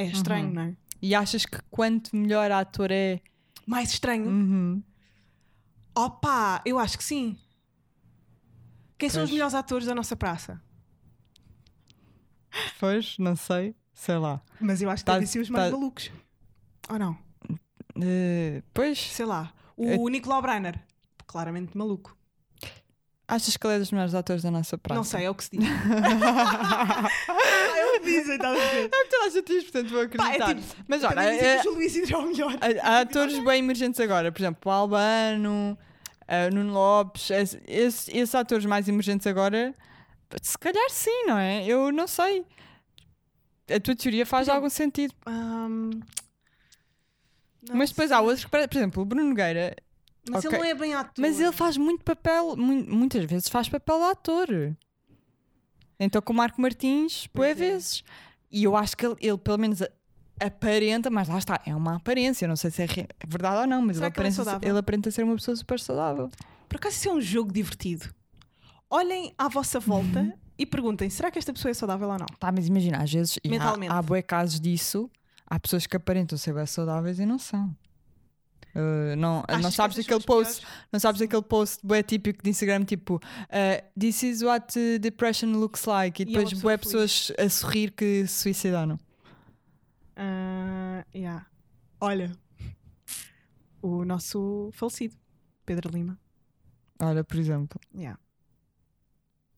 É 0.02 0.06
estranho, 0.06 0.48
Uhum. 0.48 0.54
não 0.54 0.62
é? 0.62 0.76
E 1.02 1.14
achas 1.14 1.46
que 1.46 1.58
quanto 1.70 2.16
melhor 2.16 2.50
ator 2.52 2.90
é. 2.92 3.20
Mais 3.66 3.92
estranho. 3.92 4.28
Uhum. 4.28 4.82
Opa, 5.96 6.62
eu 6.66 6.80
acho 6.80 6.98
que 6.98 7.04
sim. 7.04 7.38
Quem 8.98 9.10
são 9.10 9.24
os 9.24 9.30
Pois. 9.30 9.34
melhores 9.34 9.54
atores 9.54 9.86
da 9.86 9.94
nossa 9.96 10.16
praça? 10.16 10.62
Pois, 12.80 13.18
não 13.18 13.36
sei. 13.36 13.76
Sei 13.94 14.18
lá. 14.18 14.42
Mas 14.60 14.82
eu 14.82 14.90
acho 14.90 15.04
que 15.04 15.08
Tá- 15.08 15.14
devem 15.14 15.28
ser 15.28 15.40
os 15.40 15.50
mais 15.50 15.70
tá- 15.70 15.78
malucos. 15.78 16.12
Ou 16.90 16.98
não? 17.00 17.18
Eh, 18.02 18.64
pois, 18.74 18.98
Sei 19.00 19.26
lá. 19.26 19.54
É- 19.78 19.98
O 19.98 20.08
Nicolau 20.10 20.42
Breiner. 20.42 20.82
Claramente 21.28 21.78
maluco. 21.78 22.18
Achas 23.30 23.56
que 23.56 23.66
ele 23.68 23.76
é 23.76 23.80
dos 23.80 23.92
melhores 23.92 24.14
atores 24.16 24.44
da 24.44 24.52
nossa 24.52 24.78
praça? 24.78 24.98
Não 24.98 25.04
sei, 25.04 25.24
é 25.26 25.30
o 25.30 25.36
que 25.36 25.44
se 25.46 25.52
diz. 25.52 25.68
ah, 27.28 27.78
é 27.78 27.86
o 27.86 28.00
que 28.00 28.06
dizem, 28.06 28.36
estás 28.36 28.58
a 28.60 28.66
ver? 28.72 28.86
É 28.94 29.06
toda 29.06 29.26
a 29.26 29.30
gente 29.30 29.46
diz, 29.48 29.64
portanto 29.64 29.90
vou 29.90 30.10
Pá, 30.10 30.24
é 30.34 30.36
acreditar. 30.42 30.56
tipo, 30.56 30.84
Mas 30.88 31.04
olha, 31.04 31.20
é- 31.22 31.60
que 31.62 31.68
o 31.70 31.74
Luís 31.74 31.96
é 32.12 32.18
o 32.18 32.22
melhor. 32.28 32.58
há, 32.84 32.90
há 32.90 33.00
atores 33.02 33.40
bem 33.44 33.60
emergentes 33.60 34.00
agora. 34.00 34.32
Por 34.32 34.42
exemplo, 34.42 34.60
o 34.66 34.70
Albano, 34.74 35.78
uh, 36.24 36.54
Nuno 36.54 36.74
Lopes. 36.74 37.30
esse- 37.30 37.62
Esses, 37.68 38.08
esses 38.10 38.36
atores 38.36 38.66
mais 38.66 38.88
emergentes 38.88 39.26
agora, 39.28 39.74
se 40.42 40.58
calhar 40.58 40.90
sim, 40.90 41.26
não 41.28 41.38
é? 41.38 41.66
Eu 41.66 41.92
não 41.92 42.08
sei. 42.08 42.46
A 43.74 43.80
tua 43.80 43.96
teoria 43.96 44.26
faz 44.26 44.44
exemplo, 44.48 44.58
algum 44.58 44.70
sentido. 44.70 45.14
Não 45.28 45.90
Mas 47.76 47.90
depois 47.90 48.10
sei. 48.10 48.18
há 48.18 48.22
outros 48.22 48.44
que, 48.46 48.50
por 48.52 48.60
exemplo, 48.60 49.04
o 49.04 49.06
Bruno 49.06 49.30
Nogueira. 49.30 49.76
Mas 50.28 50.44
ok. 50.46 50.58
ele 50.58 50.64
não 50.64 50.70
é 50.72 50.74
bem 50.76 50.94
ator. 50.94 51.14
Mas 51.22 51.40
ele 51.40 51.52
faz 51.52 51.78
muito 51.78 52.04
papel, 52.04 52.56
mu- 52.58 52.86
muitas 52.88 53.24
vezes 53.26 53.48
faz 53.48 53.70
papel 53.70 53.98
de 54.00 54.04
ator. 54.06 54.76
Então 56.00 56.22
com 56.22 56.34
o 56.34 56.36
Marco 56.36 56.62
Martins, 56.62 57.28
Pois 57.28 57.34
boé 57.34 57.52
é. 57.52 57.54
vezes. 57.72 58.04
E 58.52 58.64
eu 58.64 58.76
acho 58.76 58.96
que 58.98 59.06
ele, 59.06 59.16
ele 59.20 59.38
pelo 59.38 59.58
menos 59.58 59.82
aparenta, 60.40 61.10
mas 61.10 61.28
lá 61.28 61.38
está, 61.38 61.62
é 61.66 61.76
uma 61.76 61.98
aparência, 61.98 62.48
não 62.48 62.56
sei 62.56 62.72
se 62.72 62.82
é 62.84 62.86
é 62.86 63.08
verdade 63.28 63.62
ou 63.62 63.68
não, 63.68 63.82
mas 63.82 63.98
ele 63.98 64.06
é 64.06 64.08
aparenta, 64.08 64.36
saudável? 64.38 64.70
ele 64.70 64.78
aparenta 64.80 65.12
ser 65.12 65.24
uma 65.24 65.36
pessoa 65.36 65.56
super 65.56 65.80
saudável. 65.80 66.30
Por 66.68 66.78
acaso 66.78 66.96
isso 66.96 67.10
é 67.10 67.14
um 67.14 67.22
jogo 67.22 67.52
divertido. 67.52 68.14
Olhem 68.90 69.34
à 69.38 69.48
vossa 69.48 69.80
volta 69.80 70.22
Uhum. 70.22 70.34
e 70.58 70.66
perguntem: 70.66 71.10
será 71.10 71.30
que 71.30 71.38
esta 71.38 71.52
pessoa 71.54 71.70
é 71.72 71.74
saudável 71.74 72.08
ou 72.10 72.18
não? 72.18 72.26
Pá, 72.40 72.52
mas 72.52 72.68
imagina, 72.68 72.98
às 73.04 73.12
vezes 73.12 73.38
há, 73.90 73.98
há 73.98 74.02
bué 74.02 74.22
casos 74.22 74.60
disso, 74.60 75.10
há 75.46 75.60
pessoas 75.60 75.86
que 75.86 75.96
aparentam 75.98 76.38
ser 76.38 76.54
bem 76.54 76.66
saudáveis 76.66 77.20
e 77.20 77.26
não 77.26 77.38
são. 77.38 77.76
Uh, 78.76 79.16
não, 79.16 79.44
não 79.62 79.72
sabes 79.72 79.98
aquele 79.98 80.24
post 80.24 80.62
piores? 80.62 80.86
Não 80.92 81.00
sabes 81.00 81.22
aquele 81.22 81.42
post 81.42 81.80
bué 81.84 82.04
típico 82.04 82.44
de 82.44 82.52
Instagram 82.52 82.86
tipo 82.86 83.16
uh, 83.16 84.00
This 84.00 84.22
is 84.24 84.42
what 84.44 84.78
uh, 84.78 85.00
depression 85.00 85.54
looks 85.54 85.86
like 85.86 86.22
e 86.22 86.26
E 86.26 86.30
é 86.30 86.32
depois 86.32 86.50
pessoa 86.50 86.62
bué 86.62 86.78
pessoas 86.78 87.32
a 87.38 87.50
sorrir 87.50 87.92
que 87.92 88.28
se 88.28 88.44
suicidaram. 88.44 89.00
Ah, 90.16 91.06
yeah. 91.16 91.48
Olha, 92.00 92.32
o 93.82 94.04
nosso 94.06 94.70
falecido, 94.74 95.16
Pedro 95.66 95.90
Lima. 95.92 96.20
Olha, 97.02 97.24
por 97.24 97.38
exemplo. 97.38 97.80
Yeah. 97.96 98.20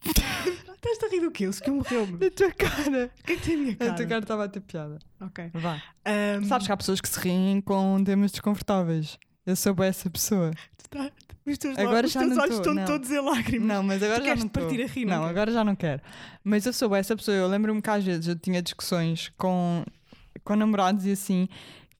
Estás 0.03 1.03
a 1.03 1.07
rir 1.09 1.21
do 1.21 1.31
quê? 1.31 1.47
O 1.47 1.51
que 1.51 1.69
morreu-me. 1.71 2.13
Na 2.13 2.29
tua 2.31 2.51
cara. 2.51 3.11
O 3.19 3.23
que 3.23 3.33
é 3.33 3.35
que 3.35 3.41
tem 3.41 3.55
a 3.55 3.57
minha 3.57 3.73
A 3.73 3.75
tua 3.77 3.87
cara? 3.93 4.07
cara 4.07 4.19
estava 4.21 4.43
a 4.45 4.49
ter 4.49 4.59
piada. 4.61 4.99
Ok. 5.19 5.49
Vá. 5.53 5.81
Ahm, 6.05 6.43
Sabes 6.45 6.65
que 6.67 6.73
há 6.73 6.77
pessoas 6.77 6.99
que 7.01 7.07
se 7.07 7.19
riem 7.19 7.61
com 7.61 8.03
temas 8.03 8.31
desconfortáveis. 8.31 9.17
Eu 9.45 9.55
sou 9.55 9.75
essa 9.83 10.09
pessoa. 10.09 10.51
tá- 10.89 11.11
os 11.45 11.57
teus, 11.57 11.77
Agora 11.77 12.05
os 12.05 12.11
já 12.13 12.19
teus 12.21 12.35
não 12.35 12.43
olhos 12.43 12.55
tô, 12.55 12.61
estão 12.61 12.73
não. 12.75 12.85
todos 12.85 13.09
em 13.11 13.19
lágrimas. 13.19 13.67
Não, 13.67 13.83
mas 13.83 14.03
agora 14.03 14.21
Tu 14.21 14.25
já 14.27 14.35
não 14.35 14.47
partir 14.47 14.81
a 14.83 14.87
rir, 14.87 15.05
não 15.05 15.17
Não, 15.21 15.25
agora 15.25 15.51
já 15.51 15.63
não 15.63 15.75
quero. 15.75 16.01
Mas 16.43 16.65
eu 16.65 16.73
sou 16.73 16.95
essa 16.95 17.15
pessoa. 17.15 17.35
Eu 17.37 17.47
lembro-me 17.47 17.81
que 17.81 17.89
às 17.89 18.03
vezes 18.03 18.27
eu 18.27 18.35
tinha 18.35 18.61
discussões 18.61 19.31
com, 19.37 19.83
com 20.43 20.55
namorados 20.55 21.05
e 21.05 21.11
assim 21.11 21.47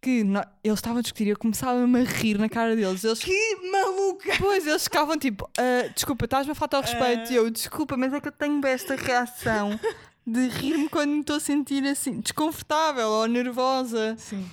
que 0.01 0.25
eles 0.63 0.79
estavam 0.79 0.97
a 0.97 1.01
discutir 1.01 1.27
e 1.27 1.29
eu 1.29 1.37
começava-me 1.37 2.01
a 2.01 2.03
rir 2.03 2.37
na 2.39 2.49
cara 2.49 2.75
deles. 2.75 3.03
Eles 3.03 3.19
Que 3.19 3.55
maluca! 3.71 4.33
Pois, 4.39 4.65
eles 4.65 4.83
ficavam 4.83 5.17
tipo, 5.17 5.47
"Ah, 5.57 5.87
desculpa, 5.93 6.25
estás-me 6.25 6.51
a 6.51 6.55
faltar 6.55 6.79
ao 6.79 6.83
respeito. 6.89 7.29
Ah. 7.29 7.33
E 7.33 7.35
eu, 7.35 7.49
desculpa, 7.51 7.95
mas 7.95 8.11
é 8.13 8.19
que 8.19 8.27
eu 8.27 8.31
tenho 8.31 8.65
esta 8.65 8.95
reação 8.95 9.79
de 10.25 10.47
rir-me 10.47 10.89
quando 10.89 11.11
me 11.11 11.19
estou 11.21 11.35
a 11.35 11.39
sentir 11.39 11.83
assim, 11.85 12.19
desconfortável 12.19 13.07
ou 13.07 13.27
nervosa. 13.27 14.15
Sim. 14.17 14.49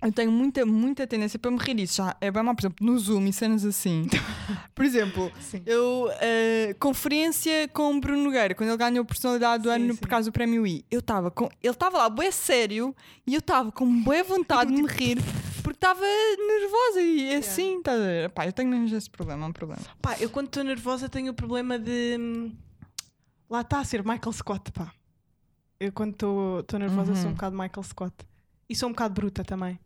Eu 0.00 0.12
tenho 0.12 0.30
muita, 0.30 0.64
muita 0.64 1.06
tendência 1.06 1.38
para 1.38 1.50
me 1.50 1.58
rir. 1.58 1.80
Isso 1.80 1.96
já 1.96 2.16
é 2.20 2.30
bem 2.30 2.42
mal, 2.42 2.54
por 2.54 2.60
exemplo, 2.62 2.86
no 2.86 2.96
Zoom 2.98 3.26
e 3.26 3.32
cenas 3.32 3.64
assim. 3.64 4.06
Por 4.74 4.84
exemplo, 4.84 5.32
Sim. 5.40 5.60
eu, 5.66 6.08
ah, 6.12 6.74
conferência 6.78 7.66
com 7.68 7.96
o 7.96 8.00
Bruno 8.00 8.22
Nogueira, 8.22 8.54
quando 8.54 8.68
ele 8.70 8.76
ganhou 8.76 9.02
a 9.02 9.04
personalidade 9.04 9.64
do 9.64 9.68
Sim, 9.70 9.74
ano 9.74 9.94
sim. 9.94 9.98
por 10.00 10.08
causa 10.08 10.30
do 10.30 10.32
prémio 10.32 10.64
I. 10.64 10.84
Eu 10.88 11.00
estava 11.00 11.32
com. 11.32 11.46
Ele 11.60 11.72
estava 11.72 11.98
lá, 11.98 12.08
bué 12.08 12.30
sério, 12.30 12.94
e 13.26 13.34
eu 13.34 13.40
estava 13.40 13.72
com 13.72 14.02
bué 14.04 14.22
vontade 14.22 14.72
de 14.72 14.80
me 14.80 14.86
rir, 14.88 15.18
porque 15.64 15.76
estava 15.76 16.00
nervosa 16.00 17.00
e 17.02 17.34
assim, 17.34 17.82
a 17.84 17.96
ver? 17.96 18.30
Pá, 18.30 18.46
eu 18.46 18.52
tenho 18.52 18.70
mesmo 18.70 18.96
esse 18.96 19.10
problema, 19.10 19.46
é 19.46 19.48
um 19.48 19.52
problema. 19.52 19.82
Pá, 20.00 20.16
eu 20.20 20.30
quando 20.30 20.46
estou 20.46 20.62
nervosa 20.62 21.08
tenho 21.08 21.32
o 21.32 21.34
problema 21.34 21.76
de. 21.76 22.16
hum, 22.20 22.52
Lá 23.50 23.62
está 23.62 23.80
a 23.80 23.84
ser 23.84 24.04
Michael 24.04 24.32
Scott, 24.32 24.70
pá. 24.70 24.92
Eu 25.80 25.90
quando 25.90 26.12
estou 26.60 26.78
nervosa 26.78 27.14
sou 27.16 27.24
um 27.24 27.26
Uhum. 27.28 27.32
bocado 27.34 27.56
Michael 27.56 27.82
Scott. 27.82 28.14
E 28.68 28.76
sou 28.76 28.88
um 28.88 28.92
bocado 28.92 29.14
bruta 29.14 29.42
também. 29.42 29.78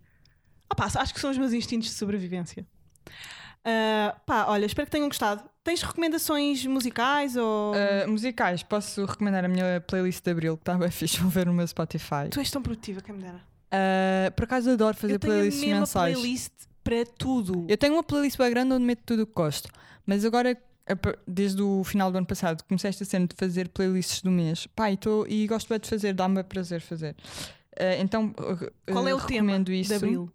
Pá, 0.75 0.87
acho 0.95 1.15
que 1.15 1.21
são 1.21 1.31
os 1.31 1.39
meus 1.39 1.53
instintos 1.53 1.89
de 1.89 1.95
sobrevivência. 1.95 2.67
Ah, 3.65 4.17
pá, 4.27 4.47
olha, 4.49 4.67
espero 4.67 4.87
que 4.87 4.93
tenham 4.93 5.09
gostado. 5.09 5.43
Tens 5.63 5.83
recomendações 5.83 6.67
musicais 6.67 7.37
ou. 7.37 7.73
Uh, 7.73 8.11
musicais, 8.11 8.63
posso 8.65 9.05
recomendar 9.05 9.45
a 9.45 9.49
minha 9.49 9.81
playlist 9.81 10.25
de 10.25 10.31
Abril, 10.31 10.57
que 10.57 10.63
está 10.63 10.75
bem 10.75 10.91
fixe, 10.91 11.19
vão 11.19 11.29
ver 11.29 11.47
no 11.47 11.53
meu 11.53 11.67
Spotify. 11.67 12.29
Tu 12.31 12.41
és 12.41 12.51
tão 12.51 12.61
produtiva, 12.61 13.01
quem 13.01 13.15
me 13.15 13.23
dera. 13.23 13.41
Uh, 13.73 14.33
por 14.33 14.45
acaso 14.45 14.71
adoro 14.71 14.97
fazer 14.97 15.15
eu 15.15 15.19
tenho 15.19 15.33
a 15.33 15.37
playlists 15.37 15.65
mensais. 15.65 16.15
playlist 16.15 16.53
para 16.83 17.07
tudo. 17.07 17.65
Eu 17.69 17.79
tenho 17.79 17.95
uma 17.95 18.03
playlist 18.03 18.37
bem 18.37 18.51
grande 18.51 18.73
onde 18.75 18.85
meto 18.85 19.03
tudo 19.07 19.23
o 19.23 19.27
que 19.27 19.33
gosto, 19.33 19.71
mas 20.05 20.25
agora, 20.25 20.59
a 20.87 20.95
desde 21.27 21.63
o 21.63 21.85
final 21.85 22.11
do 22.11 22.19
ano 22.19 22.27
passado, 22.27 22.65
comecei 22.65 22.91
esta 22.91 23.05
cena 23.05 23.29
de 23.29 23.37
fazer 23.37 23.69
playlists 23.69 24.21
do 24.23 24.31
mês. 24.33 24.67
Pá, 24.67 24.91
e, 24.91 24.97
tô- 24.97 25.25
e 25.29 25.47
gosto 25.47 25.69
bem 25.69 25.79
de 25.79 25.89
fazer, 25.89 26.13
dá-me 26.13 26.43
prazer 26.43 26.81
fazer. 26.81 27.15
Uh, 27.79 28.01
então, 28.01 28.35
uh, 28.39 28.93
Qual 28.93 29.07
é 29.07 29.15
uh, 29.15 29.17
o 29.17 29.21
tema 29.21 29.53
recomendo 29.53 29.73
isso. 29.73 29.91
de 29.91 29.95
Abril? 29.95 30.33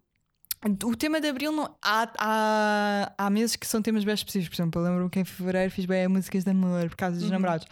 O 0.84 0.96
tema 0.96 1.20
de 1.20 1.28
Abril 1.28 1.52
não. 1.52 1.72
Há, 1.80 2.08
há, 2.18 3.12
há 3.16 3.30
meses 3.30 3.54
que 3.56 3.66
são 3.66 3.80
temas 3.80 4.04
bem 4.04 4.14
específicos. 4.14 4.56
Por 4.56 4.62
exemplo, 4.62 4.80
eu 4.80 4.84
lembro-me 4.86 5.10
que 5.10 5.20
em 5.20 5.24
Fevereiro 5.24 5.70
fiz 5.70 5.84
bem 5.86 6.08
músicas 6.08 6.42
de 6.44 6.50
amor 6.50 6.88
por 6.88 6.96
causa 6.96 7.14
dos 7.16 7.24
Uhum. 7.26 7.30
namorados. 7.32 7.66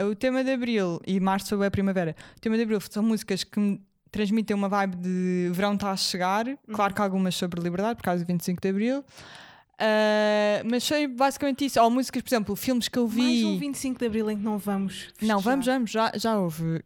O 0.00 0.14
tema 0.14 0.42
de 0.44 0.50
Abril 0.52 1.00
e 1.06 1.18
Março 1.20 1.48
foi 1.48 1.58
bem 1.58 1.68
a 1.68 1.70
primavera. 1.70 2.16
O 2.36 2.40
tema 2.40 2.56
de 2.56 2.62
Abril 2.64 2.80
são 2.90 3.02
músicas 3.02 3.44
que 3.44 3.58
me 3.60 3.80
transmitem 4.10 4.54
uma 4.56 4.68
vibe 4.68 4.96
de 4.96 5.50
verão 5.52 5.74
está 5.74 5.92
a 5.92 5.96
chegar. 5.96 6.46
Uhum. 6.46 6.56
Claro 6.72 6.94
que 6.94 7.00
algumas 7.00 7.34
sobre 7.36 7.60
liberdade, 7.62 7.96
por 7.96 8.02
causa 8.02 8.24
do 8.24 8.26
25 8.26 8.60
de 8.60 8.68
Abril. 8.68 9.04
Ah, 9.78 10.62
mas 10.64 10.86
foi 10.86 11.06
basicamente 11.06 11.64
isso. 11.64 11.80
Ou 11.80 11.90
músicas, 11.90 12.22
por 12.22 12.28
exemplo, 12.28 12.56
filmes 12.56 12.88
que 12.88 12.98
eu 12.98 13.06
vi. 13.06 13.42
Mais 13.42 13.44
um 13.44 13.58
25 13.58 13.98
de 14.00 14.06
Abril 14.06 14.30
em 14.30 14.36
que 14.36 14.42
não 14.42 14.58
vamos. 14.58 14.94
Não, 15.20 15.38
festejar. 15.38 15.40
vamos, 15.42 15.66
vamos, 15.66 15.90
já, 15.90 16.12
já 16.16 16.38
houve. 16.38 16.82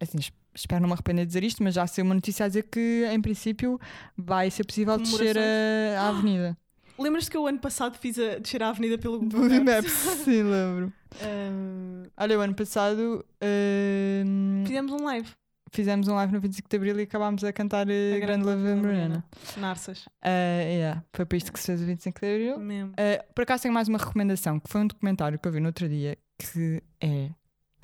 Assim, 0.00 0.18
espero 0.54 0.80
não 0.80 0.88
me 0.88 0.92
arrepender 0.94 1.24
de 1.24 1.28
dizer 1.28 1.44
isto, 1.44 1.62
mas 1.62 1.74
já 1.74 1.86
saiu 1.86 2.04
uma 2.04 2.14
notícia 2.14 2.44
a 2.44 2.48
dizer 2.48 2.64
que, 2.64 3.04
em 3.10 3.20
princípio, 3.20 3.78
vai 4.16 4.50
ser 4.50 4.64
possível 4.64 4.96
descer 4.98 5.36
a, 5.38 6.00
a 6.00 6.08
avenida. 6.08 6.56
Lembras-te 6.98 7.30
que 7.30 7.36
eu 7.36 7.46
ano 7.46 7.58
passado 7.58 7.98
fiz 7.98 8.18
a 8.18 8.38
descer 8.38 8.62
a 8.62 8.68
avenida 8.68 8.96
pelo 8.96 9.18
Google 9.18 9.64
Maps? 9.64 9.92
Sim, 10.24 10.44
lembro. 10.44 10.92
Ah, 11.20 12.08
Olha, 12.18 12.38
o 12.38 12.40
ano 12.40 12.54
passado. 12.54 13.24
hum, 14.24 14.62
fizemos 14.64 14.92
um 14.92 15.04
live. 15.04 15.28
fizemos 15.72 16.06
um 16.06 16.14
live 16.14 16.32
no 16.32 16.40
25 16.40 16.68
de 16.68 16.76
Abril 16.76 17.00
e 17.00 17.02
acabámos 17.02 17.42
a 17.42 17.52
cantar 17.52 17.88
uh, 17.88 18.14
A 18.16 18.18
Grande 18.20 18.44
Love 18.44 18.74
Morena. 18.76 19.24
Narças. 19.56 20.06
Uh, 20.24 20.68
yeah, 20.68 21.02
foi 21.12 21.26
para 21.26 21.36
isto 21.36 21.52
que 21.52 21.58
se 21.58 21.66
fez 21.66 21.82
o 21.82 21.84
25 21.84 22.20
de 22.20 22.26
Abril. 22.32 22.58
Mesmo. 22.60 22.92
Uh, 22.92 23.34
por 23.34 23.42
acaso 23.42 23.64
tenho 23.64 23.74
mais 23.74 23.88
uma 23.88 23.98
recomendação, 23.98 24.60
que 24.60 24.70
foi 24.70 24.82
um 24.82 24.86
documentário 24.86 25.36
que 25.36 25.48
eu 25.48 25.52
vi 25.52 25.58
no 25.58 25.66
outro 25.66 25.88
dia 25.88 26.16
que 26.38 26.80
é 27.00 27.30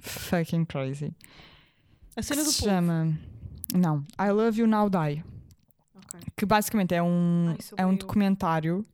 fucking 0.02 0.64
crazy. 0.66 1.12
A 2.20 2.22
cena 2.22 2.44
do 2.44 2.50
se 2.50 2.58
povo. 2.60 2.70
chama. 2.70 3.18
Não, 3.74 4.04
I 4.20 4.30
Love 4.30 4.60
You 4.60 4.66
Now 4.66 4.88
Die. 4.90 5.24
Ok. 5.96 6.20
Que 6.36 6.46
basicamente 6.46 6.94
é 6.94 7.02
um, 7.02 7.48
Ai, 7.50 7.56
é 7.78 7.86
um 7.86 7.92
eu. 7.92 7.96
documentário. 7.96 8.84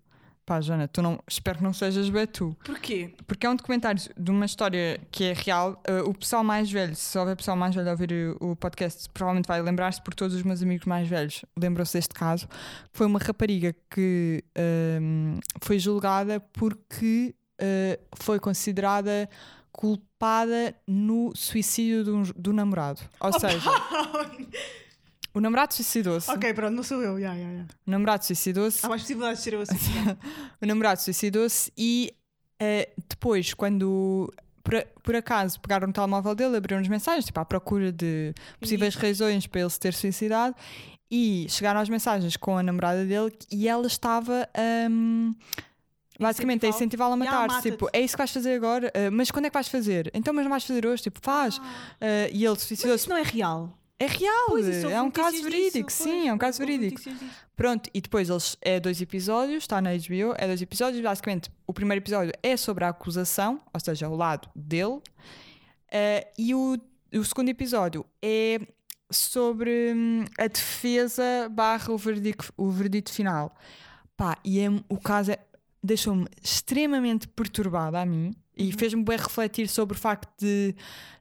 Pá, 0.44 0.60
Joana, 0.60 0.86
tu 0.86 1.02
não, 1.02 1.18
espero 1.28 1.58
que 1.58 1.64
não 1.64 1.72
sejas 1.72 2.08
bem 2.08 2.24
tu. 2.24 2.56
Porquê? 2.64 3.12
Porque 3.26 3.44
é 3.44 3.50
um 3.50 3.56
documentário 3.56 4.00
de 4.16 4.30
uma 4.30 4.46
história 4.46 5.00
que 5.10 5.24
é 5.24 5.32
real. 5.32 5.82
Uh, 5.90 6.08
o 6.08 6.14
pessoal 6.14 6.44
mais 6.44 6.70
velho, 6.70 6.94
se 6.94 7.18
houver 7.18 7.34
pessoal 7.34 7.56
mais 7.56 7.74
velho 7.74 7.88
a 7.88 7.90
ouvir 7.90 8.36
o, 8.40 8.52
o 8.52 8.56
podcast, 8.56 9.08
provavelmente 9.12 9.48
vai 9.48 9.60
lembrar-se, 9.60 10.00
porque 10.00 10.14
todos 10.14 10.36
os 10.36 10.44
meus 10.44 10.62
amigos 10.62 10.86
mais 10.86 11.08
velhos 11.08 11.44
lembram-se 11.58 11.94
deste 11.94 12.14
caso. 12.14 12.46
Foi 12.92 13.06
uma 13.08 13.18
rapariga 13.18 13.74
que 13.90 14.44
um, 15.02 15.40
foi 15.62 15.80
julgada 15.80 16.38
porque 16.52 17.34
uh, 17.60 18.00
foi 18.22 18.38
considerada 18.38 19.28
culpada 19.76 20.74
no 20.86 21.32
suicídio 21.36 22.02
do, 22.02 22.22
do 22.34 22.52
namorado. 22.54 23.00
Ou 23.20 23.32
seja, 23.38 23.70
o 25.34 25.40
namorado 25.40 25.74
suicidou-se. 25.74 26.30
ok, 26.30 26.54
pronto, 26.54 26.74
não 26.74 26.82
sou 26.82 27.02
eu. 27.02 27.18
Yeah, 27.18 27.36
yeah, 27.36 27.52
yeah. 27.52 27.74
O 27.86 27.90
namorado 27.90 28.24
suicidou-se. 28.24 28.84
Há 28.84 28.88
mais 28.88 29.02
possibilidades 29.02 29.38
de 29.40 29.44
ser 29.44 29.54
eu 29.54 29.60
assim. 29.60 29.76
o 30.62 30.66
namorado 30.66 31.00
suicidou-se 31.02 31.70
e 31.76 32.14
eh, 32.58 32.88
depois, 33.08 33.52
quando 33.52 34.32
por, 34.64 34.76
a- 34.76 34.86
por 35.02 35.14
acaso 35.14 35.60
pegaram 35.60 35.86
no 35.86 35.92
telemóvel 35.92 36.34
dele, 36.34 36.56
abriram 36.56 36.80
as 36.80 36.88
mensagens, 36.88 37.26
tipo, 37.26 37.38
à 37.38 37.44
procura 37.44 37.92
de 37.92 38.32
possíveis 38.58 38.94
razões 38.94 39.46
para 39.46 39.60
ele 39.60 39.70
se 39.70 39.78
ter 39.78 39.92
suicidado, 39.92 40.56
e 41.10 41.46
chegaram 41.50 41.80
as 41.80 41.88
mensagens 41.90 42.34
com 42.36 42.56
a 42.56 42.62
namorada 42.62 43.04
dele 43.04 43.30
e 43.52 43.68
ela 43.68 43.86
estava 43.86 44.48
hum, 44.90 45.34
basicamente 46.20 46.64
a 46.66 46.68
Incentivá-lo. 46.68 47.14
incentivá-la 47.14 47.14
a 47.14 47.16
matar-se. 47.16 47.56
mata-te. 47.56 47.70
Tipo, 47.72 47.88
é 47.92 48.00
isso 48.00 48.14
que 48.14 48.18
vais 48.18 48.30
fazer 48.32 48.54
agora? 48.54 48.92
Ah, 48.94 49.10
mas 49.10 49.30
quando 49.30 49.46
é 49.46 49.50
que 49.50 49.54
vais 49.54 49.68
fazer? 49.68 50.10
Então, 50.14 50.32
mas 50.34 50.44
não 50.44 50.50
vais 50.50 50.64
fazer 50.64 50.86
hoje? 50.86 51.02
Tipo, 51.04 51.18
faz. 51.22 51.60
Ah, 52.00 52.28
e 52.32 52.44
ele 52.44 52.48
Mas 52.50 52.62
suicidou-se. 52.62 53.00
isso 53.02 53.08
não 53.10 53.16
é 53.16 53.22
real. 53.22 53.76
É 53.98 54.06
real, 54.06 54.48
Pois, 54.48 54.66
houve 54.84 54.92
é 54.94 55.00
um 55.00 55.10
caso 55.10 55.42
verídico, 55.42 55.88
disso, 55.88 56.02
sim, 56.04 56.28
é 56.28 56.32
um 56.32 56.36
caso 56.36 56.58
verídico. 56.58 57.00
Pronto, 57.56 57.88
e 57.94 58.00
depois 58.02 58.28
eles 58.28 58.54
é 58.60 58.78
dois 58.78 59.00
episódios, 59.00 59.62
está 59.64 59.80
na 59.80 59.88
HBO, 59.96 60.34
é 60.36 60.46
dois 60.46 60.60
episódios. 60.60 61.02
Basicamente, 61.02 61.50
o 61.66 61.72
primeiro 61.72 62.02
episódio 62.04 62.30
é 62.42 62.58
sobre 62.58 62.84
a 62.84 62.90
acusação, 62.90 63.58
ou 63.72 63.80
seja, 63.80 64.06
o 64.10 64.14
lado 64.14 64.50
dele, 64.54 65.00
eh, 65.90 66.28
e 66.36 66.54
o, 66.54 66.78
o 67.14 67.24
segundo 67.24 67.48
episódio 67.48 68.04
é 68.20 68.60
sobre 69.10 69.92
hum, 69.94 70.24
a 70.38 70.46
defesa 70.46 71.48
barra 71.50 71.90
o 71.92 71.96
verdito, 71.96 72.52
o 72.56 72.70
verdito 72.70 73.10
final. 73.10 73.56
Pá, 74.16 74.36
e 74.44 74.60
é- 74.60 74.68
o 74.88 74.98
caso 74.98 75.30
é- 75.32 75.38
deixou-me 75.82 76.26
extremamente 76.42 77.28
perturbada 77.28 78.00
a 78.00 78.06
mim 78.06 78.34
e 78.56 78.72
fez-me 78.72 79.02
bem 79.04 79.16
refletir 79.16 79.68
sobre 79.68 79.96
o 79.96 80.00
facto 80.00 80.28
de 80.40 80.74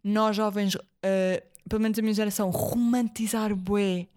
nós 0.04 0.36
jovens, 0.36 0.78
eh, 1.04 1.44
pelo 1.70 1.82
menos 1.82 1.98
a 2.00 2.02
minha 2.02 2.14
geração, 2.14 2.50
romantizar 2.50 3.54
bué 3.56 4.08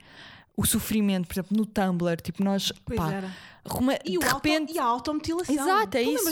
o 0.57 0.67
sofrimento, 0.67 1.27
por 1.29 1.35
exemplo, 1.35 1.57
no 1.57 1.65
Tumblr, 1.67 2.21
tipo, 2.21 2.43
nós, 2.43 2.73
Pois 2.85 2.99
pá, 2.99 3.33
roma- 3.67 3.95
E, 4.05 4.13
de 4.13 4.19
o 4.19 4.23
auto, 4.25 4.35
repente. 4.35 4.73
e 4.75 4.79
a 4.79 4.85
automutilação. 4.85 5.55
Exato, 5.55 5.97
é 5.97 6.03
Tu 6.05 6.11
isso. 6.11 6.31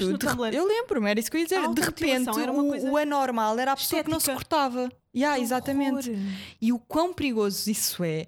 eu 0.52 0.66
lembro-me, 0.66 1.10
era 1.10 1.20
isso 1.20 1.30
que 1.30 1.36
eu 1.36 1.40
ia 1.40 1.46
dizer. 1.46 1.68
De 1.74 1.80
repente, 1.80 2.30
o, 2.30 2.90
o 2.92 2.96
anormal 2.96 3.56
era 3.58 3.72
a 3.72 3.76
pessoa 3.76 4.02
que 4.02 4.10
não 4.10 4.18
se 4.18 4.30
estética. 4.30 4.48
cortava. 4.56 4.90
Yeah, 5.14 5.36
Que 5.38 5.42
exatamente. 5.44 6.10
horror. 6.10 6.22
E 6.60 6.72
o 6.72 6.78
quão 6.78 7.12
perigoso 7.14 7.70
isso 7.70 8.02
é. 8.02 8.26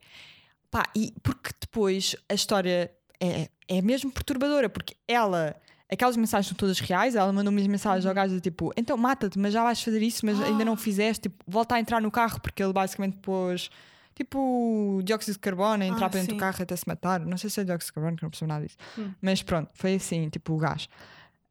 Pá, 0.71 0.85
e 0.95 1.13
porque 1.23 1.51
depois 1.61 2.15
a 2.29 2.35
história 2.35 2.91
é, 3.21 3.49
é 3.67 3.83
mesmo 3.83 4.11
perturbadora, 4.13 4.69
porque 4.69 4.97
ela. 5.07 5.57
Aquelas 5.91 6.17
mensagens 6.17 6.47
são 6.49 6.57
todas 6.57 6.79
reais, 6.81 7.15
ela 7.15 7.33
mandou 7.33 7.51
umas 7.51 7.67
mensagens 7.67 8.05
Uhum. 8.05 8.11
ao 8.11 8.15
gajo 8.15 8.35
do 8.35 8.41
tipo, 8.41 8.73
então 8.77 8.97
mata-te, 8.97 9.39
mas 9.39 9.53
já 9.55 9.63
vais 9.63 9.83
fazer 9.83 10.03
isso, 10.03 10.27
mas 10.27 10.39
ainda 10.43 10.63
Ah. 10.63 10.67
não 10.67 10.77
fizeste, 10.77 11.23
tipo, 11.31 11.43
volta 11.47 11.77
a 11.77 11.81
entrar 11.81 12.01
no 12.03 12.11
carro, 12.11 12.41
porque 12.41 12.63
ele 12.63 12.73
basicamente 12.75 13.17
pôs 13.19 13.71
tipo 14.15 15.01
dióxido 15.05 15.35
de 15.35 15.39
carbono 15.39 15.83
a 15.83 15.87
entrar 15.87 16.07
Ah, 16.07 16.11
para 16.11 16.19
dentro 16.21 16.33
sim. 16.33 16.37
do 16.37 16.41
carro 16.41 16.61
até 16.63 16.75
se 16.77 16.87
matar. 16.89 17.21
Não 17.21 17.39
sei 17.39 17.49
se 17.49 17.61
é 17.61 17.65
dióxido 17.65 17.87
de 17.91 17.93
carbono, 17.95 18.17
que 18.17 18.23
não 18.25 18.31
percebo 18.31 18.49
nada 18.49 18.67
disso. 18.67 18.77
Hum. 18.99 19.13
Mas 19.23 19.43
pronto, 19.43 19.71
foi 19.75 19.95
assim, 19.95 20.29
tipo 20.29 20.53
o 20.55 20.59
gás. 20.59 20.89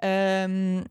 Ahm, 0.02 0.84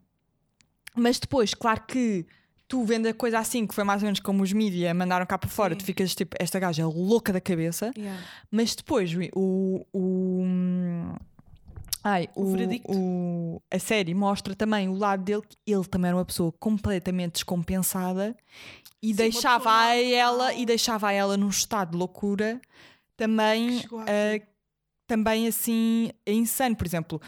mas 0.97 1.19
depois, 1.19 1.53
claro 1.55 1.83
que 1.87 2.25
tu 2.67 2.83
vendo 2.85 3.07
a 3.07 3.15
coisa 3.15 3.39
assim, 3.39 3.67
que 3.67 3.75
foi 3.75 3.85
mais 3.85 4.03
ou 4.03 4.07
menos 4.07 4.19
como 4.21 4.43
os 4.43 4.53
mídia 4.53 4.93
mandaram 4.95 5.25
cá 5.27 5.37
para 5.39 5.49
fora, 5.51 5.75
Sim. 5.75 5.79
tu 5.79 5.85
ficas 5.85 6.15
tipo, 6.15 6.35
esta 6.41 6.59
gaja 6.59 6.83
é 6.83 6.87
louca 6.87 7.33
da 7.33 7.41
cabeça. 7.41 7.93
Yeah. 7.97 8.21
Mas 8.51 8.75
depois 8.75 9.13
o. 9.35 9.87
o 9.93 11.15
ai, 12.07 12.29
O 12.35 12.43
o, 12.43 12.47
veredicto. 12.53 12.93
o- 12.93 13.63
a 13.71 13.79
série 13.79 14.15
mostra 14.15 14.55
também 14.55 14.89
o 14.89 14.95
lado 14.95 15.23
dele, 15.25 15.43
que 15.49 15.57
ele 15.67 15.85
também 15.85 16.09
era 16.09 16.17
uma 16.17 16.25
pessoa 16.25 16.53
completamente 16.53 17.33
descompensada 17.35 18.37
e 19.03 19.09
Sim, 19.09 19.15
deixava 19.17 19.71
a 19.71 19.97
ela 19.97 20.55
e 20.55 20.65
deixava 20.65 21.09
a 21.09 21.13
ela 21.13 21.37
num 21.37 21.49
estado 21.49 21.93
de 21.93 21.97
loucura 21.99 22.61
também 23.17 23.83
ah, 24.07 24.47
também 25.07 25.47
assim 25.47 26.11
é 26.25 26.33
insano, 26.33 26.75
por 26.77 26.87
exemplo. 26.87 27.21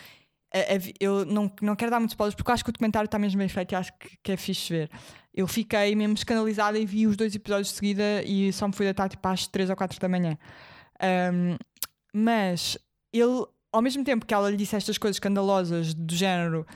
vi- 0.81 0.95
eu 0.99 1.24
não, 1.24 1.53
não 1.61 1.76
quero 1.76 1.91
dar 1.91 1.99
muitos 2.01 2.14
spoilers 2.14 2.35
porque 2.35 2.51
eu 2.51 2.55
acho 2.55 2.64
que 2.64 2.70
o 2.70 2.72
documentário 2.72 3.07
está 3.07 3.18
mesmo 3.18 3.39
bem 3.39 3.49
feito 3.49 3.72
e 3.72 3.74
acho 3.76 3.93
que, 3.99 4.16
que 4.22 4.33
é 4.33 4.37
fixe 4.37 4.72
ver. 4.72 4.91
Eu 5.35 5.47
fiquei 5.47 5.95
mesmo 5.95 6.14
escandalizada 6.14 6.79
e 6.79 6.85
vi 6.87 7.07
os 7.07 7.16
dois 7.16 7.35
episódios 7.35 7.68
de 7.68 7.74
seguida 7.74 8.22
e 8.24 8.53
só 8.53 8.66
me 8.66 8.74
fui 8.74 8.87
deitar 8.87 9.09
tipo 9.09 9.26
às 9.29 9.47
3 9.47 9.70
ou 9.70 9.76
4 9.76 10.01
da 10.01 10.09
manhã. 10.09 10.37
Um, 11.33 11.57
mas 12.12 12.76
ele, 13.12 13.47
ao 13.73 13.83
mesmo 13.83 14.05
tempo 14.05 14.25
que 14.27 14.33
ela 14.35 14.51
lhe 14.51 14.57
disse 14.57 14.77
estas 14.77 14.97
coisas 14.99 15.16
escandalosas 15.16 15.95
do 15.95 16.14
género 16.14 16.66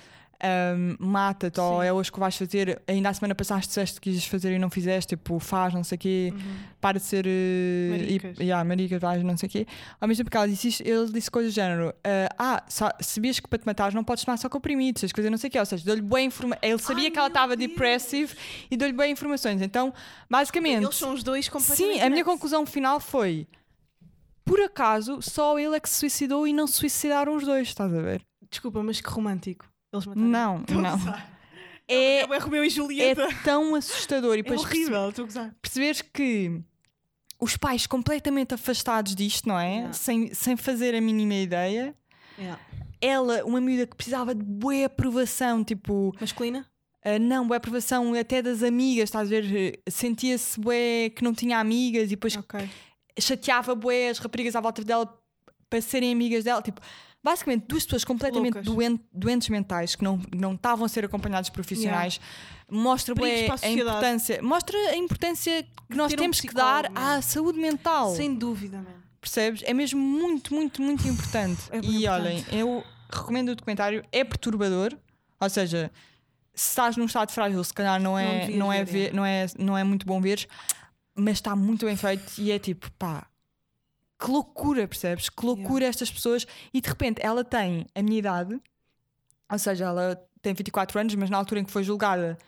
um, 0.45 0.97
mata-te 0.99 1.61
ou 1.61 1.81
é 1.81 1.93
hoje 1.93 2.11
que 2.11 2.19
vais 2.19 2.37
fazer, 2.37 2.83
ainda 2.89 3.09
a 3.09 3.15
semana 3.15 3.33
passada 3.33 3.61
disseste 3.61 4.01
que 4.01 4.11
quis 4.11 4.25
fazer 4.27 4.53
e 4.53 4.59
não 4.59 4.69
fizeste, 4.69 5.11
tipo, 5.15 5.39
faz, 5.39 5.73
não 5.73 5.85
sei 5.85 5.95
o 5.95 5.99
quê, 6.01 6.35
para 6.81 6.99
de 6.99 7.05
ser 7.05 7.25
uh, 7.25 7.91
Maricas. 7.93 8.39
E, 8.41 8.43
yeah, 8.43 8.65
maricas, 8.69 9.01
vais, 9.01 9.23
não 9.23 9.37
sei 9.37 9.47
o 9.47 9.51
quê. 9.51 9.67
Ao 10.01 10.09
mesmo 10.09 10.19
tempo 10.25 10.31
que 10.33 10.37
ela 10.37 10.49
disse 10.49 10.67
isto, 10.67 10.81
ele 10.83 11.13
disse 11.13 11.31
coisas 11.31 11.53
do 11.53 11.55
género: 11.55 11.91
uh, 11.91 12.35
Ah, 12.37 12.65
sa- 12.69 12.93
sabias 13.01 13.39
que 13.39 13.47
para 13.49 13.61
te 13.61 13.67
matar 13.67 13.93
não 13.95 14.03
podes 14.03 14.25
tomar 14.25 14.37
só 14.37 14.49
comprimidos, 14.49 15.01
tens 15.03 15.13
fazer 15.15 15.31
não 15.31 15.39
sei 15.39 15.47
o 15.47 15.51
quê. 15.53 15.61
Ou 15.61 15.67
seja, 15.67 15.85
deu-lhe 15.85 16.03
boa 16.03 16.21
informação. 16.21 16.59
Ele 16.69 16.79
sabia 16.79 17.05
Ai, 17.05 17.11
que 17.13 17.19
ela 17.21 17.29
estava 17.29 17.57
Deus. 17.57 17.71
depressive 17.71 18.35
e 18.69 18.77
deu-lhe 18.77 18.95
boas 18.95 19.11
informações. 19.11 19.63
Então, 19.63 19.95
basicamente. 20.29 20.83
Eles 20.83 20.97
são 20.97 21.15
os 21.15 21.23
dois 21.23 21.49
completamente 21.49 21.99
Sim, 21.99 22.01
a 22.01 22.11
minha 22.11 22.25
conclusão 22.25 22.67
final 22.67 22.99
foi: 22.99 23.47
por 24.45 24.61
acaso, 24.61 25.21
só 25.23 25.59
ele 25.59 25.77
é 25.77 25.81
que 25.81 25.89
se 25.89 25.97
suicidou 25.97 26.47
e 26.47 26.53
não 26.53 26.67
se 26.67 26.75
suicidaram 26.75 27.35
os 27.37 27.45
dois, 27.45 27.69
estás 27.69 27.93
a 27.93 28.01
ver? 28.01 28.23
Desculpa, 28.51 28.83
mas 28.83 29.01
que 29.01 29.09
romântico. 29.09 29.67
Eles 29.93 30.07
mataram. 30.07 30.27
Não, 30.29 30.61
Estou 30.61 30.79
a 30.79 30.83
não. 30.83 31.15
É, 31.89 32.21
É 32.23 32.39
Romeu 32.39 32.65
e 32.65 32.67
é 32.67 32.71
Julieta. 32.71 33.29
tão 33.45 33.75
assustador. 33.75 34.37
E 34.37 34.41
É, 34.41 34.43
depois 34.43 34.61
horrível, 34.63 35.09
estou 35.09 35.25
a 35.25 35.27
gozar. 35.27 35.55
perceberes 35.61 36.01
que 36.03 36.61
os 37.41 37.57
pais 37.57 37.87
completamente 37.87 38.55
afastados 38.55 39.15
disto, 39.15 39.49
não 39.49 39.59
é? 39.59 39.71
Yeah. 39.75 39.93
Sem, 39.93 40.33
sem 40.35 40.57
fazer 40.57 40.95
a 40.95 41.01
mínima 41.01 41.35
ideia. 41.35 41.95
Yeah. 42.39 42.61
Ela, 43.01 43.45
uma 43.45 43.61
miúda 43.61 43.87
que 43.87 43.97
precisava 43.97 44.35
de 44.35 44.45
boa 44.45 44.85
aprovação, 44.87 45.65
tipo, 45.65 46.15
Masculina? 46.21 46.65
ah, 47.05 47.19
não, 47.19 47.47
boa 47.47 47.57
aprovação 47.57 48.15
até 48.15 48.41
das 48.41 48.63
amigas, 48.63 49.05
estás 49.09 49.27
a 49.27 49.41
ver? 49.41 49.83
Sentia-se 49.91 50.59
bué 50.61 51.11
que 51.11 51.25
não 51.25 51.35
tinha 51.35 51.59
amigas 51.59 52.05
e 52.05 52.11
depois 52.11 52.37
Ok. 52.37 52.61
Chateava 53.19 53.75
bué 53.75 54.09
as 54.11 54.19
raparigas 54.19 54.55
à 54.57 54.61
volta 54.61 54.83
dela 54.85 55.13
para 55.69 55.81
serem 55.81 56.13
amigas 56.13 56.45
dela. 56.45 56.61
Tipo, 56.63 56.81
basicamente, 57.23 57.65
duas 57.67 57.85
pessoas 57.85 58.05
completamente 58.05 58.55
Loucas. 58.55 58.65
doen- 58.65 58.99
doentes 59.13 59.49
mentais 59.49 59.95
que 59.95 60.05
não, 60.05 60.21
não 60.35 60.55
estavam 60.55 60.85
a 60.85 60.89
ser 60.89 61.05
acompanhados 61.05 61.51
por 61.51 61.57
profissionais. 61.57 62.21
Mostra 62.71 63.15
Perigos 63.15 63.61
bué 63.61 63.67
a 63.67 63.67
a 63.67 63.71
importância, 63.71 64.43
mostra 64.43 64.79
a 64.79 64.97
importância 64.97 65.63
que 65.91 65.97
nós 65.97 66.11
ter 66.11 66.17
um 66.19 66.23
temos 66.23 66.41
que 66.41 66.55
dar 66.55 66.85
psicólogo, 66.85 67.07
à 67.17 67.23
saúde 67.23 67.59
mental. 67.59 68.15
Sem 68.15 68.35
dúvida, 68.35 68.79
mano. 68.79 69.03
Percebes? 69.21 69.63
É 69.65 69.73
mesmo 69.73 70.01
muito, 70.01 70.53
muito, 70.55 70.83
muito 70.83 71.07
importante. 71.07 71.61
É 71.71 71.79
e 71.79 71.81
bem 71.81 72.09
olhem, 72.09 72.39
importante. 72.39 72.59
eu 72.59 72.83
recomendo 73.11 73.51
o 73.51 73.55
documentário, 73.55 74.05
é 74.11 74.25
perturbador, 74.25 74.97
ou 75.39 75.51
seja, 75.51 75.93
se 76.55 76.71
estás 76.71 76.97
num 76.97 77.05
estado 77.05 77.31
frágil, 77.31 77.63
se 77.63 77.73
calhar 77.73 78.01
não 78.01 78.19
é, 78.19 78.41
devias 78.41 78.59
não 78.59 78.73
é, 78.73 78.85
ver, 78.85 78.93
ver, 78.93 79.09
é. 79.09 79.13
não 79.13 79.25
é, 79.25 79.47
não 79.59 79.79
é 79.79 79.85
muito 79.85 80.05
bom 80.07 80.21
ver, 80.21 80.49
mas 81.23 81.35
está 81.39 81.55
muito 81.57 81.87
bem 81.87 81.97
feito 81.97 82.33
e 82.39 82.51
é 82.51 82.59
tipo, 82.59 82.91
pá, 82.93 83.27
que 84.19 84.31
loucura, 84.31 84.87
percebes? 84.87 85.29
Que 85.29 85.45
loucura 85.45 85.85
estas 85.85 86.11
pessoas. 86.11 86.47
E 86.73 86.81
de 86.81 86.89
repente 86.89 87.21
ela 87.23 87.43
tem 87.45 87.87
a 87.95 88.03
minha 88.03 88.19
idade, 88.19 88.61
ou 89.51 89.59
seja, 89.59 89.87
ela 89.87 90.21
tem 90.41 90.55
24 90.55 90.99
anos, 91.01 91.15
mas 91.15 91.31
na 91.31 91.37
altura 91.39 91.61
em 91.61 91.65
que 91.65 91.71
foi 91.73 91.83
julgada 91.83 92.39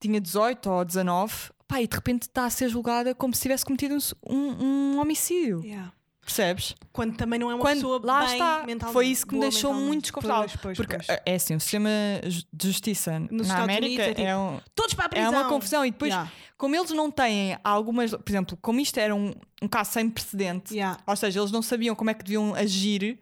tinha 0.00 0.20
18 0.20 0.70
ou 0.70 0.84
19, 0.84 1.34
pá, 1.66 1.80
e 1.80 1.86
de 1.88 1.94
repente 1.96 2.22
está 2.22 2.44
a 2.44 2.50
ser 2.50 2.68
julgada 2.68 3.14
como 3.14 3.34
se 3.34 3.40
tivesse 3.42 3.64
cometido 3.64 3.96
um, 4.28 4.36
um- 4.36 4.98
homicídio. 5.00 5.62
Yeah. 5.64 5.92
Percebes? 6.20 6.74
Quando 6.90 7.16
também 7.16 7.38
não 7.38 7.50
é 7.50 7.54
uma 7.54 7.60
Quando, 7.60 7.74
pessoa 7.76 8.00
lá 8.02 8.24
bem 8.24 8.32
está. 8.32 8.62
mentalmente. 8.66 8.92
Foi 8.94 9.06
isso 9.08 9.26
que 9.26 9.34
me 9.34 9.40
deixou 9.42 9.74
muito 9.74 10.02
desconfortável. 10.04 10.48
Pois, 10.48 10.60
pois, 10.62 10.76
porque 10.78 10.96
pois. 10.96 11.20
é 11.26 11.34
assim, 11.34 11.54
o 11.54 11.60
sistema 11.60 11.90
de 12.22 12.66
justiça 12.68 13.18
Nos 13.18 13.30
na 13.30 13.42
Estados 13.42 13.64
América 13.64 13.86
Unidos 13.86 14.06
é 14.06 14.14
tipo, 14.14 14.26
é, 14.28 14.36
um- 14.36 14.60
Todos 14.74 14.94
para 14.94 15.04
a 15.04 15.06
é 15.06 15.08
prisão. 15.10 15.32
uma 15.32 15.48
confusão. 15.50 15.84
E 15.84 15.90
depois, 15.90 16.12
Yeah, 16.12 16.32
como 16.56 16.76
eles 16.76 16.90
não 16.90 17.10
têm 17.10 17.58
algumas. 17.64 18.10
Por 18.12 18.28
exemplo, 18.30 18.58
como 18.62 18.80
isto 18.80 18.98
era 18.98 19.14
um, 19.14 19.32
um 19.62 19.68
caso 19.68 19.92
sem 19.92 20.08
precedente, 20.08 20.74
yeah. 20.74 20.98
ou 21.06 21.16
seja, 21.16 21.40
eles 21.40 21.50
não 21.50 21.62
sabiam 21.62 21.94
como 21.94 22.10
é 22.10 22.14
que 22.14 22.22
deviam 22.24 22.54
agir, 22.54 23.18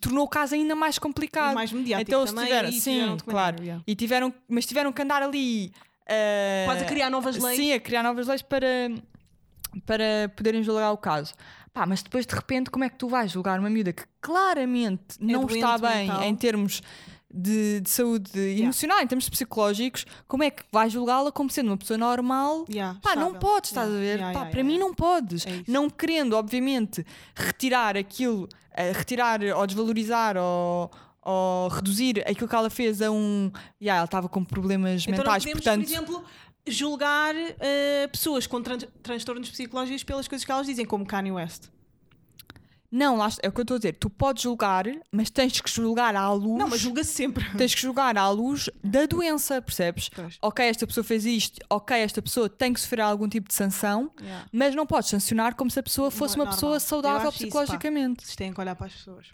tornou 0.00 0.24
o 0.24 0.28
caso 0.28 0.54
ainda 0.54 0.74
mais 0.74 0.96
E 0.96 1.00
complicado. 1.00 1.54
mais 1.54 1.72
mediático 1.72 2.10
Então 2.10 2.20
eles 2.20 2.32
também, 2.32 2.46
tiveram- 2.46 2.68
e 2.68 2.72
sim, 2.72 2.92
tiveram 3.00 3.16
claro. 3.18 3.62
yeah. 3.62 3.82
E 3.86 3.94
tiveram, 3.94 4.34
mas 4.48 4.66
tiveram 4.66 4.92
que 4.92 5.00
andar 5.02 5.22
ali. 5.22 5.72
eh, 6.06 6.64
Quase 6.66 6.84
a 6.84 6.86
criar 6.88 7.08
novas 7.10 7.36
leis. 7.36 7.56
Sim, 7.56 7.72
a 7.72 7.80
criar 7.80 8.02
novas 8.02 8.26
leis 8.26 8.42
para, 8.42 8.66
para 9.86 10.28
poderem 10.36 10.62
julgar 10.62 10.90
o 10.92 10.96
caso. 10.98 11.34
Pá, 11.72 11.86
mas 11.86 12.02
depois 12.02 12.26
de 12.26 12.34
repente, 12.34 12.68
como 12.68 12.82
é 12.84 12.88
que 12.88 12.96
tu 12.96 13.08
vais 13.08 13.30
julgar 13.30 13.60
uma 13.60 13.70
miúda 13.70 13.92
que 13.92 14.02
claramente 14.20 15.16
não 15.20 15.42
doente 15.46 15.54
está 15.54 15.78
bem 15.78 16.08
mental. 16.08 16.22
em 16.24 16.34
termos 16.34 16.82
de, 17.32 17.80
de 17.80 17.88
saúde 17.90 18.38
emocional, 18.60 19.00
em 19.00 19.06
termos 19.06 19.28
psicológicos, 19.28 20.04
como 20.26 20.42
é 20.42 20.50
que 20.50 20.64
vais 20.72 20.92
julgá-la 20.92 21.30
como 21.30 21.48
sendo 21.50 21.68
uma 21.68 21.76
pessoa 21.76 21.96
normal? 21.98 22.64
Yeah, 22.68 22.98
Pá, 23.02 23.14
não 23.14 23.34
podes, 23.34 23.70
estás 23.70 23.88
Yeah, 23.88 23.96
a 23.98 24.00
ver? 24.00 24.16
yeah, 24.18 24.32
Pá, 24.32 24.40
yeah, 24.40 24.50
para 24.50 24.60
yeah, 24.60 24.66
mim 24.66 24.74
yeah. 24.74 24.86
não 24.88 24.94
podes. 24.94 25.46
É 25.46 25.62
não 25.68 25.88
querendo, 25.88 26.32
obviamente, 26.34 27.06
retirar 27.34 27.96
aquilo, 27.96 28.48
eh, 28.74 28.92
retirar 28.92 29.40
ou 29.56 29.66
desvalorizar 29.66 30.36
ou, 30.36 30.90
ou 31.22 31.68
reduzir 31.68 32.20
aquilo 32.28 32.48
que 32.48 32.54
ela 32.54 32.68
fez 32.70 33.00
a 33.00 33.10
um. 33.10 33.50
Yeah, 33.80 33.98
ela 33.98 34.04
estava 34.06 34.28
com 34.28 34.44
problemas 34.44 35.02
Então 35.02 35.18
mentais, 35.18 35.44
podemos, 35.44 35.62
portanto. 35.64 35.84
por 35.86 35.92
exemplo, 35.92 36.24
julgar 36.66 37.34
eh, 37.36 38.08
pessoas 38.12 38.46
com 38.46 38.60
tran- 38.62 38.78
transtornos 39.02 39.50
psicológicos 39.50 40.02
pelas 40.04 40.28
coisas 40.28 40.44
que 40.44 40.50
elas 40.52 40.66
dizem, 40.66 40.84
como 40.84 41.06
Kanye 41.06 41.32
West. 41.32 41.68
Não, 42.92 43.16
lá 43.16 43.28
é 43.42 43.48
o 43.48 43.52
que 43.52 43.60
eu 43.60 43.62
estou 43.62 43.76
a 43.76 43.78
dizer. 43.78 43.92
Tu 43.94 44.10
podes 44.10 44.42
julgar, 44.42 44.84
mas 45.12 45.30
tens 45.30 45.60
que 45.60 45.70
julgar 45.70 46.16
à 46.16 46.32
luz. 46.32 46.58
Não, 46.58 46.68
mas 46.68 46.80
julga-se 46.80 47.12
sempre. 47.12 47.44
Tens 47.56 47.72
que 47.74 47.80
julgar 47.80 48.18
à 48.18 48.28
luz 48.30 48.68
da 48.82 49.06
doença, 49.06 49.62
percebes? 49.62 50.08
Pois. 50.08 50.38
Ok, 50.42 50.64
esta 50.66 50.86
pessoa 50.86 51.04
fez 51.04 51.24
isto, 51.24 51.60
ok, 51.70 51.96
esta 51.96 52.20
pessoa 52.20 52.48
tem 52.48 52.72
que 52.72 52.80
sofrer 52.80 53.02
algum 53.02 53.28
tipo 53.28 53.46
de 53.48 53.54
sanção, 53.54 54.10
Yeah. 54.20 54.46
mas 54.52 54.74
não 54.74 54.86
podes 54.86 55.08
sancionar 55.08 55.54
como 55.54 55.70
se 55.70 55.78
a 55.78 55.82
pessoa 55.82 56.10
fosse 56.10 56.36
Não 56.36 56.44
é 56.44 56.48
uma 56.48 56.52
pessoa 56.54 56.70
normal. 56.72 56.76
Eu 56.76 56.80
saudável 56.88 57.28
acho 57.28 57.36
isso, 57.36 57.46
psicologicamente. 57.46 58.24
Vocês 58.24 58.34
têm 58.36 58.52
que 58.52 58.60
olhar 58.60 58.74
para 58.74 58.86
as 58.86 58.92
pessoas. 58.94 59.28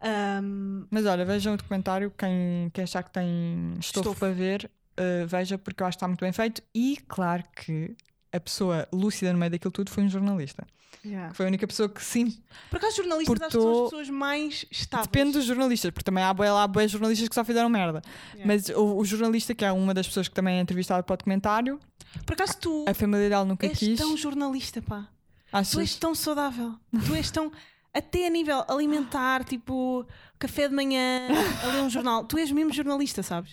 Ahm, 0.00 0.86
Mas 0.90 1.06
olha, 1.06 1.24
vejam 1.24 1.54
o 1.54 1.56
documentário, 1.56 2.12
quem, 2.16 2.70
quem 2.72 2.84
achar 2.84 3.02
que 3.02 3.10
tem 3.10 3.74
estofo, 3.80 4.00
Estofo. 4.10 4.20
para 4.20 4.32
ver, 4.32 4.70
uh, 4.98 5.26
veja 5.26 5.58
porque 5.58 5.82
eu 5.82 5.86
acho 5.86 5.96
que 5.96 5.98
está 5.98 6.06
muito 6.08 6.20
bem 6.20 6.32
feito. 6.32 6.62
E 6.74 6.98
claro 7.08 7.42
que 7.56 7.96
a 8.32 8.38
pessoa 8.38 8.86
lúcida 8.92 9.32
no 9.32 9.38
meio 9.38 9.50
daquilo 9.50 9.72
tudo 9.72 9.90
foi 9.90 10.04
um 10.04 10.08
jornalista. 10.08 10.66
Yeah. 11.04 11.30
Que 11.30 11.36
foi 11.36 11.46
a 11.46 11.48
única 11.48 11.66
pessoa 11.66 11.88
que 11.88 12.02
sim. 12.02 12.36
Por 12.70 12.76
acaso, 12.76 12.96
jornalistas 12.96 13.40
acho 13.40 13.46
que 13.46 13.52
são 13.52 13.60
Portou- 13.62 13.84
as 13.84 13.90
pessoas 13.90 14.10
mais 14.10 14.64
estáveis. 14.70 15.06
Depende 15.06 15.32
dos 15.32 15.44
jornalistas, 15.44 15.90
porque 15.90 16.04
também 16.04 16.22
há 16.24 16.32
bué 16.32 16.48
jornalistas 16.88 17.28
que 17.28 17.34
só 17.34 17.44
fizeram 17.44 17.68
merda. 17.68 18.02
Yeah. 18.34 18.46
Mas 18.46 18.68
o, 18.70 18.96
o 18.98 19.04
jornalista, 19.04 19.54
que 19.54 19.64
é 19.64 19.72
uma 19.72 19.92
das 19.94 20.06
pessoas 20.06 20.28
que 20.28 20.34
também 20.34 20.58
é 20.58 20.60
entrevistada 20.60 21.02
para 21.02 21.14
o 21.14 21.16
documentário, 21.16 21.78
Por 22.26 22.34
acaso, 22.34 22.56
tu 22.58 22.84
a 22.88 22.94
família 22.94 23.28
dela 23.28 23.44
nunca 23.44 23.66
és 23.66 23.78
quis. 23.78 23.98
tão 23.98 24.16
jornalista, 24.16 24.82
pá. 24.82 25.08
Achas? 25.52 25.72
Tu 25.72 25.80
és 25.80 25.94
tão 25.96 26.14
saudável. 26.14 26.74
Tu 27.06 27.14
és 27.14 27.30
tão. 27.30 27.50
Até 27.94 28.26
a 28.26 28.30
nível 28.30 28.64
alimentar, 28.68 29.44
tipo, 29.44 30.06
café 30.38 30.68
de 30.68 30.74
manhã, 30.74 31.26
ler 31.72 31.82
um 31.82 31.88
jornal. 31.90 32.24
Tu 32.24 32.36
és 32.38 32.52
mesmo 32.52 32.72
jornalista, 32.72 33.22
sabes? 33.22 33.50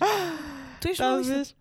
Tu 0.82 0.90
és 0.90 0.98
jornalista. 0.98 1.34
Talvez. 1.34 1.56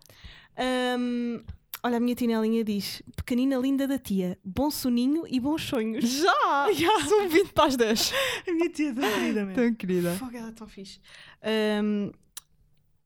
Ahm, 0.57 1.41
olha, 1.85 1.97
a 1.97 1.99
minha 1.99 2.15
tinelinha 2.15 2.63
diz: 2.63 3.03
Pequenina 3.15 3.57
linda 3.57 3.87
da 3.87 3.99
tia, 3.99 4.37
bom 4.43 4.71
soninho 4.71 5.23
e 5.27 5.39
bons 5.39 5.61
sonhos. 5.63 6.03
Já! 6.09 6.67
São 7.07 7.29
20 7.29 7.53
para 7.53 7.65
as 7.65 7.75
10. 7.77 8.13
A 8.47 8.51
minha 8.51 8.69
tia 8.69 8.89
é 8.89 8.93
tão 8.93 9.11
querida, 9.11 9.45
mesmo. 9.45 9.53
Tão 9.55 9.73
querida. 9.75 10.15
Fogo, 10.15 10.35
ela 10.35 10.49
é 10.49 10.51
tão 10.51 10.67
fixe. 10.67 10.99
Ahm, 11.43 12.11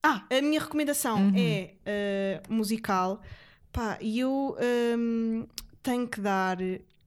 ah, 0.01 0.25
a 0.29 0.41
minha 0.41 0.61
recomendação 0.61 1.17
Uhum. 1.17 1.33
é 1.35 1.75
ah, 1.85 2.41
musical. 2.49 3.21
Pá, 3.71 3.97
e 4.01 4.19
eu 4.19 4.55
ahm, 4.59 5.43
tenho 5.83 6.07
que 6.07 6.21
dar 6.21 6.57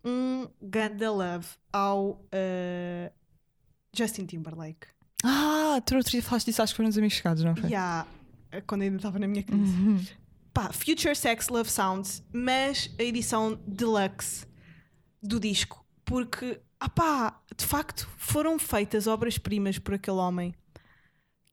um 0.04 0.46
ganda 0.60 1.10
love 1.10 1.46
ao 1.72 2.22
ah, 2.32 3.10
Justin 3.96 4.26
Timberlake. 4.26 4.88
Ah, 5.24 5.80
tu 5.86 5.94
outro 5.96 6.10
dia 6.10 6.22
falaste 6.22 6.46
disso, 6.46 6.62
acho 6.62 6.72
que 6.72 6.76
foram 6.76 6.90
os 6.90 6.98
amigos 6.98 7.16
chegados, 7.16 7.42
não 7.44 7.56
foi? 7.56 7.72
Há, 7.74 8.06
quando 8.66 8.82
ainda 8.82 8.96
estava 8.96 9.18
na 9.18 9.26
minha 9.26 9.42
crise. 9.42 9.72
Uhum. 9.72 10.04
Pá, 10.52 10.70
Future 10.72 11.16
Sex 11.16 11.48
Love 11.48 11.70
Sounds, 11.70 12.22
mas 12.32 12.90
a 12.98 13.02
edição 13.02 13.58
deluxe 13.66 14.46
do 15.22 15.40
disco, 15.40 15.84
porque, 16.04 16.60
ah 16.78 16.88
pá, 16.90 17.40
de 17.56 17.64
facto, 17.64 18.08
foram 18.18 18.58
feitas 18.58 19.06
obras-primas 19.06 19.78
por 19.78 19.94
aquele 19.94 20.18
homem 20.18 20.54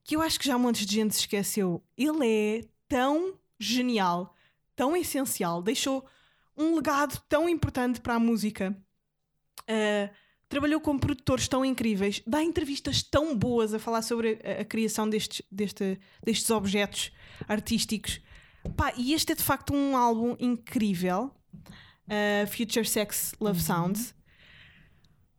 que 0.04 0.16
eu 0.16 0.22
acho 0.22 0.40
que 0.40 0.48
já 0.48 0.58
montes 0.58 0.86
de 0.86 0.96
gente 0.96 1.14
se 1.14 1.22
esqueceu. 1.22 1.84
Ele 1.96 2.28
é 2.28 2.66
tão 2.88 3.36
genial, 3.60 4.36
tão 4.76 4.98
essencial, 4.98 5.62
deixou 5.62 6.04
um 6.58 6.76
legado 6.76 7.22
tão 7.30 7.48
importante 7.48 8.02
para 8.02 8.16
a 8.16 8.20
música. 8.20 8.76
Ah, 9.68 10.10
trabalhou 10.50 10.82
com 10.82 10.98
produtores 10.98 11.48
tão 11.48 11.64
incríveis, 11.64 12.22
dá 12.26 12.44
entrevistas 12.44 13.04
tão 13.04 13.38
boas 13.38 13.72
a 13.74 13.80
falar 13.80 14.02
sobre 14.02 14.42
a, 14.44 14.62
a 14.62 14.66
criação 14.66 15.08
destes, 15.08 15.42
deste- 15.50 16.00
destes 16.24 16.50
objetos 16.50 17.12
artísticos. 17.48 18.20
Pá, 18.76 18.94
e 18.96 19.14
este 19.14 19.32
é 19.32 19.36
de 19.36 19.44
facto 19.44 19.74
um 19.74 19.96
álbum 19.96 20.36
incrível. 20.40 21.32
Uh, 22.08 22.48
Future 22.48 22.86
Sex 22.88 23.34
Love 23.40 23.62
Sounds. 23.62 24.16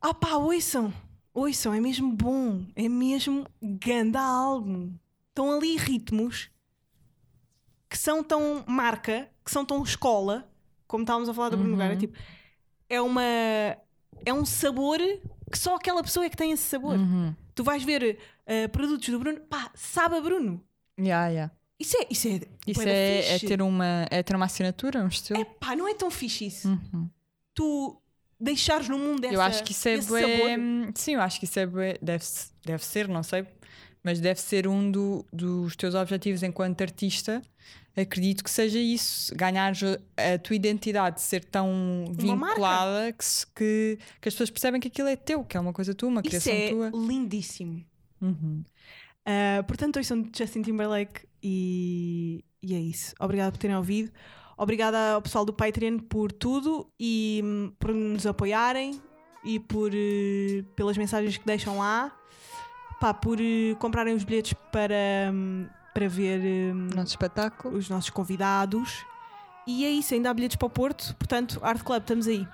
Ah 0.01 0.15
pá, 0.15 0.35
ouçam! 0.37 0.93
Ouçam, 1.35 1.73
é 1.75 1.81
mesmo 1.81 2.13
bom. 2.13 2.65
É 2.75 2.89
mesmo 2.89 3.47
ganda 3.63 4.21
álbum. 4.21 4.95
Estão 5.29 5.53
ali 5.57 5.77
ritmos 5.77 6.51
que 7.89 7.99
são 7.99 8.23
tão 8.23 8.65
marca, 8.67 9.29
que 9.45 9.51
são 9.51 9.65
tão 9.65 9.83
escola, 9.83 10.49
como 10.87 11.03
estávamos 11.03 11.29
a 11.29 11.35
falar 11.35 11.51
do 11.51 11.57
Bruno 11.57 11.73
Uhum. 11.73 11.77
Nogueira. 11.79 11.97
Tipo, 11.97 12.17
é 12.89 13.01
uma. 13.01 13.23
É 13.23 14.33
um 14.33 14.45
sabor 14.45 14.99
que 15.51 15.59
só 15.59 15.77
aquela 15.77 16.03
pessoa 16.03 16.27
é 16.27 16.31
que 16.31 16.37
tem 16.37 16.53
esse 16.53 16.65
sabor. 16.65 16.97
Uhum. 16.97 17.35
Tu 17.55 17.65
vais 17.65 17.83
ver 17.83 18.19
uh, 18.47 18.69
produtos 18.71 19.09
do 19.09 19.19
Bruno, 19.19 19.41
pá, 19.41 19.71
sabe 19.75 20.17
a 20.17 20.21
Bruno. 20.21 20.63
Yeah, 20.99 21.29
yeah. 21.29 21.53
Isso 21.81 21.97
é. 21.97 22.07
Isso 22.11 22.29
é, 22.29 22.41
Isso 22.67 22.83
é, 22.83 23.35
é 23.37 23.39
ter 23.39 23.63
uma, 23.63 24.07
é 24.11 24.23
ter 24.23 24.37
uma 24.37 24.45
assinatura, 24.45 25.03
um 25.03 25.09
estilo. 25.09 25.41
É 25.41 25.45
pá, 25.45 25.75
não 25.75 25.89
é 25.89 25.95
tão 25.95 26.11
fixe 26.11 26.47
isso. 26.47 26.69
Uhum. 26.69 27.09
Tu 27.55 27.97
deixares 28.39 28.89
no 28.89 28.99
mundo 28.99 29.25
essa, 29.25 29.35
eu 29.35 29.41
acho 29.41 29.65
que 29.65 29.73
isso 29.73 29.89
é 29.89 29.99
bué-. 29.99 30.93
Sim, 30.95 31.15
eu 31.15 31.21
acho 31.23 31.39
que 31.41 31.47
isso 31.47 31.59
é 31.59 31.67
bué- 31.67 31.99
deve, 32.03 32.25
deve 32.65 32.85
ser, 32.85 33.09
não 33.09 33.23
sei, 33.23 33.47
mas 34.05 34.21
deve 34.21 34.41
ser 34.41 34.69
um 34.69 34.91
do- 34.91 35.25
dos 35.33 35.75
teus 35.75 35.95
objetivos 35.95 36.43
enquanto 36.43 36.83
artista. 36.83 37.43
Acredito 37.97 38.45
que 38.45 38.51
seja 38.51 38.79
isso, 38.79 39.35
ganhar 39.35 39.73
a 40.17 40.39
tua 40.39 40.55
identidade, 40.57 41.21
ser 41.21 41.45
tão 41.45 42.05
Uma 42.21 42.49
vinculada 42.49 43.13
que, 43.13 43.25
que, 43.55 43.99
que 44.21 44.29
as 44.29 44.35
pessoas 44.35 44.49
percebem 44.51 44.81
que 44.81 44.89
aquilo 44.89 45.09
é 45.09 45.17
teu, 45.17 45.45
que 45.45 45.57
é 45.57 45.61
uma 45.61 45.73
coisa 45.73 45.93
tua, 45.93 46.09
uma 46.09 46.21
Isso 46.21 46.29
criação 46.31 46.53
é 46.53 46.69
tua. 46.71 46.91
lindíssimo. 47.07 47.85
Uhum. 48.21 48.63
Uh, 49.27 49.65
portanto, 49.67 49.99
hoje 49.99 50.07
são 50.09 50.23
de 50.23 50.31
Justin 50.39 50.63
Timberlake 50.63 51.23
e, 51.43 52.45
e 52.63 52.75
é 52.75 52.79
isso. 52.79 53.15
Obrigada 53.21 53.51
por 53.53 53.59
terem 53.59 53.77
ouvido. 53.77 54.11
Obrigada 54.57 55.13
ao 55.15 55.23
pessoal 55.23 55.45
do 55.45 55.53
Patreon 55.53 55.99
por 55.99 56.31
tudo 56.31 56.87
e 56.99 57.41
hum, 57.43 57.73
por 57.79 57.95
nos 57.95 58.27
apoiarem 58.27 59.01
e 59.43 59.59
por 59.59 59.91
eh, 59.95 60.63
pelas 60.77 60.99
mensagens 60.99 61.39
que 61.39 61.47
deixam 61.47 61.79
lá. 61.79 62.13
Pá, 63.01 63.15
por 63.15 63.39
eh, 63.41 63.75
comprarem 63.79 64.15
os 64.15 64.23
bilhetes 64.23 64.53
para, 64.71 65.31
hum, 65.33 65.67
para 65.95 66.09
ver 66.09 66.41
hum, 66.75 66.91
Nosso 66.95 67.13
espetáculo. 67.13 67.79
os 67.79 67.89
nossos 67.89 68.11
convidados. 68.11 69.05
E 69.67 69.85
é 69.85 69.91
isso, 69.91 70.13
ainda 70.15 70.31
há 70.31 70.35
bilhetes 70.35 70.57
para 70.57 70.67
o 70.67 70.71
Porto. 70.71 71.15
Portanto, 71.17 71.59
Art 71.63 71.83
Club, 71.83 72.01
estamos 72.03 72.27
aí. 72.27 72.47